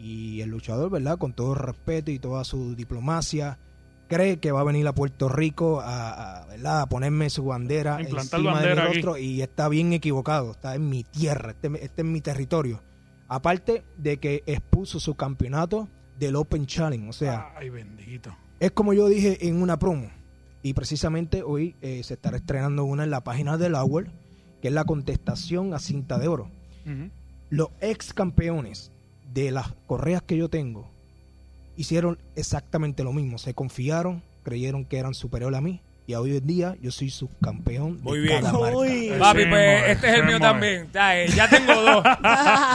Y 0.00 0.40
el 0.40 0.50
luchador, 0.50 0.90
¿verdad? 0.90 1.18
Con 1.18 1.34
todo 1.34 1.52
el 1.52 1.60
respeto 1.60 2.10
y 2.10 2.18
toda 2.18 2.42
su 2.42 2.74
diplomacia, 2.74 3.60
cree 4.08 4.38
que 4.38 4.52
va 4.52 4.60
a 4.60 4.64
venir 4.64 4.86
a 4.86 4.94
Puerto 4.94 5.28
Rico 5.28 5.80
a, 5.80 6.42
a, 6.42 6.46
¿verdad? 6.46 6.82
a 6.82 6.86
ponerme 6.88 7.28
su 7.30 7.44
bandera 7.44 8.00
Implantar 8.00 8.40
encima 8.40 8.54
bandera 8.54 8.74
de 8.74 8.80
mi 8.82 8.86
aquí. 8.88 8.94
rostro 9.02 9.18
y 9.18 9.42
está 9.42 9.68
bien 9.68 9.92
equivocado. 9.92 10.52
Está 10.52 10.74
en 10.74 10.88
mi 10.88 11.04
tierra, 11.04 11.50
este, 11.50 11.68
este 11.84 12.02
es 12.02 12.06
mi 12.08 12.20
territorio. 12.20 12.82
Aparte 13.28 13.84
de 13.96 14.18
que 14.18 14.42
expuso 14.46 15.00
su 15.00 15.14
campeonato 15.14 15.88
del 16.18 16.36
Open 16.36 16.66
Challenge. 16.66 17.08
O 17.08 17.12
sea, 17.12 17.52
Ay, 17.56 17.70
bendito. 17.70 18.34
es 18.60 18.70
como 18.70 18.92
yo 18.92 19.08
dije 19.08 19.48
en 19.48 19.60
una 19.60 19.78
promo. 19.78 20.10
Y 20.62 20.74
precisamente 20.74 21.42
hoy 21.42 21.76
eh, 21.80 22.02
se 22.02 22.14
estará 22.14 22.36
estrenando 22.38 22.84
una 22.84 23.04
en 23.04 23.10
la 23.10 23.22
página 23.22 23.56
del 23.56 23.74
Hour, 23.74 24.08
que 24.62 24.68
es 24.68 24.74
la 24.74 24.84
contestación 24.84 25.74
a 25.74 25.78
cinta 25.78 26.18
de 26.18 26.28
oro. 26.28 26.50
Los 27.50 27.68
ex 27.80 28.12
campeones 28.14 28.90
de 29.32 29.50
las 29.50 29.72
correas 29.86 30.22
que 30.22 30.36
yo 30.36 30.48
tengo 30.48 30.90
hicieron 31.76 32.18
exactamente 32.36 33.04
lo 33.04 33.12
mismo. 33.12 33.38
Se 33.38 33.54
confiaron, 33.54 34.22
creyeron 34.42 34.84
que 34.84 34.98
eran 34.98 35.14
superior 35.14 35.54
a 35.54 35.60
mí. 35.60 35.80
Y 36.08 36.14
hoy 36.14 36.36
en 36.36 36.46
día 36.46 36.76
yo 36.80 36.92
soy 36.92 37.10
subcampeón 37.10 37.98
Muy 38.00 38.18
de 38.20 38.28
bien. 38.28 38.40
cada 38.42 38.52
marca. 38.56 38.76
Uy. 38.76 39.10
Papi, 39.18 39.44
pues 39.46 39.82
este 39.88 40.06
es 40.08 40.14
el 40.14 40.20
sí, 40.20 40.26
mío 40.28 40.38
también. 40.38 40.86
Ya, 40.94 41.20
eh, 41.20 41.28
ya 41.34 41.48
tengo 41.50 41.74
dos. 41.74 42.04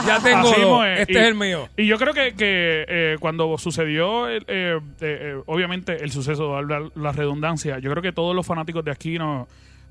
ya 0.06 0.20
tengo 0.22 0.50
Así 0.52 0.60
dos. 0.60 0.70
moe. 0.70 1.00
Este 1.00 1.12
Y- 1.14 1.16
es 1.16 1.22
el 1.28 1.34
mío. 1.34 1.68
Y 1.78 1.86
yo 1.86 1.96
creo 1.98 2.12
que, 2.12 2.34
que 2.34 2.84
eh, 2.86 3.16
cuando 3.20 3.56
sucedió, 3.56 4.28
eh, 4.28 4.42
eh, 4.46 4.78
eh, 5.00 5.36
obviamente, 5.46 6.04
el 6.04 6.10
suceso, 6.10 6.60
la, 6.60 6.86
la 6.94 7.12
redundancia, 7.12 7.78
yo 7.78 7.90
creo 7.90 8.02
que 8.02 8.12
todos 8.12 8.36
los 8.36 8.46
fanáticos 8.46 8.84
de 8.84 8.90
aquí, 8.90 9.16
eh, 9.16 9.44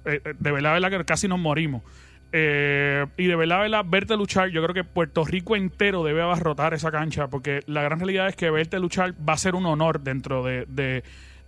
eh, 0.05 0.21
de 0.37 0.51
verdad, 0.51 0.73
verdad, 0.73 0.99
que 0.99 1.05
casi 1.05 1.27
nos 1.27 1.39
morimos. 1.39 1.81
Eh, 2.33 3.05
y 3.17 3.27
de 3.27 3.35
verdad, 3.35 3.59
verdad, 3.59 3.83
verte 3.85 4.15
luchar, 4.15 4.49
yo 4.49 4.63
creo 4.63 4.73
que 4.73 4.83
Puerto 4.83 5.25
Rico 5.25 5.55
entero 5.55 6.03
debe 6.03 6.21
abarrotar 6.21 6.73
esa 6.73 6.91
cancha, 6.91 7.27
porque 7.27 7.61
la 7.67 7.81
gran 7.83 7.99
realidad 7.99 8.29
es 8.29 8.35
que 8.35 8.49
verte 8.49 8.79
luchar 8.79 9.13
va 9.27 9.33
a 9.33 9.37
ser 9.37 9.55
un 9.55 9.65
honor 9.65 10.01
dentro 10.01 10.43
de... 10.43 10.65
de 10.67 11.03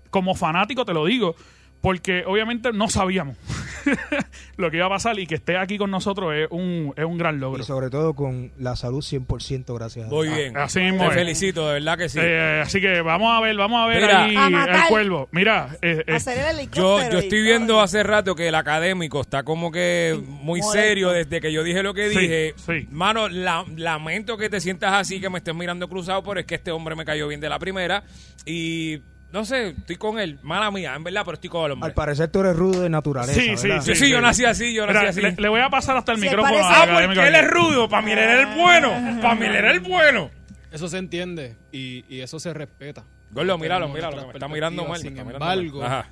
como 0.10 0.36
fanático 0.36 0.86
te 0.86 0.94
lo 0.94 1.06
digo, 1.06 1.36
porque 1.82 2.24
obviamente 2.28 2.72
no 2.72 2.88
sabíamos 2.88 3.38
lo 4.58 4.70
que 4.72 4.78
iba 4.78 4.86
a 4.86 4.90
pasar 4.90 5.18
y 5.20 5.28
que 5.28 5.36
esté 5.36 5.58
aquí 5.58 5.78
con 5.78 5.92
nosotros 5.92 6.34
es 6.36 6.48
un, 6.52 6.94
es 6.96 7.06
un 7.06 7.18
gran 7.18 7.40
logro. 7.40 7.62
Y 7.62 7.66
sobre 7.66 7.90
todo 7.90 8.14
con 8.14 8.52
la 8.58 8.76
salud 8.76 9.00
100% 9.02 9.74
gracias 9.76 10.08
a 10.08 10.10
Muy 10.10 10.28
bien. 10.30 10.58
así 10.58 10.80
mismo 10.80 11.04
Te 11.04 11.08
es. 11.10 11.14
felicito, 11.14 11.68
de 11.68 11.74
verdad 11.76 11.98
que 11.98 12.10
sí. 12.10 12.20
Eh, 12.22 12.62
así 12.64 12.80
que 12.82 13.02
vamos 13.02 13.32
a 13.36 13.42
ver, 13.42 13.56
vamos 13.56 13.82
a 13.84 13.88
ver 13.88 14.02
Mira. 14.02 14.24
ahí 14.24 14.36
A 14.36 14.50
matar. 14.50 14.76
el 14.84 14.88
cuervo. 14.90 15.28
Mira, 15.32 15.70
eh, 15.82 16.04
eh, 16.08 16.14
Hacer 16.16 16.38
el 16.60 16.70
Yo, 16.72 17.00
yo 17.10 17.20
estoy 17.20 17.42
viendo 17.42 17.80
hace 17.82 18.04
rato 18.04 18.36
que 18.36 18.48
el 18.48 18.56
académico 18.56 19.22
está 19.22 19.44
como 19.44 19.72
que 19.72 20.20
muy 20.26 20.60
molesto. 20.62 20.72
serio 20.74 21.10
desde 21.10 21.42
que 21.42 21.52
yo 21.52 21.64
dije 21.64 21.84
lo 21.84 21.94
que 21.94 22.10
Sí, 22.10 22.20
dije. 22.20 22.54
sí. 22.58 22.88
Mano, 22.92 23.28
la- 23.30 23.66
lamento 23.76 24.38
que 24.38 24.50
te 24.50 24.60
sientas 24.62 24.94
así, 24.94 25.20
que 25.20 25.30
me 25.30 25.40
estés 25.40 25.56
mirando 25.56 25.88
cruzado, 25.90 26.24
pero 26.24 26.40
es 26.40 26.46
que 26.46 26.56
este 26.56 26.72
hombre 26.72 26.96
me 26.96 27.06
cayó 27.06 27.28
bien 27.28 27.40
de 27.42 27.50
la 27.50 27.60
primera. 27.60 28.04
Y 28.46 29.00
no 29.34 29.44
sé, 29.44 29.70
estoy 29.70 29.96
con 29.98 30.18
él. 30.20 30.40
Mala 30.44 30.72
mía, 30.72 30.94
en 30.96 31.04
verdad, 31.04 31.24
pero 31.26 31.34
estoy 31.36 31.50
con 31.50 31.66
el 31.66 31.72
hombre. 31.74 31.88
Al 31.88 31.94
parecer 31.94 32.30
tú 32.30 32.40
eres 32.40 32.56
rudo 32.56 32.82
de 32.84 32.90
naturaleza, 32.90 33.34
sí, 33.34 33.58
sí, 33.58 33.68
¿verdad? 33.68 33.84
sí, 33.84 33.96
Sí, 33.96 34.10
yo 34.10 34.22
nací 34.22 34.46
así, 34.46 34.74
yo 34.74 34.86
nací 34.86 34.98
Mira, 35.00 35.10
así. 35.10 35.22
Le, 35.22 35.32
le 35.32 35.50
voy 35.50 35.60
a 35.60 35.70
pasar 35.70 35.98
hasta 35.98 36.14
el 36.14 36.20
Se 36.20 36.26
micrófono 36.28 36.54
parece- 36.54 36.70
Ah, 36.72 37.04
porque 37.06 37.28
él 37.28 37.36
es 37.36 37.48
rudo. 37.52 37.90
Para 37.90 38.06
mí 38.06 38.12
él 38.14 38.20
era 38.20 38.40
el 38.42 38.56
bueno. 38.56 39.20
Para 39.22 39.36
mí 39.36 39.46
él 39.48 39.56
era 39.56 39.72
el 39.72 39.80
bueno. 39.82 40.30
Eso 40.72 40.88
se 40.88 40.98
entiende 41.00 41.58
y, 41.72 42.06
y 42.08 42.22
eso 42.22 42.40
se 42.40 42.54
respeta. 42.54 43.04
Gordo, 43.32 43.58
míralo, 43.58 43.90
míralo, 43.90 44.18
que 44.20 44.26
me 44.28 44.34
está 44.34 44.48
mirando 44.48 44.86
mal. 44.86 45.00
Sin 45.02 45.10
está 45.14 45.24
mirando 45.26 45.46
embargo, 45.52 45.80
mal. 45.80 45.88
Ajá. 45.88 46.10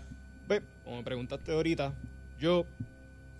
ve, 0.47 0.61
como 0.83 0.97
me 0.97 1.03
preguntaste 1.03 1.51
ahorita, 1.51 1.93
yo 2.39 2.65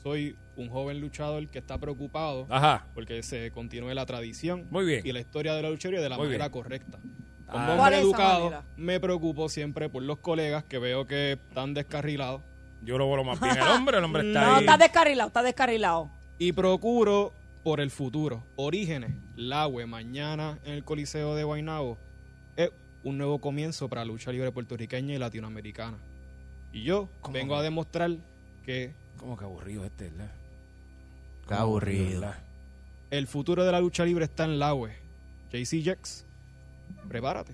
soy 0.03 0.35
un 0.55 0.69
joven 0.69 0.99
luchador 1.01 1.47
que 1.47 1.57
está 1.59 1.77
preocupado 1.79 2.45
Ajá. 2.49 2.85
porque 2.93 3.23
se 3.23 3.49
continúe 3.51 3.93
la 3.93 4.05
tradición 4.05 4.67
Muy 4.69 4.85
bien. 4.85 5.01
y 5.05 5.11
la 5.11 5.19
historia 5.19 5.53
de 5.55 5.61
la 5.63 5.69
luchería 5.71 5.99
de 6.01 6.09
la 6.09 6.17
Muy 6.17 6.27
manera 6.27 6.45
bien. 6.49 6.51
correcta. 6.51 6.99
Ah. 7.51 7.65
Como 7.65 7.65
¿Cuál 7.65 7.79
hombre 7.79 7.99
educado, 7.99 8.43
manera? 8.45 8.63
me 8.77 8.99
preocupo 8.99 9.49
siempre 9.49 9.89
por 9.89 10.03
los 10.03 10.19
colegas 10.19 10.63
que 10.63 10.77
veo 10.79 11.05
que 11.05 11.33
están 11.33 11.73
descarrilados 11.73 12.41
Yo 12.81 12.97
lo 12.97 13.05
vuelo 13.07 13.23
más 13.25 13.39
bien 13.41 13.57
el 13.57 13.67
hombre, 13.67 13.97
el 13.97 14.03
hombre 14.05 14.27
está 14.27 14.45
No, 14.45 14.53
ahí. 14.55 14.59
está 14.61 14.77
descarrilado, 14.77 15.27
está 15.27 15.43
descarrilado. 15.43 16.09
y 16.39 16.51
procuro 16.53 17.33
por 17.63 17.79
el 17.79 17.91
futuro. 17.91 18.43
Orígenes, 18.55 19.11
Lagüe, 19.35 19.85
mañana 19.85 20.57
en 20.63 20.73
el 20.73 20.83
Coliseo 20.83 21.35
de 21.35 21.43
Guaynabo, 21.43 21.97
es 22.55 22.71
un 23.03 23.17
nuevo 23.19 23.39
comienzo 23.39 23.87
para 23.87 24.01
la 24.01 24.05
lucha 24.05 24.31
libre 24.31 24.51
puertorriqueña 24.51 25.13
y 25.13 25.17
latinoamericana. 25.19 25.97
Y 26.73 26.83
yo 26.83 27.09
¿Cómo 27.21 27.33
vengo 27.35 27.53
que? 27.53 27.59
a 27.59 27.63
demostrar 27.63 28.11
que 28.65 28.95
Como 29.17 29.37
que 29.37 29.43
aburrido 29.45 29.85
este, 29.85 30.09
¿verdad? 30.09 30.31
Qué 31.47 31.53
aburrido. 31.53 32.33
el 33.11 33.27
futuro 33.27 33.63
de 33.65 33.71
la 33.71 33.79
lucha 33.81 34.05
libre 34.05 34.25
está 34.25 34.45
en 34.45 34.57
Lagüe. 34.57 34.95
JC 35.51 35.83
Jex, 35.83 36.25
prepárate. 37.11 37.53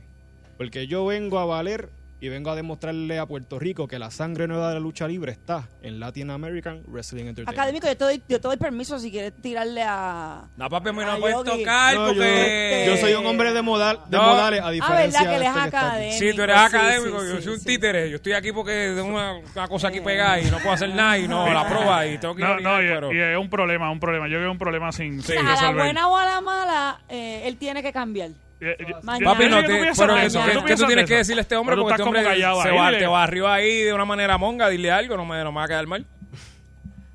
Porque 0.57 0.87
yo 0.87 1.05
vengo 1.05 1.39
a 1.39 1.45
valer 1.45 1.89
y 2.19 2.29
vengo 2.29 2.49
a 2.49 2.55
demostrarle 2.55 3.19
a 3.19 3.27
Puerto 3.27 3.59
Rico 3.59 3.87
que 3.87 3.99
la 3.99 4.09
sangre 4.09 4.47
nueva 4.47 4.69
de 4.69 4.73
la 4.73 4.79
lucha 4.79 5.07
libre 5.07 5.31
está 5.31 5.69
en 5.83 5.99
Latin 5.99 6.31
American 6.31 6.81
Wrestling 6.87 7.25
Entertainment. 7.25 7.55
Académico, 7.59 7.85
yo 7.85 7.95
te, 7.95 8.03
doy, 8.05 8.23
yo 8.27 8.41
te 8.41 8.47
doy 8.47 8.57
permiso 8.57 8.97
si 8.97 9.11
quieres 9.11 9.33
tirarle 9.39 9.83
a... 9.83 10.45
No, 10.57 10.67
papi, 10.67 10.89
mí 10.93 10.97
no 11.03 11.11
Ah, 11.11 11.13
me 11.13 11.19
puedes 11.19 11.43
tocar 11.43 11.93
No, 11.93 12.07
yo, 12.07 12.13
porque... 12.15 12.85
yo 12.87 12.97
soy 12.97 13.13
un 13.13 13.23
hombre 13.27 13.53
de, 13.53 13.61
modal, 13.61 13.99
de 14.09 14.17
No. 14.17 14.23
modales, 14.23 14.61
a 14.61 14.67
Ah, 14.67 14.71
diferencia 14.71 15.19
¿verdad 15.21 15.21
que 15.21 15.29
de 15.29 15.35
él 15.35 15.41
es 15.43 15.47
este 15.49 15.59
académico? 15.77 16.17
Sí, 16.17 16.33
tú 16.35 16.41
eres 16.41 16.55
Sí, 16.57 16.65
académico, 16.65 17.19
sí, 17.21 17.27
yo 17.35 17.41
soy 17.43 17.53
un 17.53 17.59
sí. 17.59 17.65
títere. 17.67 18.09
Yo 18.09 18.15
estoy 18.15 18.33
aquí 18.33 18.51
porque 18.51 18.93
tengo 18.95 19.09
una, 19.09 19.33
una 19.55 19.67
cosa 19.67 19.89
aquí 19.89 20.01
pegada 20.01 20.39
y 20.41 20.45
no 20.45 20.57
puedo 20.57 20.71
hacer 20.71 20.89
nada 20.95 21.19
y 21.19 21.27
no 21.27 21.53
la 21.53 21.67
prueba 21.69 22.07
y 22.07 22.17
tengo 22.17 22.33
que 22.33 22.41
ir 22.41 22.47
a 22.47 22.55
No, 22.55 22.59
no, 22.61 22.73
orinar, 22.77 22.83
y, 22.83 22.95
pero- 22.95 23.13
y 23.13 23.19
es 23.33 23.37
un 23.37 23.49
problema, 23.51 23.91
un 23.91 23.99
problema. 23.99 24.27
Yo 24.27 24.39
veo 24.39 24.51
un 24.51 24.57
problema 24.57 24.91
sin, 24.91 25.21
sin 25.21 25.37
a 25.37 25.53
la 25.61 25.71
buena 25.71 26.07
o 26.07 26.17
a 26.17 26.25
la 26.25 26.41
mala, 26.41 26.99
eh, 27.09 27.43
él 27.45 27.57
tiene 27.57 27.83
que 27.83 27.93
cambiar. 27.93 28.31
Eh, 28.59 28.75
Mañana. 29.03 29.31
Papi, 29.33 29.49
no 29.49 29.57
¿qué 29.57 29.63
tú 29.63 29.67
te, 29.73 29.79
piensas 29.81 29.97
pero 30.07 30.15
que, 30.15 30.25
eso? 30.25 30.39
que- 30.39 30.45
¿Qué 30.45 30.51
que 30.51 30.57
tú 30.59 30.65
piensas 30.65 30.87
tienes 30.87 31.05
que 31.05 31.15
decirle 31.15 31.41
a 31.41 31.43
este 31.43 31.55
hombre 31.55 31.75
porque 31.75 31.91
este 31.93 32.03
hombre 32.03 32.23
como 32.23 32.33
callado 32.33 32.61
se 32.63 32.69
ahí, 32.69 32.75
va, 32.77 32.91
te 32.97 33.05
va 33.07 33.23
arriba 33.23 33.53
ahí 33.53 33.81
de 33.83 33.93
una 33.93 34.05
manera 34.05 34.37
monga, 34.37 34.67
dile 34.69 34.89
algo, 34.91 35.15
no 35.15 35.25
me, 35.25 35.43
no 35.43 35.51
me 35.51 35.57
va 35.59 35.65
a 35.65 35.67
quedar 35.67 35.85
mal. 35.85 36.05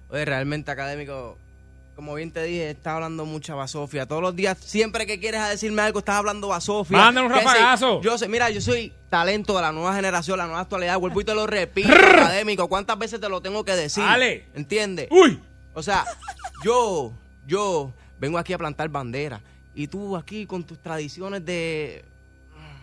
Oye, 0.08 0.24
realmente 0.24 0.70
académico, 0.70 1.38
como 1.96 2.14
bien 2.14 2.30
te 2.32 2.42
dije, 2.44 2.70
estás 2.70 2.94
hablando 2.94 3.24
mucha 3.24 3.54
basofia. 3.54 4.06
Todos 4.06 4.22
los 4.22 4.36
días, 4.36 4.58
siempre 4.58 5.06
que 5.06 5.18
quieres 5.18 5.48
decirme 5.48 5.82
algo, 5.82 5.98
estás 6.00 6.16
hablando 6.16 6.48
basofia. 6.48 6.96
Mándale 6.98 7.26
un 7.26 7.32
rafagazo. 7.32 8.00
yo 8.02 8.18
sé, 8.18 8.28
mira, 8.28 8.50
yo 8.50 8.60
soy 8.60 8.92
talento 9.08 9.56
de 9.56 9.62
la 9.62 9.72
nueva 9.72 9.94
generación, 9.94 10.38
la 10.38 10.44
nueva 10.46 10.60
actualidad. 10.60 10.98
Vuelvo 10.98 11.20
y 11.20 11.24
te 11.24 11.34
lo 11.34 11.46
repito, 11.46 11.92
académico. 11.92 12.68
¿Cuántas 12.68 12.98
veces 12.98 13.20
te 13.20 13.28
lo 13.28 13.40
tengo 13.40 13.64
que 13.64 13.72
decir? 13.74 14.04
Dale. 14.04 14.44
¿Entiendes? 14.54 15.08
¡Uy! 15.10 15.40
O 15.74 15.82
sea, 15.82 16.04
yo, 16.62 17.12
yo 17.46 17.92
vengo 18.20 18.38
aquí 18.38 18.52
a 18.52 18.58
plantar 18.58 18.88
bandera. 18.90 19.40
Y 19.74 19.86
tú 19.88 20.16
aquí 20.16 20.46
con 20.46 20.64
tus 20.64 20.78
tradiciones 20.80 21.44
de... 21.44 22.04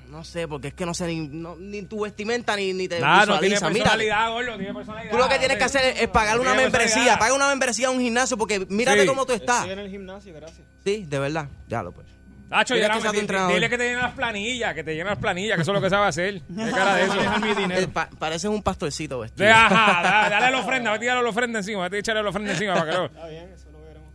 No 0.08 0.24
sé, 0.24 0.48
porque 0.48 0.70
es 0.70 0.74
que 0.74 0.88
no 0.88 0.96
sé 0.96 1.06
ni, 1.06 1.28
no- 1.28 1.56
ni 1.56 1.84
tu 1.84 2.02
vestimenta 2.02 2.56
ni, 2.56 2.74
ni 2.74 2.88
te 2.88 3.00
Nada, 3.00 3.28
no 3.28 3.40
tiene 3.40 3.60
personalidad, 3.60 4.32
gordo, 4.32 4.58
tiene 4.58 4.74
personalidad. 4.74 5.12
Tú 5.12 5.18
lo 5.20 5.30
que 5.30 5.38
tienes 5.38 5.58
que 5.60 5.64
hacer 5.64 5.86
es, 5.86 6.02
es 6.02 6.08
pagar 6.08 6.40
una 6.40 6.56
membresía. 6.56 7.20
Paga 7.20 7.36
una 7.36 7.48
membresía 7.50 7.90
a 7.90 7.92
un 7.92 8.00
gimnasio 8.02 8.36
porque 8.36 8.66
mírate 8.70 9.02
Sí. 9.02 9.08
cómo 9.08 9.28
tú 9.28 9.34
estás. 9.34 9.58
Estoy 9.60 9.74
en 9.74 9.80
el 9.80 9.90
gimnasio, 9.92 10.34
gracias. 10.34 10.66
Sí, 10.84 11.06
de 11.08 11.20
verdad. 11.20 11.48
Ya 11.68 11.84
lo 11.84 11.92
pues. 11.92 12.08
Nacho, 12.50 12.74
Dile 12.74 12.88
que 12.88 12.94
sea 12.94 13.02
tu 13.04 13.08
dile, 13.12 13.20
entrenador. 13.22 13.54
dile 13.54 13.70
que 13.70 13.78
te 13.78 13.84
llenen 13.84 14.00
las 14.02 14.14
planillas, 14.16 14.74
que 14.74 14.84
te 14.84 14.92
llenen 14.94 15.06
las 15.06 15.20
planillas, 15.20 15.56
que 15.58 15.62
eso 15.62 15.72
es 15.72 15.76
lo 15.76 15.82
que 15.84 15.90
sabe 15.92 16.08
hacer. 16.08 16.42
¿Qué 16.58 16.72
cara 16.72 16.96
de 16.96 17.04
eso? 17.04 17.14
Eh, 17.22 17.56
dinero. 17.56 17.90
pa- 17.94 18.10
pareces 18.18 18.46
un 18.50 18.64
pastorcito 18.64 19.20
vestido. 19.20 19.46
De- 19.46 19.52
ajá, 19.54 20.02
da- 20.02 20.30
dale 20.32 20.52
la 20.54 20.60
ofrenda, 20.60 20.92
vete 20.94 20.98
a 20.98 21.06
tirarle 21.06 21.24
la 21.24 21.30
ofrenda 21.30 21.60
encima, 21.60 21.84
vete 21.84 21.98
a 21.98 22.00
echarle 22.00 22.24
la 22.24 22.30
ofrenda 22.32 22.52
encima 22.54 22.74
para 22.80 22.90
que 22.92 22.98
lo... 22.98 23.06
Está 23.06 23.28
bien, 23.28 23.50
eso. 23.54 23.69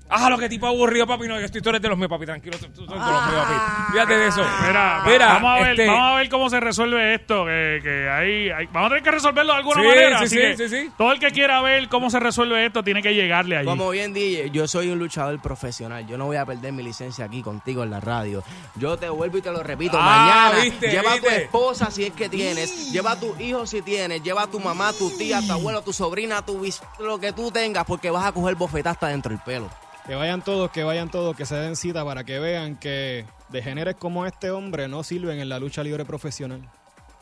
Ah, 0.06 0.28
lo 0.30 0.36
que 0.38 0.48
tipo 0.50 0.66
aburrido, 0.66 1.06
papi, 1.06 1.26
no, 1.26 1.38
yo 1.40 1.46
estoy, 1.46 1.60
tú 1.62 1.70
eres 1.70 1.80
de 1.80 1.88
los 1.88 1.96
míos, 1.96 2.10
papi, 2.10 2.26
tranquilo, 2.26 2.56
tú, 2.58 2.66
tú- 2.68 2.82
eres 2.92 3.04
de 3.04 3.10
los 3.12 3.26
míos, 3.30 3.44
papi. 3.48 3.92
Fíjate 3.92 4.16
de 4.18 4.26
eso. 4.28 4.44
Mira, 4.66 5.02
Mira, 5.06 5.26
vamos, 5.26 5.50
a 5.50 5.62
ver, 5.62 5.70
este- 5.70 5.86
vamos 5.86 6.12
a 6.12 6.14
ver 6.16 6.28
cómo 6.28 6.50
se 6.50 6.60
resuelve 6.60 7.14
esto. 7.14 7.46
Que, 7.46 7.80
que 7.82 8.08
hay, 8.10 8.50
hay- 8.50 8.66
vamos 8.66 8.86
a 8.86 8.88
tener 8.90 9.02
que 9.02 9.10
resolverlo 9.10 9.52
de 9.52 9.58
alguna 9.58 9.80
Sí, 9.80 9.86
manera. 9.88 10.18
sí, 10.18 10.24
así 10.24 10.34
sí, 10.36 10.40
que 10.42 10.56
sí, 10.56 10.68
sí. 10.68 10.90
Todo 10.98 11.12
el 11.12 11.18
que 11.18 11.30
quiera 11.30 11.62
ver 11.62 11.88
cómo 11.88 12.10
se 12.10 12.20
resuelve 12.20 12.66
esto 12.66 12.84
tiene 12.84 13.02
que 13.02 13.14
llegarle 13.14 13.56
allí. 13.56 13.66
Como 13.66 13.90
bien 13.90 14.12
dije, 14.12 14.50
yo 14.50 14.68
soy 14.68 14.90
un 14.90 14.98
luchador 14.98 15.40
profesional. 15.40 16.06
Yo 16.06 16.18
no 16.18 16.26
voy 16.26 16.36
a 16.36 16.44
perder 16.44 16.72
mi 16.72 16.82
licencia 16.82 17.24
aquí 17.24 17.42
contigo 17.42 17.82
en 17.82 17.90
la 17.90 18.00
radio. 18.00 18.44
Yo 18.76 18.98
te 18.98 19.08
vuelvo 19.08 19.38
y 19.38 19.42
te 19.42 19.50
lo 19.50 19.62
repito. 19.62 19.96
Ah, 19.98 20.50
Mañana 20.50 20.62
viste, 20.64 20.90
lleva 20.90 21.14
a 21.14 21.18
tu 21.18 21.26
esposa 21.28 21.90
si 21.90 22.04
es 22.04 22.12
que 22.12 22.28
tienes. 22.28 22.92
Lleva 22.92 23.12
a 23.12 23.18
tu 23.20 23.34
hijo 23.40 23.66
si 23.66 23.80
tienes. 23.80 24.22
Lleva 24.22 24.42
a 24.42 24.46
tu 24.48 24.60
mamá, 24.60 24.92
tu 24.92 25.10
tía, 25.16 25.40
tu 25.46 25.52
abuelo, 25.52 25.80
tu 25.82 25.92
sobrina, 25.94 26.42
tu 26.44 26.60
bis- 26.60 26.82
lo 27.00 27.18
que 27.18 27.32
tú 27.32 27.50
tengas 27.50 27.84
porque 27.86 28.10
vas 28.10 28.26
a 28.26 28.32
coger 28.32 28.54
bofetadas 28.54 29.10
dentro 29.10 29.30
del 29.30 29.40
pelo. 29.40 29.70
Que 30.06 30.14
vayan 30.14 30.42
todos, 30.42 30.70
que 30.70 30.84
vayan 30.84 31.10
todos, 31.10 31.34
que 31.34 31.46
se 31.46 31.54
den 31.54 31.76
cita 31.76 32.04
para 32.04 32.24
que 32.24 32.38
vean 32.38 32.76
que 32.76 33.24
degeneres 33.48 33.94
como 33.96 34.26
este 34.26 34.50
hombre 34.50 34.86
no 34.86 35.02
sirven 35.02 35.40
en 35.40 35.48
la 35.48 35.58
lucha 35.58 35.82
libre 35.82 36.04
profesional. 36.04 36.60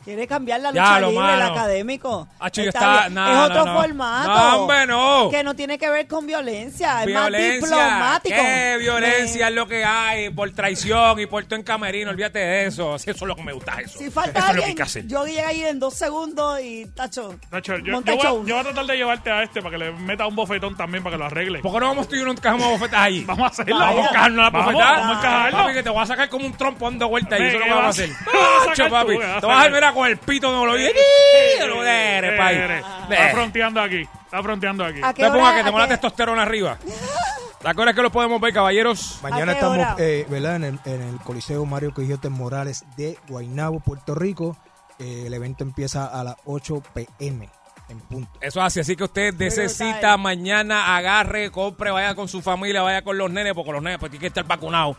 Quiere 0.03 0.27
cambiar 0.27 0.59
la 0.59 0.71
Ya, 0.71 0.81
lucha 0.81 0.99
lo 0.99 1.11
libre, 1.11 1.33
el 1.35 1.41
académico. 1.41 2.27
Acho, 2.39 2.61
yo 2.61 2.69
Está 2.69 3.09
no, 3.09 3.31
es 3.45 3.49
otro 3.51 3.65
no. 3.65 3.81
formato. 3.81 4.27
No, 4.29 4.57
hombre, 4.57 4.85
no. 4.87 5.29
Que 5.31 5.43
no 5.43 5.55
tiene 5.55 5.77
que 5.77 5.89
ver 5.89 6.07
con 6.07 6.25
violencia. 6.27 7.03
Es 7.03 7.13
más 7.13 7.29
Violencia. 7.29 7.67
diplomático. 7.67 8.35
¿Qué 8.35 8.77
violencia 8.79 9.45
Eh, 9.45 9.49
es 9.49 9.55
lo 9.55 9.67
que 9.67 9.85
hay? 9.85 10.29
Por 10.29 10.51
traición 10.51 11.19
y 11.19 11.25
por 11.25 11.43
todo 11.45 11.55
en 11.55 11.63
camerino. 11.63 12.09
Olvídate 12.11 12.39
de 12.39 12.65
eso. 12.65 12.95
Eso 12.95 13.11
es 13.11 13.21
lo 13.21 13.35
que 13.35 13.43
me 13.43 13.53
gusta. 13.53 13.79
Eso. 13.79 13.97
Si 13.97 14.09
falta 14.09 14.39
eso 14.39 14.49
es 14.49 14.55
lo 14.55 14.61
que 14.61 14.65
hay 14.65 14.71
alguien, 14.71 14.75
que 14.77 14.83
hacer. 14.83 15.07
yo 15.07 15.25
llegué 15.25 15.41
ahí 15.41 15.63
en 15.63 15.79
dos 15.79 15.93
segundos 15.93 16.59
y 16.61 16.85
tacho. 16.87 17.35
Nacho, 17.51 17.77
yo, 17.77 18.01
voy, 18.01 18.13
a- 18.17 18.21
show. 18.21 18.45
yo 18.45 18.55
voy 18.55 18.61
a 18.61 18.63
tratar 18.65 18.85
de 18.85 18.97
llevarte 18.97 19.31
a 19.31 19.43
este 19.43 19.61
para 19.61 19.71
que 19.77 19.85
le 19.85 19.91
meta 19.93 20.27
un 20.27 20.35
bofetón 20.35 20.75
también 20.75 21.03
para 21.03 21.15
que 21.15 21.19
lo 21.19 21.25
arregle. 21.25 21.59
¿Por 21.59 21.71
qué 21.73 21.79
no 21.79 21.87
vamos 21.87 22.07
tú 22.09 22.15
y 22.15 22.19
yo 22.19 22.25
nos 22.25 22.35
encajamos 22.37 22.67
bofetas 22.71 22.99
allí? 22.99 23.23
Vamos 23.25 23.43
a 23.45 23.47
hacerlo. 23.47 23.79
Vamos 23.79 24.05
a 24.05 24.09
encajarnos 24.09 24.39
a 24.39 24.43
la 24.43 24.49
Vamos, 24.49 24.73
bofetada. 24.73 24.99
vamos 24.99 25.15
a 25.15 25.19
encajarlo. 25.19 25.57
Papi, 25.59 25.73
que 25.73 25.83
te 25.83 25.89
voy 25.89 26.03
a 26.03 26.05
sacar 26.05 26.29
como 26.29 26.45
un 26.45 26.53
trompo 26.57 26.85
dando 26.89 27.07
vueltas 27.07 27.39
y 27.39 27.43
eso 27.43 27.47
es 27.47 27.53
lo 27.53 27.59
¿qué 27.59 27.65
que 27.65 27.69
vamos 27.73 27.85
a 27.85 27.89
hacer. 27.89 28.09
Te 29.39 29.47
vas 29.47 29.63
a 29.63 29.67
con 29.93 30.07
el 30.07 30.17
pito 30.17 30.51
no 30.51 30.65
lo 30.65 30.73
vi. 30.73 30.87
Lo 31.67 31.81
de, 31.81 32.33
papi. 32.37 32.55
eh, 32.55 32.83
Ve. 33.09 33.15
Está 33.15 33.29
fronteando 33.31 33.81
aquí. 33.81 34.01
Está 34.01 34.43
fronteando 34.43 34.85
aquí. 34.85 34.99
¿A 35.03 35.13
qué 35.13 35.23
Te 35.23 35.31
ponga 35.31 35.55
que 35.55 35.63
tengo 35.63 35.79
la 35.79 35.87
testosterona 35.87 36.41
arriba. 36.43 36.77
¿La 37.63 37.73
cosa 37.73 37.91
es 37.91 37.95
que 37.95 38.01
lo 38.01 38.11
podemos 38.11 38.41
ver, 38.41 38.53
caballeros? 38.53 39.19
Mañana 39.23 39.53
estamos 39.53 39.77
eh, 39.97 40.25
¿verdad? 40.29 40.57
En, 40.57 40.63
el, 40.65 40.79
en 40.83 41.01
el 41.01 41.17
Coliseo 41.21 41.65
Mario 41.65 41.93
Quijote 41.93 42.27
Morales 42.27 42.83
de 42.97 43.17
Guaynabo, 43.29 43.79
Puerto 43.79 44.15
Rico. 44.15 44.57
Eh, 44.99 45.23
el 45.27 45.33
evento 45.33 45.63
empieza 45.63 46.05
a 46.07 46.23
las 46.25 46.35
8 46.43 46.83
pm 46.93 47.49
en 47.87 47.99
punto. 48.01 48.29
Eso 48.41 48.59
es 48.59 48.65
así, 48.65 48.79
así 48.81 48.95
que 48.97 49.05
usted 49.05 49.33
necesita 49.35 50.17
mañana, 50.17 50.95
agarre, 50.97 51.51
compre, 51.51 51.91
vaya 51.91 52.15
con 52.15 52.27
su 52.27 52.41
familia, 52.41 52.81
vaya 52.81 53.01
con 53.01 53.17
los 53.17 53.31
nenes, 53.31 53.53
porque 53.53 53.71
los 53.71 53.81
nenes 53.81 53.97
pues, 53.99 54.11
tienen 54.11 54.21
que 54.21 54.27
estar 54.27 54.45
vacunados. 54.45 54.97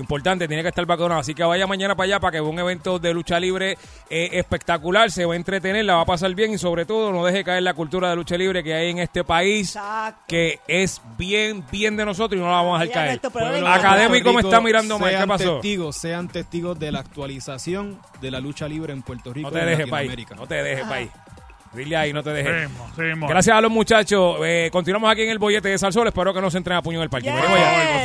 Importante, 0.00 0.46
tiene 0.48 0.62
que 0.62 0.68
estar 0.68 0.84
vacunado. 0.86 1.20
Así 1.20 1.34
que 1.34 1.42
vaya 1.44 1.66
mañana 1.66 1.94
para 1.94 2.04
allá 2.06 2.20
para 2.20 2.32
que 2.32 2.40
vea 2.40 2.50
un 2.50 2.58
evento 2.58 2.98
de 2.98 3.12
lucha 3.14 3.38
libre 3.40 3.78
eh, 4.10 4.30
espectacular. 4.32 5.10
Se 5.10 5.24
va 5.24 5.34
a 5.34 5.36
entretener, 5.36 5.84
la 5.84 5.96
va 5.96 6.02
a 6.02 6.06
pasar 6.06 6.34
bien 6.34 6.52
y 6.52 6.58
sobre 6.58 6.84
todo 6.84 7.12
no 7.12 7.24
deje 7.24 7.44
caer 7.44 7.62
la 7.62 7.74
cultura 7.74 8.10
de 8.10 8.16
lucha 8.16 8.36
libre 8.36 8.62
que 8.62 8.74
hay 8.74 8.90
en 8.90 8.98
este 8.98 9.24
país, 9.24 9.74
Exacto. 9.76 10.24
que 10.28 10.60
es 10.68 11.00
bien, 11.18 11.64
bien 11.70 11.96
de 11.96 12.04
nosotros 12.04 12.38
y 12.38 12.42
no 12.42 12.50
la 12.50 12.56
vamos 12.56 12.80
a 12.80 12.84
dejar 12.84 12.94
caer. 13.06 13.20
Pero 13.32 13.66
Académico 13.66 14.32
me 14.32 14.40
está 14.40 14.60
mirando 14.60 14.98
mal. 14.98 15.10
¿Qué 15.10 15.16
sean 15.16 15.28
pasó? 15.28 15.52
testigos, 15.54 15.96
sean 15.96 16.28
testigos 16.28 16.78
de 16.78 16.92
la 16.92 17.00
actualización 17.00 17.98
de 18.20 18.30
la 18.30 18.40
lucha 18.40 18.68
libre 18.68 18.92
en 18.92 19.02
Puerto 19.02 19.32
Rico 19.32 19.48
No 19.50 19.52
te 19.52 19.58
y 19.58 19.62
en 19.62 19.68
dejes, 19.68 19.88
país. 19.88 20.26
No 20.36 20.46
te 20.46 20.62
dejes, 20.62 20.84
país. 20.86 21.10
Dile 21.76 21.96
ahí, 21.96 22.12
no 22.12 22.22
te 22.22 22.30
dejes. 22.30 22.70
Gracias 22.96 23.56
a 23.56 23.60
los 23.60 23.70
muchachos. 23.70 24.38
Eh, 24.44 24.70
continuamos 24.72 25.10
aquí 25.10 25.22
en 25.22 25.30
el 25.30 25.38
bollete 25.38 25.68
de 25.68 25.78
Salsol. 25.78 26.08
Espero 26.08 26.32
que 26.32 26.40
no 26.40 26.50
se 26.50 26.58
entren 26.58 26.76
a 26.78 26.82
puño 26.82 26.98
en 26.98 27.02
el 27.04 27.10
parque. 27.10 27.30
Yes. 27.30 27.34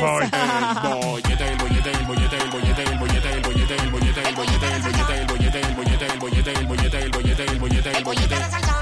favor. 0.00 0.22
El 0.22 1.06
bollete, 1.06 1.48
el 1.48 1.56
bollete, 1.56 1.90
el 1.90 2.06
bollete, 2.06 2.36
el 2.36 2.50
bollete, 2.50 2.82
el 2.82 2.98
bollete, 2.98 3.32
el 3.32 3.42
bollete, 3.42 3.74
el 3.74 3.90
bollete, 3.90 4.28
el 4.28 4.34
bollete, 4.34 4.68
el 4.68 4.84
bollete, 4.84 5.18
el 5.18 5.26
bollete, 5.26 5.60
el 5.60 5.74
bollete, 5.74 6.06
el 6.06 6.18
bollete, 6.18 6.52
el 6.52 6.66
bollete, 6.66 6.98
el 6.98 7.10
bollete, 7.10 7.44
el 7.44 7.58
bollete, 7.58 7.90
el 7.96 8.04
bollete. 8.04 8.36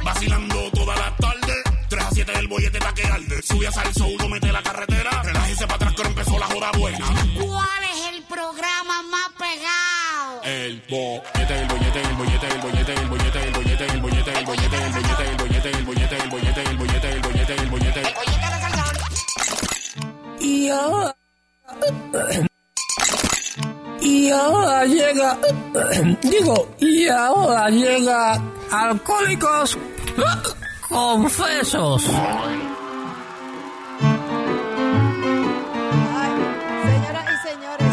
Vacilando 0.05 0.71
toda 0.73 0.97
la 0.97 1.17
tarde. 1.17 1.55
3 1.89 2.05
a 2.05 2.11
7 2.11 2.33
el 2.39 2.49
bollete 2.49 2.79
pa' 2.79 2.95
que 2.95 3.05
arde. 3.05 3.43
Sube 3.43 3.67
a 3.67 3.73
salso, 3.73 4.07
Ahora 27.11 27.69
llega. 27.71 28.41
Alcohólicos 28.71 29.77
Confesos. 30.89 32.03
Señoras 32.03 32.27
y 37.25 37.49
señores, 37.49 37.93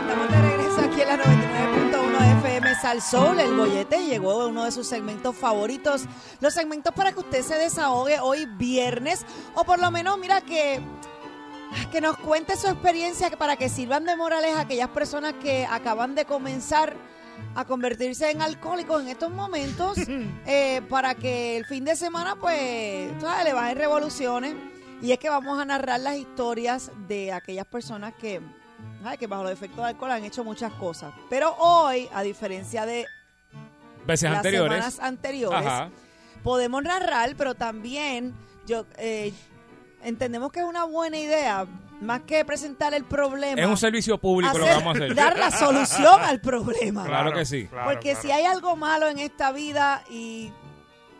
estamos 0.00 0.30
de 0.30 0.42
regreso 0.42 0.80
aquí 0.80 1.00
en 1.00 1.08
la 1.08 1.16
99.1 1.16 2.38
FM 2.38 2.74
Sal 2.74 3.02
Soul. 3.02 3.40
El 3.40 3.56
bollete 3.56 4.04
llegó 4.04 4.46
uno 4.46 4.64
de 4.64 4.72
sus 4.72 4.86
segmentos 4.86 5.36
favoritos. 5.36 6.04
Los 6.40 6.54
segmentos 6.54 6.92
para 6.94 7.12
que 7.12 7.20
usted 7.20 7.42
se 7.42 7.54
desahogue 7.56 8.18
hoy 8.20 8.46
viernes. 8.46 9.24
O 9.54 9.64
por 9.64 9.78
lo 9.78 9.90
menos, 9.90 10.18
mira 10.18 10.40
que. 10.40 10.80
Que 11.90 12.00
nos 12.00 12.16
cuente 12.18 12.56
su 12.56 12.68
experiencia 12.68 13.28
para 13.30 13.56
que 13.56 13.68
sirvan 13.68 14.04
de 14.04 14.16
morales 14.16 14.54
a 14.54 14.60
aquellas 14.60 14.88
personas 14.90 15.34
que 15.42 15.66
acaban 15.66 16.14
de 16.14 16.24
comenzar 16.24 16.96
a 17.54 17.64
convertirse 17.64 18.30
en 18.30 18.42
alcohólicos 18.42 19.02
en 19.02 19.08
estos 19.08 19.30
momentos 19.30 19.96
eh, 20.46 20.82
para 20.88 21.14
que 21.14 21.56
el 21.56 21.64
fin 21.66 21.84
de 21.84 21.96
semana 21.96 22.36
pues 22.36 23.10
¿sabes? 23.20 23.44
le 23.44 23.52
bajen 23.52 23.78
revoluciones 23.78 24.54
y 25.02 25.12
es 25.12 25.18
que 25.18 25.28
vamos 25.28 25.58
a 25.58 25.64
narrar 25.64 26.00
las 26.00 26.16
historias 26.16 26.90
de 27.06 27.32
aquellas 27.32 27.66
personas 27.66 28.14
que, 28.14 28.40
¿sabes? 29.02 29.18
que 29.18 29.26
bajo 29.26 29.42
los 29.42 29.52
efectos 29.52 29.78
de 29.78 29.84
alcohol 29.84 30.10
han 30.10 30.24
hecho 30.24 30.42
muchas 30.42 30.72
cosas. 30.72 31.12
Pero 31.28 31.54
hoy, 31.58 32.08
a 32.14 32.22
diferencia 32.22 32.86
de 32.86 33.06
Veces 34.06 34.30
las 34.30 34.38
anteriores. 34.38 34.72
semanas 34.72 35.00
anteriores, 35.00 35.66
Ajá. 35.66 35.90
podemos 36.42 36.82
narrar, 36.82 37.34
pero 37.36 37.54
también 37.54 38.34
yo 38.66 38.86
eh, 38.96 39.34
entendemos 40.02 40.50
que 40.52 40.60
es 40.60 40.64
una 40.66 40.84
buena 40.84 41.18
idea, 41.18 41.66
más 42.00 42.22
que 42.22 42.44
presentar 42.44 42.94
el 42.94 43.04
problema. 43.04 43.60
Es 43.60 43.66
un 43.66 43.76
servicio 43.76 44.18
público 44.18 44.56
lo 44.58 44.64
que 44.64 44.70
vamos 44.70 44.94
a 44.94 44.98
hacer. 44.98 45.14
Dar 45.14 45.38
la 45.38 45.50
solución 45.50 46.20
al 46.22 46.40
problema. 46.40 47.04
Claro 47.04 47.32
que 47.32 47.44
sí. 47.44 47.66
claro, 47.66 47.90
Porque 47.90 48.10
claro. 48.10 48.22
si 48.22 48.30
hay 48.32 48.44
algo 48.44 48.76
malo 48.76 49.08
en 49.08 49.18
esta 49.18 49.52
vida 49.52 50.02
y 50.10 50.50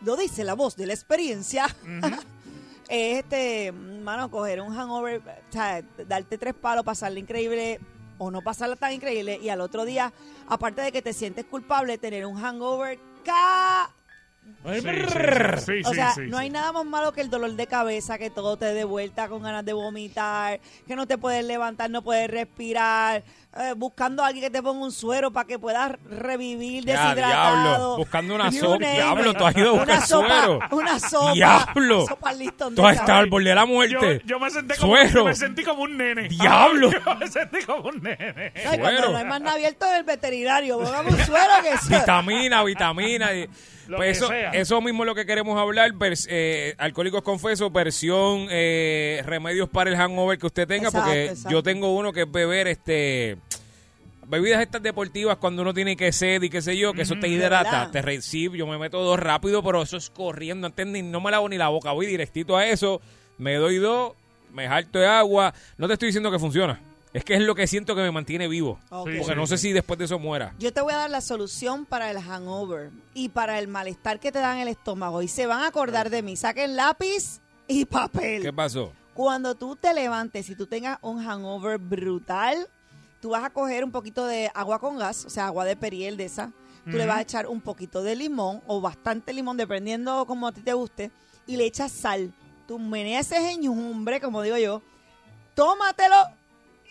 lo 0.03 0.15
dice 0.15 0.43
la 0.43 0.53
voz 0.53 0.75
de 0.75 0.87
la 0.87 0.93
experiencia, 0.93 1.65
es 2.89 3.19
este, 3.19 3.71
mano, 3.71 4.29
coger 4.29 4.61
un 4.61 4.75
hangover, 4.75 5.21
o 5.49 5.51
sea, 5.51 5.81
darte 6.07 6.37
tres 6.37 6.53
palos, 6.53 6.85
pasarla 6.85 7.19
increíble 7.19 7.79
o 8.19 8.31
no 8.31 8.41
pasarla 8.41 8.75
tan 8.75 8.93
increíble 8.93 9.39
y 9.41 9.49
al 9.49 9.61
otro 9.61 9.85
día, 9.85 10.11
aparte 10.47 10.81
de 10.81 10.91
que 10.91 11.01
te 11.01 11.13
sientes 11.13 11.45
culpable, 11.45 11.97
tener 11.97 12.25
un 12.25 12.35
hangover 12.35 12.99
ca 13.23 13.91
Sí, 14.67 14.81
sí, 14.81 14.89
sí, 14.89 15.61
sí, 15.65 15.81
o 15.85 15.93
sea, 15.93 16.11
sí, 16.13 16.21
no 16.27 16.37
hay 16.37 16.49
nada 16.49 16.71
más 16.73 16.83
malo 16.83 17.13
que 17.13 17.21
el 17.21 17.29
dolor 17.29 17.53
de 17.53 17.67
cabeza, 17.67 18.17
que 18.17 18.29
todo 18.29 18.57
te 18.57 18.65
dé 18.73 18.83
vuelta 18.83 19.29
con 19.29 19.41
ganas 19.41 19.63
de 19.63 19.71
vomitar, 19.73 20.59
que 20.85 20.95
no 20.95 21.07
te 21.07 21.17
puedes 21.17 21.45
levantar, 21.45 21.89
no 21.89 22.01
puedes 22.01 22.29
respirar, 22.29 23.23
eh, 23.57 23.73
buscando 23.77 24.23
a 24.23 24.27
alguien 24.27 24.43
que 24.45 24.49
te 24.51 24.61
ponga 24.61 24.83
un 24.83 24.91
suero 24.91 25.31
para 25.31 25.47
que 25.47 25.57
puedas 25.57 25.93
revivir 26.09 26.83
Ya, 26.85 26.93
deshidratado. 27.13 27.61
diablo, 27.63 27.97
buscando 27.97 28.35
una 28.35 28.49
You 28.49 28.59
sopa. 28.59 28.77
Diablo, 28.91 29.33
tú 29.33 29.45
has 29.45 29.55
ido 29.55 29.69
a 29.69 29.71
buscar 29.73 29.89
una 29.97 30.05
sopa, 30.05 30.27
suero. 30.27 30.59
Una 30.71 30.99
sopa. 30.99 31.33
Diablo. 31.33 32.05
Sopa 32.07 32.33
Lipton 32.33 32.75
de 32.75 32.81
Tú 32.81 32.87
has 32.87 32.95
estado 32.97 33.19
al 33.19 33.29
borde 33.29 33.49
de 33.49 33.55
la 33.55 33.61
Yo, 33.61 33.67
muerte. 33.67 34.21
yo 34.25 34.39
me 34.39 34.49
senté 34.49 34.75
como, 34.75 34.91
Suero. 34.93 35.09
yo 35.13 35.25
me 35.25 35.35
sentí 35.35 35.63
como 35.63 35.83
un 35.83 35.97
nene. 35.97 36.27
Diablo. 36.27 36.91
Yo 37.05 37.15
me 37.15 37.27
sentí 37.27 37.61
como 37.63 37.89
un 37.89 38.01
nene. 38.03 38.51
No, 38.65 38.69
cuando 38.71 38.85
Suero. 38.89 39.11
no 39.11 39.17
hay 39.17 39.25
más 39.25 39.39
nada 39.41 39.53
abierto 39.55 39.85
es 39.85 39.97
el 39.99 40.03
veterinario. 40.03 40.77
Pongamos 40.79 41.13
un 41.13 41.19
suero 41.25 41.53
que. 41.63 41.71
Vitamina, 41.95 42.63
vitamina. 42.63 43.33
y- 43.33 43.47
Lo 43.87 43.97
pues 43.97 44.07
que 44.07 44.11
eso, 44.23 44.27
sea. 44.27 44.51
eso 44.51 44.81
mismo 44.81 45.03
es 45.03 45.07
lo 45.07 45.15
que 45.15 45.25
queremos 45.25 45.57
hablar. 45.59 45.91
vers- 45.93 46.27
eh, 46.29 46.75
Alcohólicos 46.77 47.21
Confesos, 47.23 47.71
versión 47.71 48.47
eh, 48.49 49.21
remedios 49.25 49.69
para 49.69 49.89
el 49.89 49.95
hangover 49.95 50.37
que 50.37 50.45
usted 50.47 50.67
tenga. 50.67 50.87
Exacto, 50.89 51.05
porque 51.07 51.25
exacto. 51.27 51.49
yo 51.49 51.63
tengo 51.63 51.95
uno 51.95 52.11
que 52.13 52.21
es 52.23 52.31
beber 52.31 52.67
este 52.67 53.37
bebidas 54.29 54.61
estas 54.61 54.83
deportivas 54.83 55.37
cuando 55.37 55.61
uno 55.61 55.73
tiene 55.73 55.95
que 55.95 56.11
sed 56.11 56.41
y 56.43 56.49
qué 56.49 56.61
sé 56.61 56.75
yo, 56.77 56.91
que 56.93 57.03
eso 57.03 57.15
te 57.17 57.29
hidrata, 57.29 57.89
te 57.91 58.01
recibe, 58.01 58.57
yo 58.57 58.67
me 58.67 58.77
meto 58.77 59.01
dos 59.01 59.17
rápido, 59.17 59.63
pero 59.63 59.81
eso 59.81 59.95
es 59.95 60.09
corriendo, 60.09 60.67
antes 60.67 60.85
ni, 60.85 61.01
no 61.01 61.21
me 61.21 61.31
lavo 61.31 61.47
ni 61.47 61.57
la 61.57 61.69
boca, 61.69 61.93
voy 61.93 62.07
directito 62.07 62.57
a 62.57 62.67
eso, 62.67 62.99
me 63.37 63.53
doy 63.55 63.77
dos, 63.77 64.15
me 64.53 64.67
jalto 64.67 64.99
de 64.99 65.05
agua, 65.07 65.53
no 65.77 65.87
te 65.87 65.93
estoy 65.93 66.07
diciendo 66.07 66.29
que 66.29 66.39
funciona, 66.39 66.77
es 67.13 67.23
que 67.23 67.35
es 67.35 67.41
lo 67.41 67.55
que 67.55 67.67
siento 67.67 67.95
que 67.95 68.01
me 68.01 68.11
mantiene 68.11 68.47
vivo, 68.47 68.79
porque 68.89 69.35
no 69.35 69.47
sé 69.47 69.57
si 69.57 69.71
después 69.71 69.97
de 69.97 70.05
eso 70.05 70.19
muera. 70.19 70.53
Yo 70.59 70.73
te 70.73 70.81
voy 70.81 70.93
a 70.93 70.97
dar 70.97 71.09
la 71.09 71.21
solución 71.21 71.85
para 71.85 72.11
el 72.11 72.19
hangover 72.19 72.91
y 73.13 73.29
para 73.29 73.59
el 73.59 73.67
malestar 73.67 74.19
que 74.19 74.31
te 74.31 74.39
da 74.39 74.53
en 74.53 74.61
el 74.61 74.67
estómago. 74.67 75.21
Y 75.21 75.27
se 75.27 75.45
van 75.47 75.61
a 75.61 75.67
acordar 75.67 76.09
de 76.09 76.21
mí. 76.21 76.35
Saquen 76.35 76.75
lápiz 76.75 77.41
y 77.67 77.85
papel. 77.85 78.43
¿Qué 78.43 78.53
pasó? 78.53 78.93
Cuando 79.13 79.55
tú 79.55 79.75
te 79.75 79.93
levantes 79.93 80.49
y 80.49 80.55
tú 80.55 80.67
tengas 80.67 80.99
un 81.01 81.23
hangover 81.23 81.79
brutal, 81.79 82.67
tú 83.19 83.29
vas 83.29 83.43
a 83.43 83.49
coger 83.49 83.83
un 83.83 83.91
poquito 83.91 84.25
de 84.25 84.51
agua 84.53 84.79
con 84.79 84.97
gas, 84.97 85.25
o 85.25 85.29
sea, 85.29 85.47
agua 85.47 85.65
de 85.65 85.75
periel 85.75 86.17
de 86.17 86.25
esa. 86.25 86.51
Tú 86.85 86.95
le 86.95 87.05
vas 87.05 87.17
a 87.17 87.21
echar 87.21 87.47
un 87.47 87.59
poquito 87.59 88.01
de 88.01 88.15
limón 88.15 88.61
o 88.65 88.79
bastante 88.79 89.33
limón, 89.33 89.57
dependiendo 89.57 90.25
como 90.25 90.47
a 90.47 90.53
ti 90.53 90.61
te 90.61 90.71
guste, 90.71 91.11
y 91.45 91.57
le 91.57 91.65
echas 91.65 91.91
sal. 91.91 92.31
Tú 92.65 92.79
meneas 92.79 93.29
ese 93.29 93.51
enjumbre, 93.51 94.21
como 94.21 94.41
digo 94.41 94.57
yo, 94.57 94.81
tómatelo 95.53 96.15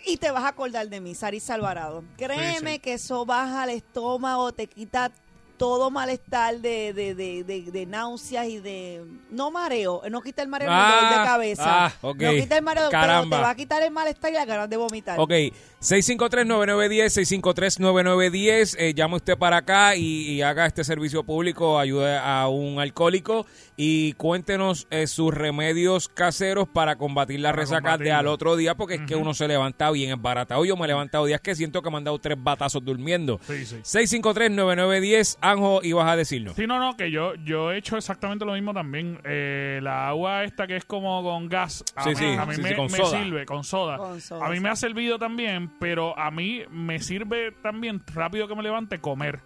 y 0.06 0.16
te 0.18 0.30
vas 0.30 0.44
a 0.44 0.48
acordar 0.48 0.88
de 0.88 1.00
mí, 1.00 1.14
Saris 1.14 1.50
Alvarado. 1.50 2.04
Créeme 2.16 2.52
Sí, 2.70 2.74
sí. 2.74 2.78
que 2.78 2.94
eso 2.94 3.26
baja 3.26 3.64
el 3.64 3.70
estómago, 3.70 4.52
te 4.52 4.66
quita 4.68 5.10
todo 5.56 5.90
malestar 5.90 6.58
de, 6.60 6.92
de, 6.92 7.14
de, 7.14 7.44
de, 7.44 7.62
de 7.70 7.86
náuseas 7.86 8.46
y 8.46 8.58
de... 8.58 9.04
No 9.30 9.50
mareo, 9.50 10.02
no 10.10 10.20
quita 10.22 10.42
el 10.42 10.48
mareo 10.48 10.68
Ah, 10.70 10.96
dolor 11.00 11.10
de 11.18 11.24
cabeza. 11.26 11.86
ah, 11.86 11.92
ok. 12.02 12.20
No 12.20 12.30
quita 12.32 12.56
el 12.58 12.62
mareo, 12.62 12.88
pero 12.90 13.00
Caramba. 13.02 13.36
te 13.38 13.42
va 13.42 13.50
a 13.50 13.54
quitar 13.54 13.82
el 13.82 13.90
malestar 13.90 14.30
y 14.30 14.34
la 14.34 14.44
ganas 14.44 14.68
de 14.70 14.76
vomitar. 14.76 15.18
Ok, 15.18 15.32
653-9910, 15.80 17.40
653-9910, 17.80 18.76
eh, 18.78 18.94
llame 18.94 19.16
usted 19.16 19.36
para 19.36 19.58
acá 19.58 19.96
y, 19.96 20.30
y 20.32 20.42
haga 20.42 20.66
este 20.66 20.84
servicio 20.84 21.24
público, 21.24 21.78
ayude 21.78 22.16
a 22.16 22.48
un 22.48 22.78
alcohólico 22.80 23.46
y 23.76 24.12
cuéntenos 24.14 24.86
eh, 24.90 25.06
sus 25.06 25.32
remedios 25.32 26.08
caseros 26.08 26.68
para 26.68 26.96
combatir 26.96 27.40
la 27.40 27.50
Para 27.50 27.62
resaca 27.62 27.98
de 27.98 28.12
al 28.12 28.26
otro 28.26 28.56
día, 28.56 28.74
porque 28.74 28.94
es 28.94 29.00
que 29.06 29.16
uno 29.16 29.34
se 29.34 29.46
levanta 29.48 29.90
bien 29.90 30.10
embaratado. 30.10 30.64
Yo 30.64 30.76
me 30.76 30.84
he 30.84 30.88
levantado 30.88 31.26
días 31.26 31.40
que 31.40 31.54
siento 31.54 31.82
que 31.82 31.90
me 31.90 31.98
han 31.98 32.04
dado 32.04 32.18
tres 32.18 32.36
batazos 32.42 32.84
durmiendo. 32.84 33.38
Sí, 33.46 33.66
sí. 33.66 33.76
653-9910, 33.82 35.36
Anjo, 35.50 35.80
ibas 35.82 36.06
a 36.08 36.16
decirnos. 36.16 36.54
Sí, 36.56 36.66
no, 36.66 36.78
no, 36.78 36.96
que 36.96 37.10
yo, 37.10 37.34
yo 37.36 37.72
he 37.72 37.78
hecho 37.78 37.96
exactamente 37.96 38.44
lo 38.44 38.52
mismo 38.54 38.72
también. 38.74 39.20
Eh, 39.24 39.80
la 39.82 40.08
agua 40.08 40.44
esta 40.44 40.66
que 40.66 40.76
es 40.76 40.84
como 40.84 41.22
con 41.22 41.48
gas, 41.48 41.84
a 41.94 42.02
Sí, 42.04 42.10
mí, 42.10 42.16
sí, 42.16 42.24
a 42.38 42.46
mí 42.46 42.54
sí, 42.54 42.62
me, 42.62 42.68
sí, 42.70 42.74
con 42.74 42.84
me 42.86 42.90
soda. 42.98 43.22
sirve, 43.22 43.46
con 43.46 43.64
soda. 43.64 43.96
Con 43.98 44.20
soda, 44.20 44.46
a 44.46 44.50
mí 44.50 44.60
me 44.60 44.68
ha 44.68 44.76
servido 44.76 45.18
también, 45.18 45.70
pero 45.78 46.18
a 46.18 46.30
mí 46.30 46.62
me 46.70 46.98
sirve 46.98 47.52
también 47.62 48.02
rápido 48.14 48.48
que 48.48 48.54
me 48.54 48.62
levante 48.62 48.98
comer. 49.00 49.40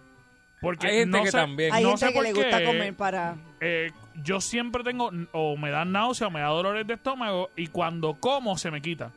Porque 0.61 0.87
Hay 0.87 0.97
gente 0.99 1.17
no 1.17 1.23
que 1.23 1.31
sé, 1.31 1.37
también. 1.37 1.73
Hay 1.73 1.83
no 1.83 1.89
gente 1.89 2.05
sé 2.05 2.11
que 2.11 2.13
por 2.13 2.23
le 2.23 2.33
gusta 2.33 2.59
qué, 2.59 2.65
comer 2.65 2.93
para... 2.95 3.35
eh, 3.59 3.91
yo 4.23 4.39
siempre 4.41 4.83
tengo 4.83 5.09
o 5.31 5.57
me 5.57 5.71
dan 5.71 5.91
náusea 5.91 6.27
o 6.27 6.31
me 6.31 6.39
da 6.39 6.47
dolores 6.47 6.85
de 6.85 6.93
estómago 6.93 7.49
y 7.55 7.67
cuando 7.67 8.13
como 8.19 8.55
se 8.57 8.69
me 8.69 8.79
quita. 8.81 9.11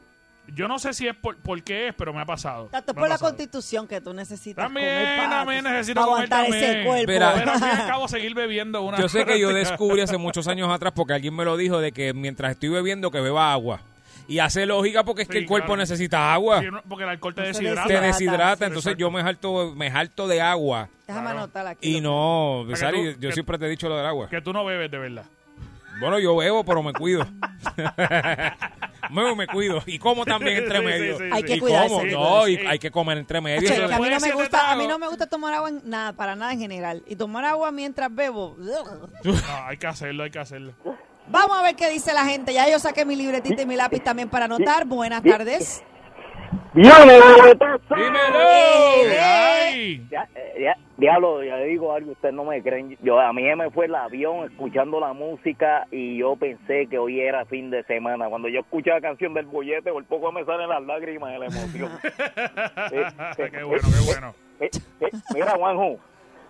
Yo 0.48 0.68
no 0.68 0.78
sé 0.78 0.92
si 0.92 1.08
es 1.08 1.16
por, 1.16 1.36
por 1.36 1.62
qué 1.62 1.88
es, 1.88 1.94
pero 1.94 2.12
me 2.12 2.20
ha 2.20 2.26
pasado. 2.26 2.66
Tanto 2.70 2.92
Me 2.94 3.00
por 3.00 3.08
la 3.08 3.14
pasado. 3.14 3.30
constitución 3.30 3.88
que 3.88 4.00
tú 4.00 4.12
necesitas 4.12 4.64
También, 4.64 4.86
comer 5.16 5.30
también 5.30 5.64
necesito 5.64 6.00
comer 6.02 6.12
aguantar 6.26 6.42
también. 6.44 6.64
ese 6.64 6.84
cuerpo. 6.84 7.12
Mira. 7.12 7.32
Pero 7.34 7.50
al 7.52 7.58
fin 7.58 7.68
y 7.68 7.80
al 7.80 7.86
cabo 7.88 8.08
seguir 8.08 8.34
bebiendo 8.34 8.82
una 8.82 8.98
Yo 8.98 9.08
sé 9.08 9.24
que 9.24 9.38
yo 9.40 9.48
descubrí 9.52 10.00
hace 10.02 10.18
muchos 10.18 10.46
años 10.46 10.70
atrás 10.72 10.92
porque 10.94 11.14
alguien 11.14 11.34
me 11.34 11.44
lo 11.44 11.56
dijo 11.56 11.80
de 11.80 11.92
que 11.92 12.12
mientras 12.12 12.52
estoy 12.52 12.68
bebiendo 12.68 13.10
que 13.10 13.20
beba 13.20 13.52
agua. 13.52 13.80
Y 14.26 14.38
hace 14.38 14.64
lógica 14.64 15.04
porque 15.04 15.22
es 15.22 15.28
que 15.28 15.36
el 15.38 15.46
cuerpo 15.46 15.66
claro. 15.68 15.80
necesita 15.80 16.32
agua. 16.32 16.60
Sí, 16.60 16.66
porque 16.88 17.04
el 17.04 17.10
alcohol 17.10 17.34
te 17.34 17.42
No 17.42 17.46
deshidrata. 17.48 17.88
te 17.88 18.00
deshidrata, 18.00 18.66
entonces 18.66 18.92
Exacto. 18.92 19.00
yo 19.00 19.10
me 19.10 19.22
jalto, 19.22 19.74
me 19.76 19.90
jalto 19.90 20.28
de 20.28 20.40
agua. 20.40 20.88
Déjame 21.06 21.24
Claro. 21.26 21.38
anotar 21.40 21.66
aquí. 21.66 21.96
Y 21.96 22.00
no, 22.00 22.64
Sari, 22.74 23.14
tú- 23.14 23.20
yo 23.20 23.28
que- 23.28 23.32
siempre 23.34 23.58
te 23.58 23.66
he 23.66 23.68
dicho 23.68 23.86
lo 23.88 23.96
del 23.98 24.06
agua. 24.06 24.28
Que 24.30 24.40
tú 24.40 24.52
no 24.54 24.64
bebes 24.64 24.90
de 24.90 24.98
verdad. 24.98 25.24
Bueno, 26.00 26.18
yo 26.18 26.36
bebo, 26.36 26.64
pero 26.64 26.82
me 26.82 26.92
cuido. 26.92 27.26
me, 29.10 29.34
me 29.34 29.46
cuido. 29.46 29.82
Y 29.86 29.98
como 29.98 30.24
también 30.24 30.56
entre 30.58 30.78
Sí, 30.78 30.84
sí, 30.84 30.90
medio. 30.90 31.18
sí, 31.18 31.24
Hay 31.32 31.42
que 31.42 31.60
cuidarse, 31.60 32.04
no, 32.06 32.48
y 32.48 32.56
hay 32.56 32.78
que 32.78 32.90
comer 32.90 33.18
entre 33.18 33.40
medio. 33.40 33.60
Que 33.68 33.74
a 33.94 33.98
mí 33.98 34.08
no 34.10 34.20
me 34.20 34.32
gusta, 34.32 34.72
a 34.72 34.76
mí 34.76 34.86
no 34.86 34.98
me 34.98 35.08
gusta 35.08 35.26
tomar 35.26 35.54
agua 35.54 35.68
en 35.68 35.82
nada, 35.84 36.12
para 36.12 36.34
nada 36.36 36.52
en 36.52 36.58
general. 36.60 37.02
Y 37.06 37.16
tomar 37.16 37.44
agua 37.44 37.70
mientras 37.70 38.14
bebo. 38.14 38.56
No, 39.24 39.34
hay 39.66 39.76
que 39.76 39.86
hacerlo, 39.86 40.24
hay 40.24 40.30
que 40.30 40.38
hacerlo. 40.38 40.74
Vamos 41.28 41.56
a 41.56 41.62
ver 41.62 41.74
qué 41.76 41.88
dice 41.88 42.12
la 42.12 42.24
gente. 42.24 42.52
Ya 42.52 42.68
yo 42.68 42.78
saqué 42.78 43.04
mi 43.04 43.16
libretita 43.16 43.62
y 43.62 43.66
mi 43.66 43.76
lápiz 43.76 44.00
también 44.00 44.28
para 44.28 44.44
anotar. 44.46 44.84
Buenas 44.84 45.22
tardes. 45.22 45.82
Eh. 46.76 46.84
Ya, 50.10 50.28
eh, 50.33 50.33
ya, 50.58 50.76
diablo, 50.96 51.42
ya 51.42 51.56
le 51.56 51.66
digo 51.66 51.92
algo, 51.92 52.12
ustedes 52.12 52.34
no 52.34 52.44
me 52.44 52.62
creen. 52.62 52.96
Yo 53.02 53.18
A 53.20 53.32
mí 53.32 53.42
me 53.54 53.70
fue 53.70 53.86
el 53.86 53.94
avión 53.94 54.44
escuchando 54.44 55.00
la 55.00 55.12
música 55.12 55.86
y 55.90 56.18
yo 56.18 56.36
pensé 56.36 56.86
que 56.86 56.98
hoy 56.98 57.20
era 57.20 57.44
fin 57.44 57.70
de 57.70 57.82
semana. 57.84 58.28
Cuando 58.28 58.48
yo 58.48 58.60
escuché 58.60 58.90
la 58.90 59.00
canción 59.00 59.34
del 59.34 59.46
bollete, 59.46 59.92
por 59.92 60.04
poco 60.04 60.32
me 60.32 60.44
salen 60.44 60.68
las 60.68 60.82
lágrimas 60.82 61.32
de 61.32 61.38
la 61.38 61.46
emoción. 61.46 61.90
qué 63.36 63.64
bueno, 63.64 63.88
qué 63.88 64.04
bueno. 64.06 64.34
Eh, 64.60 64.70
eh, 65.00 65.10
mira, 65.34 65.52
Juanjo, 65.52 65.98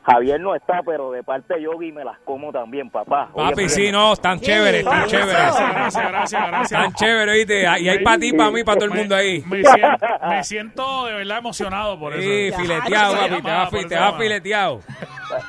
Javier 0.05 0.39
no 0.39 0.55
está, 0.55 0.83
pero 0.85 1.11
de 1.11 1.23
parte 1.23 1.55
de 1.55 1.63
Yogi 1.63 1.91
me 1.91 2.05
las 2.05 2.19
como 2.21 2.53
también, 2.53 2.91
papá. 2.91 3.31
Papi, 3.35 3.63
Oye, 3.63 3.69
sí, 3.71 3.91
no, 3.91 4.13
están 4.13 4.39
chéveres, 4.39 4.81
están 4.81 5.07
chéveres. 5.07 5.33
Gracias, 5.35 5.73
gracias, 5.73 6.47
gracias. 6.47 6.73
Están 6.73 6.93
chéveres, 6.93 7.35
¿viste? 7.35 7.63
Y 7.63 7.89
hay 7.89 7.99
para 8.05 8.19
ti, 8.19 8.33
para 8.35 8.51
mí, 8.51 8.65
para 8.65 8.77
todo 8.77 8.93
el 8.93 8.99
mundo 8.99 9.17
ahí. 9.17 9.43
Me 9.47 9.63
siento, 9.63 10.07
me 10.29 10.45
siento 10.45 11.07
de 11.07 11.15
verdad 11.15 11.39
emocionado 11.39 11.99
por 11.99 12.13
eso. 12.13 12.23
Sí, 12.23 12.53
fileteado, 12.63 13.15
papi, 13.15 13.89
te 13.89 13.97
vas 13.97 14.13
te 14.13 14.23
fileteado. 14.23 14.81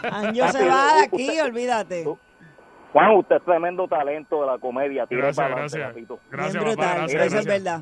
Anjo 0.10 0.48
se 0.48 0.68
va 0.68 0.94
de 0.96 1.04
aquí, 1.04 1.40
olvídate. 1.42 2.06
Juan, 2.94 3.12
usted 3.18 3.36
es 3.36 3.44
tremendo 3.44 3.90
talento 3.90 4.40
de 4.40 4.48
la 4.48 4.58
comedia. 4.58 5.06
Gracias, 5.10 5.50
gracias. 5.50 5.88
papito. 5.90 6.20
Gracias, 6.32 6.64
papá, 6.64 6.96
gracias, 6.96 7.10
Eso 7.10 7.26
es 7.26 7.46
gracias. 7.46 7.46
verdad. 7.46 7.82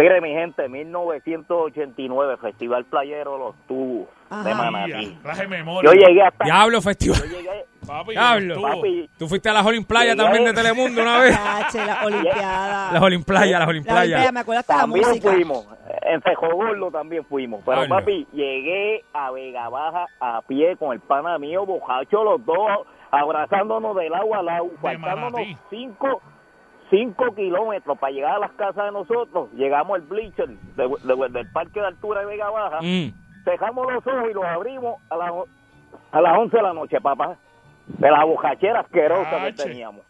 Mire, 0.00 0.20
mi 0.20 0.30
gente, 0.32 0.68
1989, 0.68 2.36
Festival 2.38 2.84
Playero 2.86 3.38
Los 3.38 3.54
Tubos 3.66 4.08
de. 4.44 4.54
Manatí. 4.54 5.18
Traje 5.22 5.46
memoria. 5.48 5.90
Yo 5.90 5.98
llegué 5.98 6.22
hasta... 6.22 6.44
Diablo, 6.44 6.80
festival. 6.80 7.18
Yo 7.20 7.36
llegué... 7.36 7.64
Papi, 7.86 8.10
Diablo. 8.12 8.62
Papi, 8.62 9.10
Tú 9.18 9.26
fuiste 9.26 9.48
a 9.48 9.52
las 9.54 9.66
Olimplaya 9.66 10.12
Llegué. 10.12 10.22
también 10.22 10.44
de 10.44 10.52
Telemundo 10.52 11.02
una 11.02 11.18
vez. 11.18 11.32
La. 11.74 12.90
Las 12.92 13.02
Olimplaya, 13.02 13.58
las 13.58 13.60
La 13.60 13.66
Olimplaya. 13.68 14.16
Olimpiada, 14.16 14.32
me 14.32 14.40
acuerdo 14.40 14.60
hasta 14.60 14.74
la 14.76 14.80
También 14.82 15.08
música. 15.08 15.30
fuimos. 15.32 15.66
En 16.02 16.22
Fejogordo 16.22 16.90
también 16.90 17.24
fuimos. 17.24 17.62
Pero, 17.66 17.88
papi, 17.88 18.26
llegué 18.32 19.04
a 19.12 19.30
Vega 19.32 19.68
Baja 19.68 20.06
a 20.20 20.42
pie 20.42 20.76
con 20.76 20.92
el 20.92 21.00
pana 21.00 21.38
mío, 21.38 21.66
bojacho, 21.66 22.22
los 22.22 22.44
dos, 22.44 22.86
abrazándonos 23.10 23.96
del 23.96 24.14
agua 24.14 24.38
al 24.38 24.48
agua, 24.50 24.70
faltándonos 24.80 25.32
Manatí. 25.32 25.56
cinco, 25.70 26.22
cinco 26.90 27.34
kilómetros 27.34 27.98
para 27.98 28.12
llegar 28.12 28.34
a 28.34 28.38
las 28.40 28.52
casas 28.52 28.84
de 28.86 28.92
nosotros. 28.92 29.48
Llegamos 29.54 29.94
al 29.96 30.02
bleacher 30.02 30.48
de- 30.48 30.88
de- 31.04 31.28
del 31.30 31.50
parque 31.52 31.80
de 31.80 31.86
altura 31.86 32.20
de 32.20 32.26
Vega 32.26 32.50
Baja. 32.50 32.78
Mm. 32.82 33.12
Cerramos 33.44 33.92
los 33.92 34.06
ojos 34.06 34.24
y 34.30 34.34
los 34.34 34.44
abrimos 34.44 34.96
a 35.08 35.16
las, 35.16 35.32
a 36.12 36.20
las 36.20 36.38
11 36.38 36.56
de 36.56 36.62
la 36.62 36.72
noche, 36.74 37.00
papá. 37.00 37.36
De 37.86 38.08
la 38.10 38.24
bojachera 38.24 38.80
asquerosa 38.80 39.44
que 39.46 39.52
teníamos. 39.54 40.02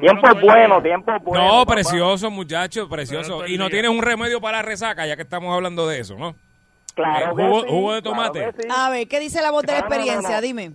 Tiempo 0.00 0.28
bueno, 0.42 0.82
tiempo 0.82 1.12
bueno. 1.22 1.44
No, 1.44 1.50
papá. 1.64 1.74
precioso, 1.74 2.30
muchacho, 2.30 2.88
precioso. 2.88 3.46
Y 3.46 3.56
no 3.56 3.70
tienes 3.70 3.90
un 3.90 4.02
remedio 4.02 4.40
para 4.40 4.58
la 4.58 4.62
resaca, 4.62 5.06
ya 5.06 5.16
que 5.16 5.22
estamos 5.22 5.54
hablando 5.54 5.86
de 5.88 6.00
eso, 6.00 6.16
¿no? 6.18 6.34
Claro 6.94 7.26
Eh, 7.32 7.36
que 7.36 7.42
jugo- 7.42 7.60
sí, 7.62 7.66
jugo 7.70 7.92
de 7.94 8.02
claro 8.02 8.16
tomate. 8.16 8.40
que 8.56 8.62
sí. 8.62 8.68
A 8.76 8.90
ver, 8.90 9.08
¿qué 9.08 9.20
dice 9.20 9.40
la 9.40 9.50
voz 9.52 9.62
de 9.62 9.72
la 9.72 9.78
No, 9.78 9.84
no, 9.84 9.88
no, 9.88 9.94
experiencia? 9.94 10.34
no. 10.36 10.42
Dime. 10.42 10.72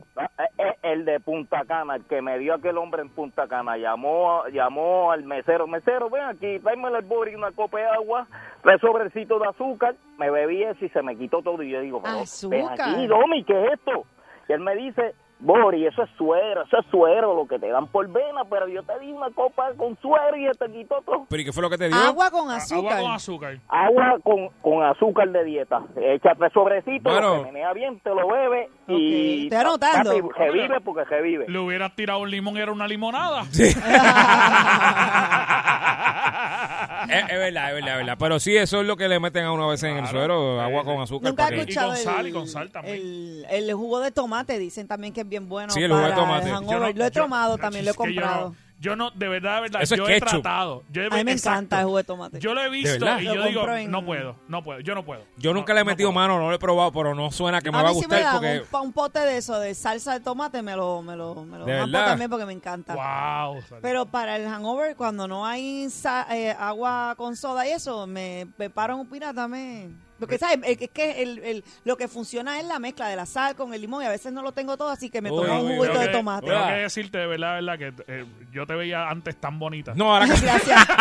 El 0.81 1.05
de 1.05 1.19
Punta 1.19 1.63
Cana, 1.65 1.95
el 1.95 2.05
que 2.05 2.21
me 2.21 2.37
dio 2.39 2.53
aquel 2.53 2.77
hombre 2.77 3.01
en 3.01 3.09
Punta 3.09 3.47
Cana, 3.47 3.77
llamó 3.77 4.45
llamó 4.47 5.11
al 5.11 5.23
mesero, 5.23 5.67
mesero, 5.67 6.09
ven 6.09 6.23
aquí, 6.23 6.59
tráeme 6.59 6.89
el 6.89 7.03
bori 7.03 7.35
una 7.35 7.51
copa 7.51 7.79
de 7.79 7.85
agua, 7.85 8.27
tres 8.61 8.81
sobrecitos 8.81 9.41
de 9.41 9.47
azúcar, 9.47 9.95
me 10.17 10.29
bebí 10.29 10.63
eso 10.63 10.85
y 10.85 10.89
se 10.89 11.01
me 11.01 11.15
quitó 11.15 11.41
todo 11.41 11.61
y 11.63 11.71
yo 11.71 11.81
digo, 11.81 12.01
pero 12.01 12.23
ven 12.49 12.67
aquí, 12.69 13.07
Domi, 13.07 13.43
¿qué 13.43 13.65
es 13.65 13.73
esto? 13.73 14.05
Y 14.47 14.53
él 14.53 14.59
me 14.59 14.75
dice, 14.75 15.15
Bori, 15.39 15.85
eso 15.85 16.03
es 16.03 16.09
suero, 16.17 16.63
eso 16.63 16.77
es 16.79 16.85
suero, 16.89 17.35
lo 17.35 17.45
que 17.47 17.59
te 17.59 17.67
dan 17.67 17.87
por 17.87 18.07
vena, 18.07 18.43
pero 18.49 18.67
yo 18.67 18.81
te 18.83 18.97
di 18.99 19.11
una 19.11 19.29
copa 19.31 19.73
con 19.77 19.97
suero 19.99 20.37
y 20.37 20.49
te 20.57 20.71
quitó 20.71 21.01
todo. 21.05 21.25
¿Pero 21.29 21.41
y 21.41 21.45
qué 21.45 21.51
fue 21.51 21.61
lo 21.61 21.69
que 21.69 21.77
te 21.77 21.87
dio? 21.89 21.95
Agua 21.97 22.31
con 22.31 22.41
Agua 22.49 22.55
azúcar. 22.55 23.01
con 23.01 23.11
azúcar. 23.11 23.59
Agua 23.67 24.17
con, 24.23 24.49
con 24.61 24.83
azúcar 24.83 25.29
de 25.29 25.43
dieta. 25.43 25.81
Echa 25.97 26.33
tres 26.35 26.53
sobrecitos, 26.53 27.11
Bueno. 27.11 27.37
lo 27.37 27.43
menea 27.43 27.73
bien, 27.73 27.99
te 27.99 28.09
lo 28.11 28.27
bebe 28.27 28.69
y... 28.87 29.43
Estoy 29.43 29.57
anotando. 29.59 30.29
Revive 30.35 30.79
porque 30.81 31.03
revive. 31.03 31.45
Le 31.49 31.59
hubieras 31.59 31.93
tirado 31.95 32.19
un 32.19 32.31
limón 32.31 32.55
y 32.55 32.61
era 32.61 32.71
una 32.71 32.87
limonada. 32.87 33.43
Es, 37.09 37.23
es 37.31 37.37
verdad, 37.39 37.69
es 37.69 37.73
verdad, 37.75 37.91
es 37.93 37.97
verdad. 37.97 38.17
Pero 38.19 38.39
sí, 38.39 38.55
eso 38.57 38.81
es 38.81 38.87
lo 38.87 38.97
que 38.97 39.07
le 39.07 39.19
meten 39.19 39.45
a 39.45 39.51
una 39.51 39.67
vez 39.67 39.81
en 39.83 39.97
el 39.97 40.07
suero, 40.07 40.61
agua 40.61 40.83
con 40.83 41.01
azúcar. 41.01 41.29
Nunca 41.29 41.49
he 41.49 41.59
escuchado 41.59 41.87
con 41.89 41.97
el, 41.97 42.03
sal, 42.03 42.27
y 42.27 42.31
con 42.31 42.47
sal 42.47 42.71
también. 42.71 42.95
El, 42.97 43.45
el 43.49 43.73
jugo 43.73 43.99
de 43.99 44.11
tomate, 44.11 44.57
dicen 44.59 44.87
también 44.87 45.13
que 45.13 45.21
es 45.21 45.29
bien 45.29 45.47
bueno 45.49 45.71
Sí, 45.73 45.81
el 45.81 45.91
jugo 45.91 46.03
de 46.05 46.11
tomate. 46.13 46.49
Yo 46.49 46.61
no- 46.61 46.79
lo 46.79 46.87
he 46.87 46.93
yo- 46.93 47.11
tomado 47.11 47.57
también, 47.57 47.85
lo 47.85 47.91
he 47.91 47.95
comprado. 47.95 48.55
Yo 48.85 48.95
no, 48.95 49.09
de 49.11 49.27
verdad, 49.27 49.55
de 49.55 49.61
verdad, 49.61 49.81
Eso 49.81 49.95
es 49.95 49.99
yo 49.99 50.07
he 50.07 50.13
ketchup. 50.19 50.29
tratado. 50.41 50.83
Yo 50.91 51.01
he- 51.01 51.07
A 51.07 51.09
mí 51.17 51.23
me 51.23 51.31
exacto. 51.31 51.57
encanta 51.57 51.79
el 51.79 51.85
jugo 51.85 51.97
de 51.97 52.03
tomate. 52.03 52.39
Yo 52.39 52.53
lo 52.53 52.61
he 52.61 52.69
visto 52.69 52.91
verdad? 52.99 53.19
y 53.19 53.23
Lo 53.23 53.33
yo 53.35 53.43
digo, 53.45 53.59
compro 53.61 53.77
en- 53.77 53.89
no 53.91 54.05
puedo, 54.05 54.35
no 54.47 54.63
puedo, 54.63 54.79
yo 54.81 54.93
no 54.93 55.03
puedo. 55.03 55.23
Yo 55.37 55.53
nunca 55.53 55.73
le 55.73 55.81
he 55.81 55.83
metido 55.83 56.11
mano, 56.11 56.37
no 56.37 56.49
lo 56.49 56.55
he 56.55 56.59
probado, 56.59 56.91
pero 56.91 57.15
no 57.15 57.31
suena 57.31 57.61
que 57.61 57.71
me 57.71 57.77
a 57.79 57.81
va 57.81 57.89
a 57.89 57.93
mí 57.93 57.99
sí 57.99 58.07
me 58.07 58.15
gustar 58.15 58.23
dan 58.23 58.33
porque... 58.33 58.59
un, 58.61 58.65
pa- 58.67 58.81
un 58.81 58.93
pote 58.93 59.19
de 59.19 59.37
eso, 59.37 59.59
de 59.59 59.73
salsa 59.73 60.13
de 60.13 60.19
tomate, 60.19 60.61
me 60.61 60.75
lo, 60.75 61.01
me 61.01 61.15
lo, 61.15 61.43
me 61.43 61.57
lo 61.57 61.65
¿De 61.65 61.73
jampo 61.77 61.91
verdad? 61.91 62.07
también 62.09 62.29
porque 62.29 62.45
me 62.45 62.53
encanta. 62.53 62.93
Wow. 62.95 63.61
Pero 63.81 64.05
para 64.05 64.35
el 64.37 64.47
hangover, 64.47 64.95
cuando 64.95 65.27
no 65.27 65.45
hay 65.45 65.89
sa- 65.89 66.27
eh, 66.29 66.51
agua 66.59 67.15
con 67.17 67.35
soda 67.35 67.67
y 67.67 67.71
eso, 67.71 68.05
me 68.05 68.47
preparo 68.55 68.95
un 68.97 69.07
pirata, 69.09 69.47
me... 69.47 69.89
Porque, 70.19 70.37
¿sabes? 70.37 70.59
Es 70.63 70.89
que 70.91 71.21
el, 71.23 71.39
el- 71.39 71.63
lo 71.83 71.97
que 71.97 72.07
funciona 72.07 72.59
es 72.59 72.65
la 72.65 72.79
mezcla 72.79 73.07
de 73.09 73.15
la 73.17 73.25
sal 73.25 73.55
con 73.55 73.73
el 73.73 73.81
limón 73.81 74.01
y 74.03 74.05
a 74.05 74.09
veces 74.09 74.31
no 74.31 74.41
lo 74.41 74.51
tengo 74.53 74.77
todo, 74.77 74.89
así 74.89 75.09
que 75.09 75.21
me 75.21 75.29
tomo 75.29 75.41
un 75.61 75.75
juguito 75.75 75.99
de 75.99 76.05
que- 76.07 76.11
tomate. 76.13 76.47
Tengo 76.47 76.67
que 76.67 76.73
decirte 76.73 77.17
de 77.17 77.27
verdad, 77.27 77.55
verdad, 77.55 77.77
que 77.77 77.93
eh, 78.07 78.25
yo 78.51 78.65
te 78.65 78.75
veía 78.75 79.09
antes 79.09 79.35
tan 79.39 79.59
bonita. 79.59 79.93
No, 79.95 80.13
ahora 80.13 80.25
que 80.27 80.39
Gracias. 80.41 80.85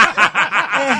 Eh, 0.76 0.92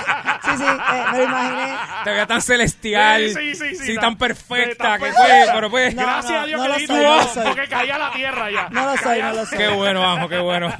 sí, 0.44 0.50
sí, 0.56 0.62
eh, 0.64 1.04
me 1.10 1.18
lo 1.18 1.24
imaginé. 1.24 1.76
te 2.04 2.10
veía 2.10 2.26
tan 2.28 2.40
celestial, 2.40 3.28
Sí, 3.28 3.34
sí, 3.34 3.54
sí, 3.56 3.74
sí, 3.74 3.84
sí, 3.86 3.94
tan- 3.96 4.02
tan 4.02 4.18
perfecta, 4.18 4.84
tan 4.84 5.00
que 5.00 5.12
fue, 5.12 5.44
pero 5.52 5.68
pues... 5.68 5.94
No, 5.96 6.02
Gracias 6.02 6.30
no, 6.32 6.38
a 6.38 6.46
Dios 6.46 6.60
no 6.60 6.62
que 6.62 6.68
lo 6.68 6.74
soy, 6.86 6.86
no 6.86 7.16
lo 7.16 7.22
tu 7.26 7.28
soy. 7.34 7.44
porque 7.46 7.68
caía 7.68 7.94
a 7.96 7.98
la 7.98 8.12
tierra 8.12 8.50
ya. 8.52 8.68
No 8.70 8.86
lo 8.86 8.96
soy, 8.96 9.20
no 9.20 9.32
lo 9.32 9.46
soy. 9.46 9.58
Qué 9.58 9.68
bueno, 9.68 10.08
Anjo, 10.08 10.28
qué 10.28 10.38
bueno. 10.38 10.72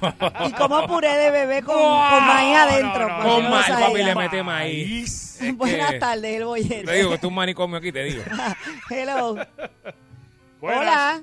Y 0.47 0.53
como 0.53 0.87
puré 0.87 1.09
de 1.17 1.31
bebé 1.33 1.63
con, 1.65 1.77
maíz 1.77 2.57
adentro. 2.57 3.09
No, 3.09 3.17
no, 3.19 3.19
para 3.19 3.25
que 3.25 3.41
Con 3.43 3.51
maíz, 3.51 3.67
papi, 3.89 4.03
le 4.05 4.15
mete 4.15 4.43
maíz. 4.45 5.24
Es 5.49 5.57
Buenas 5.57 5.93
que- 5.93 5.99
tardes, 5.99 6.37
el 6.37 6.45
bollete. 6.45 6.85
Te 6.85 6.93
digo 6.93 7.11
que 7.11 7.19
tú 7.19 7.29
un 7.29 7.35
manicomio 7.35 7.77
aquí, 7.77 7.93
te 7.93 8.05
digo. 8.05 8.23
Hello. 8.91 9.35
Buenas. 10.61 10.81
Hola. 10.81 11.23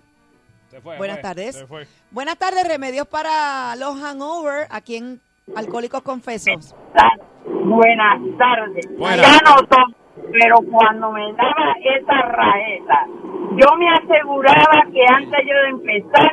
fue, 0.81 0.97
Buenas 0.97 1.17
fue, 1.17 1.21
tardes. 1.23 1.55
se 1.55 1.67
fue. 1.67 1.87
Buenas 2.11 2.37
tardes, 2.37 2.67
remedios 2.67 3.07
para 3.07 3.75
los 3.75 3.99
hangover 3.99 4.67
aquí 4.69 4.97
en 4.97 5.19
Alcohólicos 5.55 6.01
Confesos. 6.03 6.75
Buenas 7.45 8.19
tardes. 8.37 8.85
Buenas. 8.97 9.21
Ya 9.21 9.39
no 9.49 9.55
tomo, 9.67 9.95
pero 10.31 10.57
cuando 10.71 11.11
me 11.11 11.33
daba 11.33 11.75
esa 11.83 12.21
rajeta, 12.21 13.05
yo 13.57 13.75
me 13.77 13.89
aseguraba 13.89 14.83
que 14.93 15.03
antes 15.13 15.39
yo 15.47 15.55
de 15.63 15.69
empezar, 15.69 16.31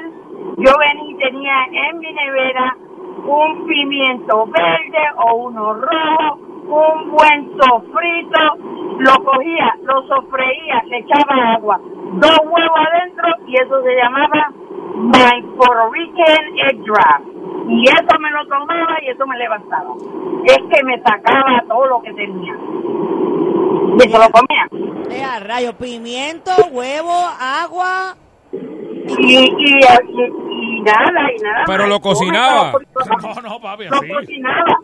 yo 0.58 0.72
venía 0.78 1.10
y 1.10 1.16
tenía 1.18 1.88
en 1.90 1.98
mi 1.98 2.12
nevera 2.12 2.76
un 3.26 3.66
pimiento 3.66 4.46
verde 4.46 4.98
o 5.16 5.34
uno 5.36 5.74
rojo, 5.74 6.57
un 6.68 7.10
buen 7.10 7.50
sofrito, 7.58 8.40
lo 8.98 9.24
cogía, 9.24 9.74
lo 9.82 10.06
sofreía, 10.06 10.82
le 10.86 10.98
echaba 10.98 11.54
agua, 11.54 11.80
dos 12.14 12.38
huevos 12.44 12.78
adentro 12.92 13.28
y 13.46 13.54
eso 13.56 13.82
se 13.82 13.94
llamaba 13.96 14.52
My 14.96 15.42
Puerto 15.56 15.90
Rican 15.92 16.58
Egg 16.68 16.84
Draft. 16.84 17.26
Y 17.68 17.84
eso 17.84 18.18
me 18.18 18.30
lo 18.30 18.46
tomaba 18.46 18.96
y 19.02 19.10
eso 19.10 19.26
me 19.26 19.36
levantaba. 19.36 19.94
Es 20.44 20.58
que 20.58 20.84
me 20.84 21.00
sacaba 21.02 21.62
todo 21.68 21.86
lo 21.86 22.02
que 22.02 22.12
tenía. 22.14 22.54
Y 23.98 24.08
eso 24.08 24.18
lo 24.18 24.30
comía. 24.30 24.68
Rayo, 25.40 25.72
pimiento, 25.74 26.50
huevo, 26.70 27.12
agua. 27.40 28.16
Y, 29.18 29.34
y, 29.34 29.44
y, 29.44 30.78
y 30.78 30.80
nada, 30.82 31.32
y 31.34 31.42
nada. 31.42 31.64
Pero 31.66 31.86
lo 31.86 32.00
cocinaba. 32.00 32.72
No, 32.72 33.40
no, 33.42 33.60
papi, 33.60 33.84
Lo 33.84 34.00
cocinaba. 34.00 34.78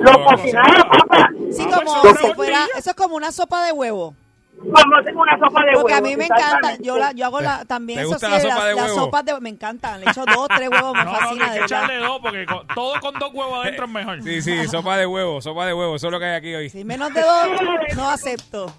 Lo 0.00 0.24
cocinaba, 0.24 0.90
papá. 0.90 1.30
Sí, 1.50 1.66
Ah, 1.70 1.78
como 1.78 2.02
pues, 2.02 2.18
si 2.18 2.32
fuera, 2.34 2.66
eso 2.76 2.90
es 2.90 2.96
como 2.96 3.16
una 3.16 3.32
sopa 3.32 3.64
de 3.64 3.72
huevo. 3.72 4.14
Una 4.60 5.38
sopa 5.38 5.64
de 5.64 5.72
Porque 5.72 5.92
a 5.94 5.96
huevo, 5.98 6.08
mí 6.08 6.16
me 6.16 6.24
encanta, 6.24 6.76
yo 6.80 6.98
la, 6.98 7.12
yo 7.12 7.26
hago 7.26 7.40
la, 7.40 7.64
también 7.64 7.98
¿Te 7.98 8.02
eso 8.02 8.12
gusta 8.12 8.26
sí, 8.26 8.32
la 8.32 8.40
sopa 8.40 8.54
las, 8.56 8.64
de 8.64 8.74
las 8.74 8.84
huevo? 8.86 8.98
sopas 9.04 9.24
de 9.24 9.40
me 9.40 9.48
encantan, 9.50 10.00
le 10.00 10.10
echo 10.10 10.24
dos, 10.26 10.48
tres 10.48 10.68
huevos, 10.68 10.94
me 10.94 11.04
No, 11.04 11.12
no, 11.12 11.18
fascina 11.18 11.44
hay 11.44 11.50
de 11.50 11.54
que 11.54 11.60
verdad. 11.60 11.64
echarle 11.84 11.96
dos 11.98 12.18
porque 12.20 12.46
con- 12.46 12.66
todo 12.74 13.00
con 13.00 13.14
dos 13.18 13.32
huevos 13.34 13.62
adentro 13.64 13.84
es 13.86 13.90
mejor. 13.92 14.22
Sí, 14.22 14.42
sí, 14.42 14.66
sopa 14.68 14.96
de 14.96 15.06
huevo, 15.06 15.40
sopa 15.40 15.64
de 15.66 15.74
huevo, 15.74 15.94
eso 15.96 16.08
es 16.08 16.12
lo 16.12 16.18
que 16.18 16.24
hay 16.26 16.34
aquí 16.36 16.54
hoy. 16.54 16.70
Si 16.70 16.84
menos 16.84 17.14
de 17.14 17.20
dos, 17.22 17.48
no 17.96 18.10
acepto. 18.10 18.72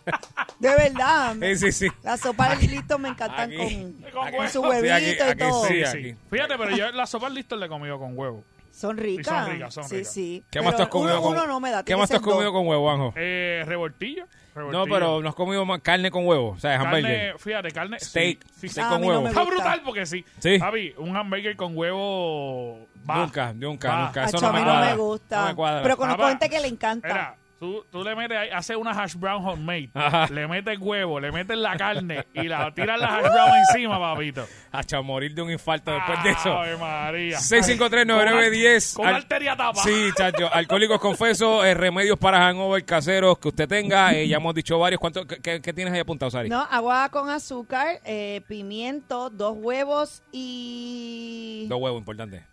De 0.60 0.70
verdad. 0.76 1.36
Sí, 1.42 1.56
sí, 1.56 1.72
sí. 1.72 1.88
Las 2.04 2.20
sopas 2.20 2.60
de 2.60 2.68
listo 2.68 3.00
me 3.00 3.10
encantan 3.10 3.50
Aquí. 3.52 3.58
con, 3.58 3.94
Con 4.12 4.32
con 4.36 4.50
su 4.50 4.60
huevo. 4.62 4.74
huevito 4.74 4.96
Sí, 4.98 5.04
aquí- 5.12 5.18
y 5.18 5.22
aquí 5.32 5.40
todo. 5.40 5.66
sí. 5.66 5.74
Sí, 5.76 5.84
aquí. 5.86 6.04
sí. 6.12 6.16
Fíjate, 6.30 6.58
pero 6.58 6.72
yo 6.76 6.92
las 6.92 7.10
sopas 7.10 7.32
listas 7.32 7.58
le 7.58 7.66
he 7.68 7.70
comido 7.70 7.98
con 7.98 8.18
huevo. 8.18 8.44
Son 8.80 8.98
ricas. 8.98 9.28
son 9.46 9.52
ricas, 9.54 9.74
son 9.74 9.84
sí, 9.86 9.96
ricas. 9.98 10.14
sí. 10.14 10.44
¿Qué 10.50 10.60
Pero 10.60 10.64
más 10.66 10.76
tú 10.78 10.82
has 10.84 10.88
comido 10.88 11.14
uno, 11.16 11.22
con 11.22 11.32
uno 11.34 11.48
no 11.48 11.60
me 11.60 11.70
da. 11.72 11.84
¿Qué 11.84 11.96
más 11.98 12.10
tú 12.10 12.16
has 12.16 12.22
comido 12.22 12.52
con 12.54 12.66
huevo, 12.68 12.90
Anjo? 12.90 13.14
Eh, 13.18 13.64
revoltillo. 13.66 14.26
No, 14.56 14.62
revoltillo. 14.72 14.94
pero 14.96 15.22
no 15.22 15.30
has 15.30 15.36
comido 15.36 15.66
más 15.66 15.82
carne 15.82 16.10
con 16.12 16.26
huevo, 16.26 16.50
o 16.52 16.60
sea, 16.60 16.80
hamburger. 16.80 17.04
Carne, 17.04 17.34
fíjate, 17.40 17.72
carne. 17.72 18.00
Steak, 18.00 18.44
sí, 18.46 18.50
sí, 18.62 18.70
steak 18.70 18.86
Ah, 18.86 18.90
con 18.92 18.98
a 18.98 19.00
no 19.02 19.08
huevo. 19.08 19.22
me 19.24 19.30
Está 19.30 19.44
brutal 19.44 19.82
porque 19.84 20.06
sí. 20.06 20.24
Sí. 20.40 20.60
Javi, 20.60 20.94
un 20.98 21.16
hamburger 21.18 21.56
con 21.58 21.78
huevo. 21.78 22.88
Va. 23.10 23.18
Nunca, 23.18 23.54
nunca, 23.54 23.90
Va. 23.90 24.06
nunca. 24.06 24.24
Eso 24.26 24.38
Acho, 24.38 24.46
no 24.46 24.50
a 24.50 24.54
me 24.54 24.60
mí 24.60 24.66
no 24.66 24.80
me 24.82 24.96
gusta. 24.96 25.42
No 25.42 25.48
me 25.50 25.56
cuadra. 25.56 25.82
Pero 25.84 25.98
conozco 25.98 26.28
gente 26.28 26.50
que 26.50 26.60
le 26.60 26.68
encanta. 26.68 27.08
Mira, 27.08 27.36
tú, 27.60 27.86
tú 27.92 28.04
le 28.04 28.16
metes, 28.16 28.38
ahí, 28.38 28.50
haces 28.50 28.76
una 28.78 28.92
hash 28.92 29.16
brown 29.16 29.46
homemade, 29.46 29.90
Ajá. 29.94 30.28
le 30.32 30.48
metes 30.48 30.78
huevo, 30.80 31.20
le 31.20 31.32
metes 31.32 31.58
la 31.58 31.76
carne 31.78 32.26
y 32.34 32.44
la 32.48 32.74
tiras 32.74 33.00
la 33.00 33.18
hash 33.18 33.24
brown 33.32 33.52
encima, 33.68 34.00
papito. 34.00 34.48
Hacha, 34.72 35.02
morir 35.02 35.34
de 35.34 35.42
un 35.42 35.52
infarto 35.52 35.92
después 35.92 36.24
de 36.24 36.30
eso. 36.32 36.54
Ave 36.58 36.78
María. 36.78 37.38
6539910. 37.40 38.94
Con 38.96 39.08
Al- 39.08 39.16
arteria 39.16 39.56
tapa. 39.56 39.82
Sí, 39.84 40.10
chacho. 40.16 40.54
Alcohólicos 40.54 41.00
confesos, 41.00 41.66
eh, 41.66 41.74
remedios 41.74 42.18
para 42.18 42.40
hangover 42.40 42.84
caseros 42.86 43.38
que 43.40 43.50
usted 43.50 43.68
tenga. 43.68 44.14
eh, 44.14 44.28
ya 44.28 44.38
hemos 44.38 44.54
dicho 44.56 44.78
varios. 44.80 45.00
¿Cuánto, 45.00 45.26
qué 45.28 45.60
tienes 45.74 45.94
ahí 45.94 46.00
apuntado, 46.00 46.30
Sari? 46.32 46.50
No, 46.50 46.62
agua 46.62 47.10
con 47.10 47.30
azúcar, 47.30 48.00
eh, 48.06 48.42
pimiento, 48.48 49.30
dos 49.30 49.56
huevos 49.58 50.24
y... 50.32 51.66
Dos 51.68 51.80
huevos, 51.82 52.00
importante. 52.00 52.44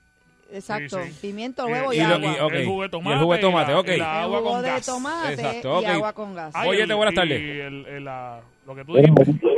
Exacto, 0.53 1.03
Sí, 1.03 1.11
sí. 1.11 1.19
pimiento, 1.23 1.69
Y- 1.69 1.73
huevo 1.73 1.93
y, 1.93 1.97
y 1.97 2.01
lo- 2.01 2.15
agua. 2.15 2.19
y-. 2.55 2.57
El 2.61 2.67
jugo 2.67 2.81
de 2.83 2.87
Y 2.87 2.91
tomate. 2.91 3.15
el 3.15 3.21
jugo 3.21 3.33
de 3.35 3.39
tomate, 3.41 3.75
ok. 3.75 3.89
y 3.89 3.91
el 3.93 4.03
agua 4.03 4.63
de 4.63 4.69
gas. 4.69 4.87
tomate 4.87 5.33
Exacto, 5.35 5.69
y 5.81 5.85
ok. 5.85 5.91
agua 5.91 6.13
con 6.13 6.35
gas. 6.35 6.53
Ay, 6.55 6.69
Óyete, 6.69 6.85
el- 6.93 6.97
buenas 6.97 7.13
y 7.13 7.17
tardes. 7.17 7.41
el- 7.41 7.87
el- 7.87 8.05
la- 8.05 8.41
lo 8.67 8.75
que 8.75 8.85
tú 8.85 8.95
dijiste, 8.97 9.53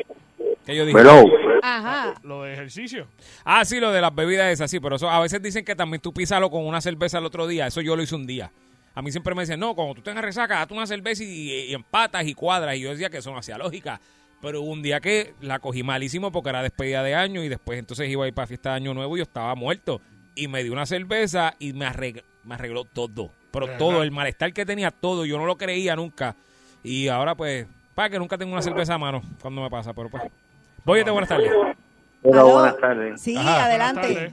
¿Qué 0.64 0.76
yo 0.76 0.84
dije? 0.86 0.98
Hello. 0.98 1.24
Ajá. 1.62 2.14
lo 2.22 2.42
de 2.44 2.52
ejercicio. 2.54 3.06
Ah, 3.44 3.64
sí, 3.64 3.80
lo 3.80 3.90
de 3.90 4.00
las 4.00 4.14
bebidas 4.14 4.52
es 4.52 4.60
así, 4.60 4.78
pero 4.80 4.96
eso 4.96 5.08
a 5.10 5.20
veces 5.20 5.42
dicen 5.42 5.64
que 5.64 5.74
también 5.74 6.00
tú 6.00 6.12
písalo 6.12 6.50
con 6.50 6.64
una 6.66 6.80
cerveza 6.80 7.18
el 7.18 7.24
otro 7.26 7.46
día. 7.46 7.66
Eso 7.66 7.80
yo 7.80 7.96
lo 7.96 8.02
hice 8.02 8.14
un 8.14 8.26
día. 8.26 8.50
A 8.94 9.02
mí 9.02 9.10
siempre 9.10 9.34
me 9.34 9.42
decían, 9.42 9.60
no, 9.60 9.74
cuando 9.74 9.94
tú 9.94 10.02
tengas 10.02 10.24
resaca, 10.24 10.56
date 10.56 10.74
una 10.74 10.86
cerveza 10.86 11.22
y, 11.24 11.50
y 11.68 11.74
empatas 11.74 12.26
y 12.26 12.34
cuadras. 12.34 12.76
Y 12.76 12.80
yo 12.80 12.90
decía 12.90 13.10
que 13.10 13.18
eso 13.18 13.30
no 13.32 13.38
hacía 13.38 13.58
lógica. 13.58 14.00
Pero 14.40 14.60
hubo 14.62 14.70
un 14.70 14.82
día 14.82 15.00
que 15.00 15.34
la 15.40 15.58
cogí 15.58 15.82
malísimo 15.82 16.30
porque 16.30 16.50
era 16.50 16.62
despedida 16.62 17.02
de 17.02 17.14
año 17.14 17.42
y 17.42 17.48
después 17.48 17.78
entonces 17.78 18.08
iba 18.08 18.24
a 18.24 18.28
ir 18.28 18.34
para 18.34 18.46
fiesta 18.46 18.70
de 18.70 18.76
año 18.76 18.94
nuevo 18.94 19.16
y 19.16 19.18
yo 19.18 19.24
estaba 19.24 19.54
muerto. 19.56 20.00
Y 20.38 20.46
me 20.48 20.62
dio 20.62 20.72
una 20.72 20.86
cerveza 20.86 21.54
y 21.58 21.72
me, 21.72 21.84
arreg- 21.86 22.22
me 22.44 22.54
arregló 22.54 22.84
todo. 22.84 23.30
Pero 23.50 23.66
¿Verdad? 23.66 23.78
todo, 23.78 24.02
el 24.04 24.12
malestar 24.12 24.52
que 24.52 24.64
tenía 24.64 24.90
todo, 24.92 25.24
yo 25.24 25.36
no 25.36 25.46
lo 25.46 25.56
creía 25.56 25.96
nunca. 25.96 26.36
Y 26.84 27.08
ahora 27.08 27.34
pues, 27.34 27.66
para 27.94 28.08
que 28.10 28.18
nunca 28.20 28.38
tengo 28.38 28.52
una 28.52 28.62
cerveza 28.62 28.94
a 28.94 28.98
mano 28.98 29.20
cuando 29.42 29.62
me 29.62 29.68
pasa, 29.68 29.92
pero 29.92 30.08
pues. 30.08 30.22
Voy 30.84 31.02
buenas 31.02 31.28
tardes. 31.28 31.50
Hola, 32.22 32.42
buenas 32.44 32.76
tardes. 32.78 33.20
Sí, 33.20 33.36
Ajá. 33.36 33.64
adelante. 33.64 34.14
Tardes. 34.14 34.32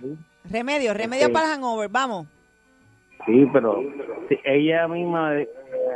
Remedio, 0.50 0.94
remedio 0.94 1.28
Ok. 1.28 1.34
para 1.34 1.48
hangover, 1.48 1.90
vamos. 1.90 2.28
Sí, 3.26 3.48
pero 3.52 3.82
sí, 4.30 4.38
ella 4.44 4.88
misma 4.88 5.36
eh, 5.36 5.50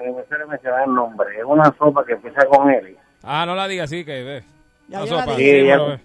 me 0.06 0.46
me 0.48 0.58
se 0.58 0.70
da 0.70 0.84
el 0.86 0.94
nombre. 0.96 1.38
Es 1.38 1.44
una 1.46 1.66
sopa 1.78 2.04
que 2.04 2.14
empieza 2.14 2.46
con 2.48 2.72
L. 2.72 2.96
Ah, 3.22 3.46
no 3.46 3.54
la 3.54 3.68
diga 3.68 3.84
así, 3.84 4.04
que 4.04 4.24
ve. 4.24 4.44
Ya 4.88 5.02
La 5.02 5.06
yo 5.06 5.16
la 5.16 5.22
sopa, 5.26 5.36
dije. 5.36 5.52
Sí, 5.52 5.58
ella- 5.68 6.02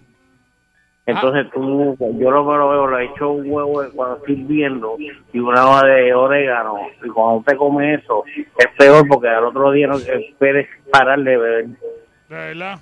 Entonces 1.07 1.47
tú, 1.53 1.97
yo 2.19 2.31
lo 2.31 2.49
que 2.49 2.57
lo 2.57 2.69
veo, 2.71 2.87
le 2.99 3.05
echo 3.05 3.31
un 3.31 3.51
huevo 3.51 3.83
cuando 3.95 4.17
estoy 4.17 4.37
viendo 4.37 4.97
y 5.33 5.39
una 5.39 5.69
hoja 5.69 5.87
de 5.87 6.15
orégano. 6.15 6.77
Y 7.05 7.09
cuando 7.09 7.41
usted 7.41 7.57
come 7.59 7.95
eso, 7.95 8.25
es 8.27 8.67
peor 8.79 9.07
porque 9.07 9.29
al 9.29 9.45
otro 9.45 9.71
día 9.73 9.87
no 9.87 9.97
esperes 9.99 10.67
parar 10.91 11.19
de 11.19 11.37
beber. 11.37 11.67
De 11.67 11.77
verdad. 12.29 12.79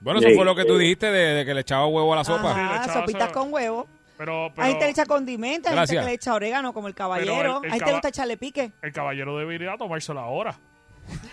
Bueno, 0.00 0.18
eso 0.18 0.28
Sí. 0.28 0.34
fue 0.34 0.44
lo 0.44 0.56
que 0.56 0.64
tú 0.64 0.76
dijiste 0.76 1.06
de, 1.10 1.34
de 1.34 1.44
que 1.44 1.54
le 1.54 1.60
echaba 1.60 1.86
huevo 1.86 2.12
a 2.12 2.16
la 2.16 2.24
sopa. 2.24 2.52
Sí, 2.54 2.60
echaba 2.60 3.00
sopitas 3.00 3.28
con 3.30 3.52
huevo. 3.52 3.86
Pero, 4.18 4.50
pero 4.54 4.64
Hay 4.64 4.70
gente 4.72 4.78
que 4.80 4.84
le 4.86 4.90
echa 4.92 5.06
condimentos, 5.06 5.72
hay 5.72 5.78
gente 5.78 5.96
que 6.00 6.04
le 6.06 6.12
echa 6.14 6.34
orégano, 6.34 6.72
como 6.72 6.88
el 6.88 6.94
caballero. 6.94 7.34
Pero 7.36 7.50
el- 7.62 7.64
el 7.64 7.64
hay 7.64 7.70
gente 7.70 7.78
que 7.84 7.86
le 7.86 7.92
gusta 7.92 8.08
echarle 8.08 8.36
pique. 8.36 8.72
el 8.82 8.92
caballero 8.92 9.38
debería 9.38 9.76
tomárselo 9.76 10.18
ahora. 10.20 10.54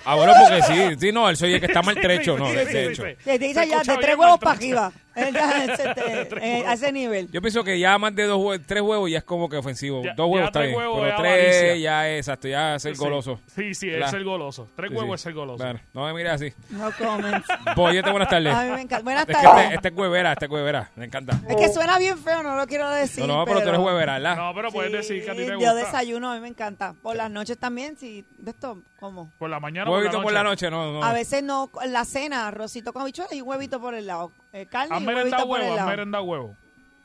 Ah, 0.05 0.16
bueno, 0.16 0.34
porque 0.39 0.61
sí, 0.61 0.95
sí, 0.99 1.11
no, 1.11 1.28
él 1.30 1.36
soy 1.36 1.53
el 1.55 1.59
que 1.59 1.66
está 1.66 1.82
maltrecho, 1.82 2.38
no, 2.38 2.47
Sí, 2.47 2.55
de 2.55 2.66
sí, 2.68 2.78
hecho. 2.78 3.03
sí, 3.03 3.09
sí. 3.18 3.30
Le 3.30 3.39
dice 3.39 3.64
Se 3.64 3.70
ya 3.70 3.80
de 3.84 3.97
tres 4.01 4.16
huevos 4.18 4.38
para 4.39 4.51
arriba. 4.57 4.91
Eh, 6.41 6.64
a 6.66 6.74
ese 6.74 6.91
nivel. 6.91 7.30
Yo 7.32 7.41
pienso 7.41 7.64
que 7.64 7.78
ya 7.80 7.97
más 7.97 8.16
de 8.16 8.24
dos 8.26 8.38
huevos, 8.38 8.66
tres 8.66 8.82
huevos 8.82 9.09
ya 9.09 9.20
es 9.20 9.24
como 9.24 9.47
que 9.49 9.57
ofensivo. 9.57 10.03
Ya- 10.03 10.14
dos 10.16 10.28
huevos 10.30 10.47
está 10.47 10.59
tres 10.59 10.70
bien, 10.70 10.80
huevos 10.80 10.99
pero 10.99 11.07
es 11.09 11.16
tres 11.16 11.32
avaricia. 11.55 11.76
ya 11.78 12.09
es, 12.09 12.18
exacto, 12.20 12.47
ya 12.47 12.76
es 12.76 12.82
ser 12.82 12.95
Sí. 12.95 12.99
goloso. 13.03 13.39
Sí, 13.47 13.74
sí, 13.76 13.89
es 13.89 14.09
ser 14.09 14.24
goloso. 14.24 14.68
Tres 14.76 14.89
Sí, 14.91 14.95
huevos 14.97 15.11
sí. 15.11 15.16
es 15.16 15.22
ser 15.22 15.34
goloso. 15.34 15.64
Bueno, 15.64 15.80
no 15.93 16.05
me 16.05 16.14
mires 16.14 16.32
así. 16.34 16.53
No 16.70 16.91
comments. 16.97 17.47
Boyete, 17.76 18.09
buenas 18.11 18.30
tardes. 18.30 18.53
A 18.53 18.64
mí 18.64 18.72
me 18.72 18.82
encanta. 18.82 19.03
Buenas 19.03 19.22
Es 19.22 19.28
que 19.28 19.34
tardes. 19.43 19.64
este, 19.66 19.76
este 19.76 19.88
es 19.89 19.93
huevera, 19.95 20.34
este 20.34 20.45
es 20.45 20.51
huevera, 20.51 20.91
me 20.95 21.05
encanta. 21.05 21.39
Es 21.47 21.55
que 21.55 21.70
suena 21.70 21.97
bien 21.99 22.18
feo, 22.18 22.43
no 22.43 22.55
lo 22.55 22.66
quiero 22.68 22.89
decir. 22.89 23.26
no, 23.26 23.38
no, 23.38 23.45
pero 23.45 23.61
tú 23.61 23.70
eres 23.70 23.80
huevera, 23.82 24.14
¿verdad? 24.14 24.36
No, 24.38 24.51
pero 24.55 24.72
puedes 24.72 24.91
decir 24.91 25.24
que 25.24 25.32
a 25.32 25.34
ti 25.34 25.39
te 25.41 25.47
Yo 25.51 25.55
gusta. 25.57 25.74
desayuno, 25.76 26.32
a 26.32 26.36
mí 26.36 26.41
me 26.41 26.47
encanta. 26.47 26.93
Por 27.01 27.16
las 27.16 27.30
noches 27.30 27.57
también, 27.57 27.97
si 27.97 28.26
de 28.38 28.51
esto, 28.51 28.82
¿cómo? 28.99 29.32
Por 29.38 29.49
la 29.49 29.59
mañana 29.59 29.89
o 29.89 29.93
Huevito 29.93 30.22
por 30.22 30.34
la 30.34 30.43
noche, 30.43 30.70
no, 30.70 30.91
no. 30.91 31.03
A 31.03 31.14
veces 31.14 31.43
no, 31.43 31.70
en 31.84 31.93
la 31.93 32.03
cena, 32.05 32.47
arrocito 32.47 32.93
con 32.93 33.01
habichuelas 33.03 33.34
y 33.34 33.41
un 33.41 33.47
huevito 33.49 33.80
por 33.80 33.93
el 33.95 34.07
lado. 34.07 34.32
Eh, 34.53 34.67
carne 34.67 34.95
¿Has 34.95 35.01
y 35.01 35.03
un 35.03 35.13
merendado 35.13 35.45
huevito 35.45 35.47
por 35.47 35.59
huevo? 35.59 35.65
el 35.65 35.71
¿Has 35.71 35.75
lado. 35.77 35.89
merendado 35.89 36.23
huevo? 36.25 36.55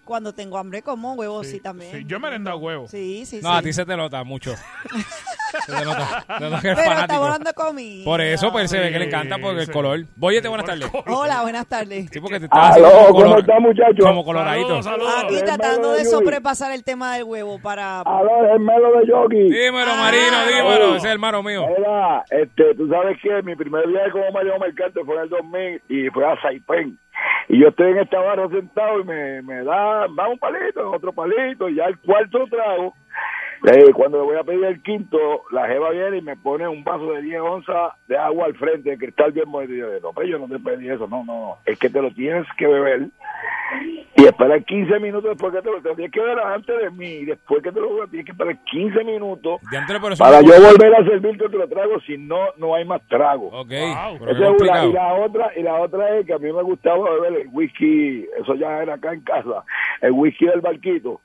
Cuando 0.05 0.33
tengo 0.33 0.57
hambre 0.57 0.81
como 0.81 1.13
huevo, 1.15 1.45
sí, 1.45 1.61
también. 1.61 1.93
Sí, 1.93 2.05
yo 2.07 2.17
he 2.17 2.21
merendado 2.21 2.57
huevo. 2.57 2.89
Sí, 2.89 3.27
sí, 3.27 3.41
No, 3.43 3.53
a 3.53 3.59
sí. 3.59 3.65
ti 3.67 3.73
se 3.75 3.85
te 3.85 3.95
nota 3.95 4.25
mucho. 4.25 4.55
se 5.67 5.73
te 5.73 5.85
nota. 5.85 6.25
Se 6.39 6.45
nota 6.45 6.61
que 6.63 6.69
eres 6.69 6.79
Pero 6.79 6.91
fanático. 6.95 7.23
hablando 7.25 7.45
de 7.51 7.55
comida. 7.55 8.05
Por 8.07 8.21
eso, 8.23 8.51
pues 8.51 8.71
se 8.71 8.79
ve 8.81 8.91
que 8.91 8.99
le 8.99 9.05
encanta 9.07 9.37
porque 9.37 9.61
el 9.61 9.67
sí. 9.67 9.73
color. 9.73 10.01
Boyete, 10.17 10.49
buenas 10.49 10.67
tardes. 10.67 10.91
Hola, 11.07 11.43
buenas 11.43 11.67
tardes. 11.67 12.09
Sí, 12.11 12.21
porque 12.21 12.39
te 12.39 12.47
estás 12.47 12.71
haciendo 12.71 12.91
como 12.91 13.07
¿cómo 13.09 13.19
color- 13.25 13.41
está, 13.41 13.61
muchacho? 13.61 14.03
Como 14.03 14.25
coloradito. 14.25 14.83
Saludos, 14.83 15.11
saludos. 15.13 15.25
Aquí 15.25 15.45
tratando 15.45 15.93
de 15.93 16.05
sobrepasar 16.07 16.73
el 16.73 16.85
tema 16.85 17.15
del 17.17 17.25
huevo 17.25 17.59
para... 17.61 18.01
Aló, 18.01 18.55
es 18.55 18.61
Melo 18.61 18.93
de 19.01 19.07
Yogi. 19.09 19.43
Dímelo, 19.43 19.95
Marino, 19.95 20.47
dímelo. 20.47 20.87
Ese 20.89 20.97
es 20.97 21.05
el 21.05 21.11
hermano 21.11 21.43
mío. 21.43 21.67
Mira, 21.77 22.25
este, 22.31 22.75
tú 22.77 22.89
sabes 22.89 23.19
que 23.23 23.43
mi 23.43 23.55
primer 23.57 23.87
viaje 23.89 24.11
como 24.13 24.31
Mario 24.33 24.59
Mercante 24.59 25.01
fue 25.05 25.17
en 25.17 25.21
el 25.23 25.29
2000 25.29 25.83
y 25.91 26.09
fue 26.09 26.25
a 26.33 26.41
Saipén. 26.41 26.99
Y 27.49 27.59
yo 27.61 27.69
estoy 27.69 27.93
en 27.93 27.99
esta 27.99 28.21
barra 28.21 28.49
sentado 28.49 29.01
y 29.01 29.05
me, 29.05 29.43
me 29.43 29.65
da, 29.65 30.07
da 30.15 30.29
un 30.29 30.39
palito, 30.39 30.91
otro 30.91 31.13
palito, 31.13 31.69
y 31.69 31.77
ya 31.77 31.85
el 31.87 31.99
cuarto 31.99 32.47
trago. 32.51 32.95
Eh, 33.65 33.93
cuando 33.95 34.19
le 34.19 34.25
voy 34.25 34.37
a 34.37 34.45
pedir 34.45 34.65
el 34.65 34.83
quinto, 34.83 35.19
la 35.51 35.67
jeva 35.67 35.91
viene 35.91 36.19
y 36.19 36.23
me 36.23 36.37
pone 36.37 36.69
un 36.69 36.85
vaso 36.85 37.13
de 37.13 37.23
10 37.23 37.41
onzas 37.41 37.93
de 38.07 38.17
agua 38.17 38.47
al 38.47 38.55
frente, 38.55 38.91
de 38.91 38.99
cristal 38.99 39.33
bien. 39.33 39.49
Y 39.49 39.77
yo, 39.79 39.87
no, 40.01 40.13
pero 40.13 40.29
yo 40.29 40.39
no 40.39 40.47
te 40.47 40.59
pedí 40.59 40.89
eso, 40.89 41.07
no, 41.09 41.25
no, 41.25 41.41
no, 41.41 41.57
es 41.67 41.79
que 41.79 41.91
te 41.91 42.01
lo 42.01 42.11
tienes 42.13 42.47
que 42.57 42.67
beber. 42.67 43.09
Y 44.17 44.25
esperar 44.25 44.65
15 44.65 44.99
minutos 44.99 45.31
después 45.31 45.53
que 45.53 45.61
te 45.61 45.71
lo 45.71 45.81
tienes 45.81 46.11
que 46.11 46.21
ver 46.21 46.39
antes 46.39 46.75
de 46.81 46.91
mí. 46.91 47.07
y 47.07 47.25
Después 47.27 47.63
que 47.63 47.71
te 47.71 47.81
lo 47.81 48.07
tienes 48.09 48.27
que 48.27 48.33
esperar 48.33 48.57
15 48.65 49.05
minutos 49.05 49.61
para 50.19 50.41
yo 50.41 50.53
volver 50.61 50.95
a 50.95 51.05
servirte 51.05 51.47
otro 51.47 51.69
trago. 51.69 52.01
Si 52.01 52.17
no, 52.17 52.39
no 52.57 52.75
hay 52.75 52.85
más 52.85 53.03
trago. 53.09 53.49
Ok, 53.49 53.71
Esa 53.71 54.11
pero 54.19 54.37
qué 54.37 54.45
es 54.45 54.63
una, 54.63 54.85
y 54.87 54.93
la 54.93 55.15
otra 55.15 55.53
y 55.55 55.63
la 55.63 55.75
otra 55.81 56.17
es 56.17 56.27
que 56.27 56.33
a 56.33 56.39
mí 56.39 56.53
me 56.53 56.63
gustaba 56.63 57.11
beber 57.11 57.43
el 57.43 57.49
whisky, 57.53 58.27
eso 58.41 58.55
ya 58.55 58.83
era 58.83 58.95
acá 58.95 59.13
en 59.13 59.21
casa, 59.21 59.63
el 60.01 60.13
whisky 60.13 60.47
del 60.47 60.61
barquito. 60.61 61.21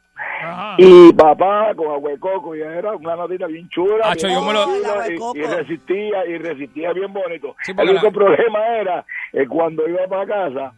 Y 0.77 1.13
papá 1.13 1.73
con 1.75 1.87
agua 1.91 2.11
de 2.11 2.19
coco, 2.19 2.55
y 2.55 2.61
era 2.61 2.93
una 2.95 3.15
notita 3.15 3.47
bien 3.47 3.67
chula. 3.69 4.09
Acho, 4.11 4.27
bien 4.27 4.39
yo 4.39 4.45
me 4.45 4.53
lo- 4.53 4.65
chula, 4.65 5.07
y, 5.09 5.39
y 5.39 5.43
resistía, 5.45 6.25
y 6.25 6.37
resistía 6.37 6.93
bien 6.93 7.13
bonito. 7.13 7.55
Sí, 7.61 7.73
el 7.77 7.89
único 7.89 8.05
la- 8.07 8.11
problema 8.11 8.67
era 8.77 9.05
eh, 9.31 9.47
cuando 9.47 9.87
iba 9.87 10.05
para 10.07 10.25
casa 10.25 10.73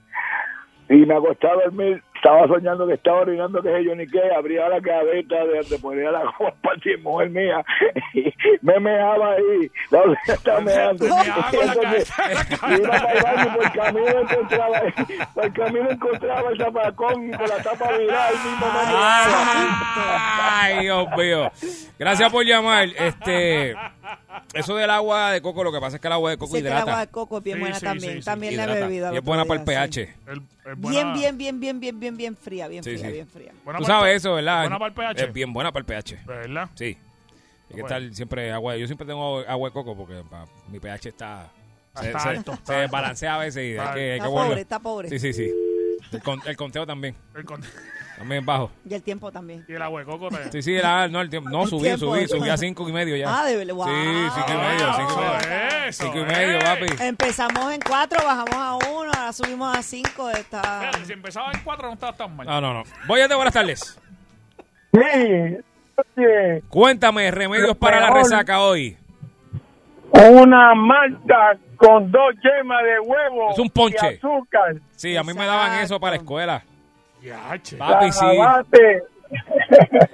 y 0.90 0.98
me 1.06 1.16
acostaba 1.16 1.62
a 1.62 1.64
dormir, 1.66 2.04
estaba 2.26 2.48
soñando 2.48 2.88
que 2.88 2.94
estaba 2.96 3.20
orinando 3.20 3.62
que 3.62 3.70
sé 3.70 3.84
yo 3.84 3.96
ni 3.96 4.08
qué, 4.08 4.20
abría 4.36 4.68
la 4.68 4.80
gaveta 4.80 5.46
de 5.46 5.60
donde 5.60 5.78
ponía 5.78 6.10
la 6.10 6.24
ropa 6.24 6.72
de 6.84 6.98
mujer 7.04 7.30
mía 7.30 7.64
y 8.16 8.34
me 8.62 8.80
meaba 8.80 9.34
ahí, 9.34 9.70
la 9.92 10.02
estaba 10.34 10.60
meando. 10.62 11.06
Entonces, 11.06 12.14
iba 12.80 12.90
para 12.90 13.14
el 13.14 13.24
baño 13.24 13.46
y 13.46 13.56
por 13.56 13.66
el 13.66 13.72
camino 13.72 14.20
encontraba, 14.22 14.82
por 15.36 15.46
el 15.46 15.54
camino 15.54 15.92
encontraba 15.92 16.50
el 16.50 16.58
zapacón 16.58 17.28
y 17.28 17.32
con 17.32 17.48
la 17.48 17.58
tapa 17.58 17.98
virada 17.98 18.32
y 18.32 18.50
mismo 18.50 18.66
me. 18.66 18.82
Ay, 20.42 20.80
Dios 20.80 21.08
mío. 21.16 21.52
Gracias 22.00 22.32
por 22.32 22.44
llamar. 22.44 22.88
Este, 22.98 23.76
eso 24.54 24.76
del 24.76 24.90
agua 24.90 25.32
de 25.32 25.42
coco, 25.42 25.64
lo 25.64 25.72
que 25.72 25.80
pasa 25.80 25.98
es 25.98 26.02
que 26.02 26.08
el 26.08 26.14
agua 26.14 26.32
de 26.32 26.38
coco 26.38 26.48
Sí, 26.48 26.54
que 26.54 26.60
el 26.60 26.66
hidrata. 26.74 26.82
agua 26.92 27.00
de 27.06 27.08
coco 27.12 27.38
es 27.38 27.44
bien 27.44 27.58
Sí, 27.58 27.62
buena 27.62 27.80
sí, 27.80 27.86
también. 27.86 28.14
sí, 28.14 28.20
sí, 28.20 28.26
también 28.26 28.56
la 28.58 28.64
he 28.64 28.66
hidrata. 28.66 28.88
bebido. 28.88 29.08
al 29.08 29.14
Y 29.14 29.18
es 29.18 29.24
buena 29.24 29.46
para 29.46 29.60
el 29.60 29.66
pH. 29.66 30.06
sí. 30.06 30.12
buena- 30.78 31.14
Bien, 31.14 31.14
bien, 31.14 31.38
bien, 31.38 31.60
bien, 31.60 31.80
bien, 31.80 32.00
bien, 32.00 32.18
bien 32.18 32.38
fría, 32.38 32.68
bien 32.68 32.84
Sí, 32.84 32.92
fría, 32.98 33.06
sí. 33.08 33.12
bien 33.14 33.28
fría. 33.28 33.52
Buena 33.64 33.80
Tú 33.80 33.86
sabes 33.86 34.18
eso, 34.18 34.34
¿verdad? 34.36 34.62
buena 34.62 34.80
para 34.80 34.90
el 34.90 34.94
pH. 35.16 35.24
Es 35.26 35.34
bien 35.34 35.54
buena 35.54 35.72
para 35.72 35.82
el 35.82 35.86
pH. 35.86 36.18
¿Verdad? 36.26 36.70
Sí. 36.76 36.86
Hay 36.86 37.76
que 37.76 37.82
Bueno. 37.82 37.98
estar 37.98 38.16
siempre 38.16 38.52
agua. 38.52 38.78
Yo 38.78 38.86
siempre 38.86 39.08
tengo 39.08 39.40
agua 39.40 39.70
de 39.70 39.74
coco 39.74 39.96
porque 39.98 40.24
pa- 40.30 40.46
mi 40.70 40.80
pH 40.80 41.10
está. 41.10 41.50
Se, 42.00 42.08
Está 42.08 42.20
se- 42.20 42.30
alto, 42.30 42.52
se 42.52 42.58
está 42.60 43.00
alto. 43.02 43.28
a 43.30 43.38
veces 43.38 43.58
y 43.64 43.68
hay 43.68 43.72
Está 43.78 43.94
que, 43.94 44.00
hay 44.02 44.10
Está 44.18 44.26
que 44.26 44.30
pobre, 44.34 44.62
está 44.62 44.80
pobre. 44.80 45.10
Sí, 45.10 45.20
sí, 45.20 45.34
sí. 45.34 45.52
El, 46.12 46.22
con- 46.22 46.42
el 46.46 46.58
conteo 46.58 46.86
también. 46.86 47.16
El 47.34 47.46
con- 47.46 47.62
También 48.18 48.46
bajo. 48.46 48.72
Y 48.90 48.94
el 48.94 49.04
tiempo 49.04 49.32
también. 49.32 49.66
Y 49.68 49.74
el 49.74 49.82
agua 49.82 50.00
de 50.00 50.06
coco 50.06 50.30
también. 50.30 50.52
Sí, 50.52 50.62
sí, 50.62 50.76
era, 50.76 51.08
no, 51.08 51.20
el 51.22 51.30
tiempo. 51.30 51.50
No, 51.50 51.68
subí, 51.68 51.84
tiempo. 51.84 52.06
subí, 52.06 52.28
subí 52.28 52.50
a 52.50 52.58
cinco 52.58 52.88
y 52.88 52.94
medio 52.94 53.16
ya. 53.16 53.42
Ah, 53.42 53.46
de 53.46 53.58
verdad. 53.58 53.74
Wow. 53.74 53.86
Sí, 53.88 53.92
cinco 54.36 54.52
y 54.52 54.58
medio, 54.58 54.94
cinco 54.94 55.14
y 55.14 55.48
medio. 55.48 55.86
Eso, 55.86 56.04
Cinco 56.04 56.18
y 56.20 56.26
medio, 56.26 56.60
papi. 56.60 57.04
Empezamos 57.04 57.74
en 57.74 57.82
cuatro, 57.82 58.20
bajamos 58.24 58.56
a 58.56 58.76
uno, 58.76 59.12
ahora 59.14 59.34
subimos 59.34 59.78
a 59.78 59.82
cinco. 59.84 60.30
Está... 60.30 60.92
Si 61.04 61.14
empezaba 61.14 61.52
en 61.52 61.60
cuatro 61.64 61.88
no 61.88 61.94
estaba 61.94 62.14
tan 62.14 62.36
mal. 62.36 62.48
No, 62.48 62.62
no, 62.62 62.74
no. 62.74 62.84
Voy 63.08 63.22
a 63.22 63.28
buenas 63.36 63.54
tardes. 63.54 64.00
Cuéntame, 66.70 67.32
remedios 67.32 67.76
para 67.78 68.00
la 68.00 68.10
resaca 68.12 68.62
hoy. 68.62 68.98
una 70.12 70.74
malta 70.74 71.58
con 71.76 72.10
dos 72.10 72.34
yemas 72.42 72.84
de 72.84 73.00
huevo 73.02 73.52
Es 73.52 73.60
un 73.60 73.70
ponche. 73.70 73.98
y 74.14 74.16
azúcar. 74.16 74.76
Sí, 74.96 75.18
a 75.18 75.24
mí 75.24 75.34
me 75.34 75.46
daban 75.46 75.84
eso 75.84 76.00
para 76.00 76.12
la 76.12 76.18
escuela. 76.18 76.64
Ya, 77.26 77.62
che. 77.62 77.78
Papi, 77.78 78.12
sí. 78.12 78.26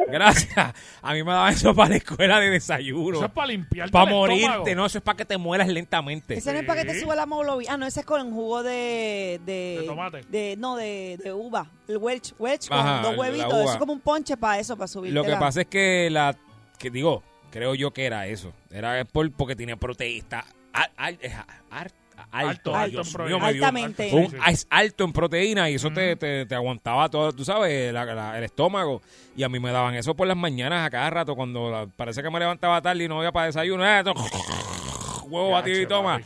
Gracias. 0.08 0.74
A 1.02 1.14
mí 1.14 1.24
me 1.24 1.32
daban 1.32 1.54
eso 1.54 1.76
para 1.76 1.90
la 1.90 1.96
escuela 1.98 2.40
de 2.40 2.50
desayuno. 2.50 3.18
Eso 3.18 3.26
es 3.26 3.32
para 3.32 3.48
limpiarte 3.48 3.92
Para 3.92 4.10
morirte, 4.12 4.46
estómago. 4.46 4.76
no, 4.76 4.86
eso 4.86 4.98
es 4.98 5.04
para 5.04 5.18
que 5.18 5.26
te 5.26 5.38
mueras 5.38 5.68
lentamente. 5.68 6.36
Ese 6.36 6.54
no 6.54 6.60
es 6.60 6.66
para 6.66 6.82
que 6.82 6.88
te 6.94 7.00
suba 7.00 7.16
la 7.16 7.24
hemoglobina. 7.24 7.74
Ah, 7.74 7.78
no, 7.78 7.86
ese 7.86 8.02
es 8.02 8.06
con 8.06 8.32
jugo 8.32 8.64
de... 8.64 9.40
De, 9.46 9.78
De 9.82 9.84
tomate. 9.86 10.22
de- 10.30 10.56
no, 10.58 10.76
de, 10.76 11.18
de 11.24 11.34
uva. 11.34 11.68
El 11.88 11.98
Welch, 11.98 12.34
Welch 12.40 12.68
con 12.70 13.02
dos 13.04 13.18
huevitos. 13.18 13.54
Eso 13.54 13.72
es 13.74 13.78
como 13.78 13.94
un 13.94 14.00
ponche 14.02 14.38
para 14.38 14.60
eso, 14.60 14.76
para 14.78 14.88
subir. 14.88 15.14
Lo 15.14 15.24
que 15.24 15.36
pasa 15.36 15.62
es 15.62 15.68
que 15.68 16.10
la 16.10 16.36
que 16.78 16.90
digo, 16.90 17.22
creo 17.52 17.76
yo 17.76 17.92
que 17.92 18.06
era 18.06 18.28
eso. 18.28 18.54
Era 18.72 19.04
por, 19.06 19.32
porque 19.32 19.56
tenía 19.56 19.76
proteína. 19.76 20.46
Al, 20.74 20.90
al- 20.98 21.18
es 21.22 21.34
a- 21.34 21.46
ar- 21.70 21.92
alto, 22.32 22.76
Alto, 22.76 23.04
mío, 23.24 23.40
me 23.40 23.54
dio- 23.54 23.64
Altamente. 23.66 24.10
un-. 24.14 24.36
Es 24.48 24.68
alto 24.70 25.04
en 25.04 25.14
proteína 25.14 25.70
y 25.70 25.76
eso 25.76 25.90
te, 25.92 26.16
te, 26.16 26.46
te 26.46 26.56
aguantaba 26.56 27.10
todo, 27.10 27.32
tú 27.34 27.44
sabes, 27.46 27.94
la- 27.94 28.06
la- 28.06 28.38
el 28.38 28.44
estómago. 28.44 29.02
Y 29.36 29.44
a 29.44 29.50
mí 29.50 29.60
me 29.60 29.72
daban 29.72 29.96
eso 29.96 30.16
por 30.16 30.28
las 30.28 30.38
mañanas 30.38 30.86
a 30.86 30.90
cada 30.90 31.10
rato 31.10 31.36
cuando 31.36 31.70
la- 31.72 31.88
parece 31.88 32.22
que 32.24 32.30
me 32.30 32.40
levantaba 32.40 32.82
tarde 32.82 33.04
y 33.04 33.08
no 33.08 33.18
había 33.20 33.32
para 33.32 33.48
desayuno. 33.48 33.86
eh, 33.86 34.04
to- 34.04 34.14
huevo 35.26 35.50
Ya, 35.50 35.54
batido 35.56 35.76
che, 35.78 35.82
y 35.84 35.88
toma. 35.88 36.14
papi. 36.20 36.26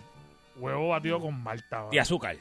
Huevo 0.57 0.87
batido 0.89 1.19
con 1.19 1.43
malta. 1.43 1.85
Y 1.91 1.97
azúcar. 1.97 2.35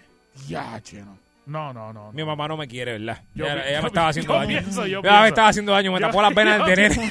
Ya, 0.48 0.80
che, 0.80 1.02
no. 1.02 1.18
No, 1.46 1.74
no, 1.74 1.92
no. 1.92 2.10
Mi 2.12 2.24
mamá 2.24 2.48
no 2.48 2.56
me 2.56 2.66
quiere, 2.66 2.92
¿verdad? 2.92 3.22
Yo 3.34 3.44
ella 3.44 3.54
pi- 3.56 3.60
ella 3.68 3.76
yo 3.76 3.82
me 3.82 3.88
estaba 3.88 4.08
haciendo 4.08 4.32
yo 4.32 4.38
daño. 4.38 4.48
pienso, 4.48 4.86
yo 4.86 5.00
Ella 5.00 5.20
me 5.20 5.28
estaba 5.28 5.48
haciendo 5.48 5.72
daño, 5.72 5.92
me 5.92 6.00
Yo- 6.00 6.06
tapó 6.06 6.22
las 6.22 6.34
venas 6.34 6.66
del 6.66 6.76
nene. 6.88 6.94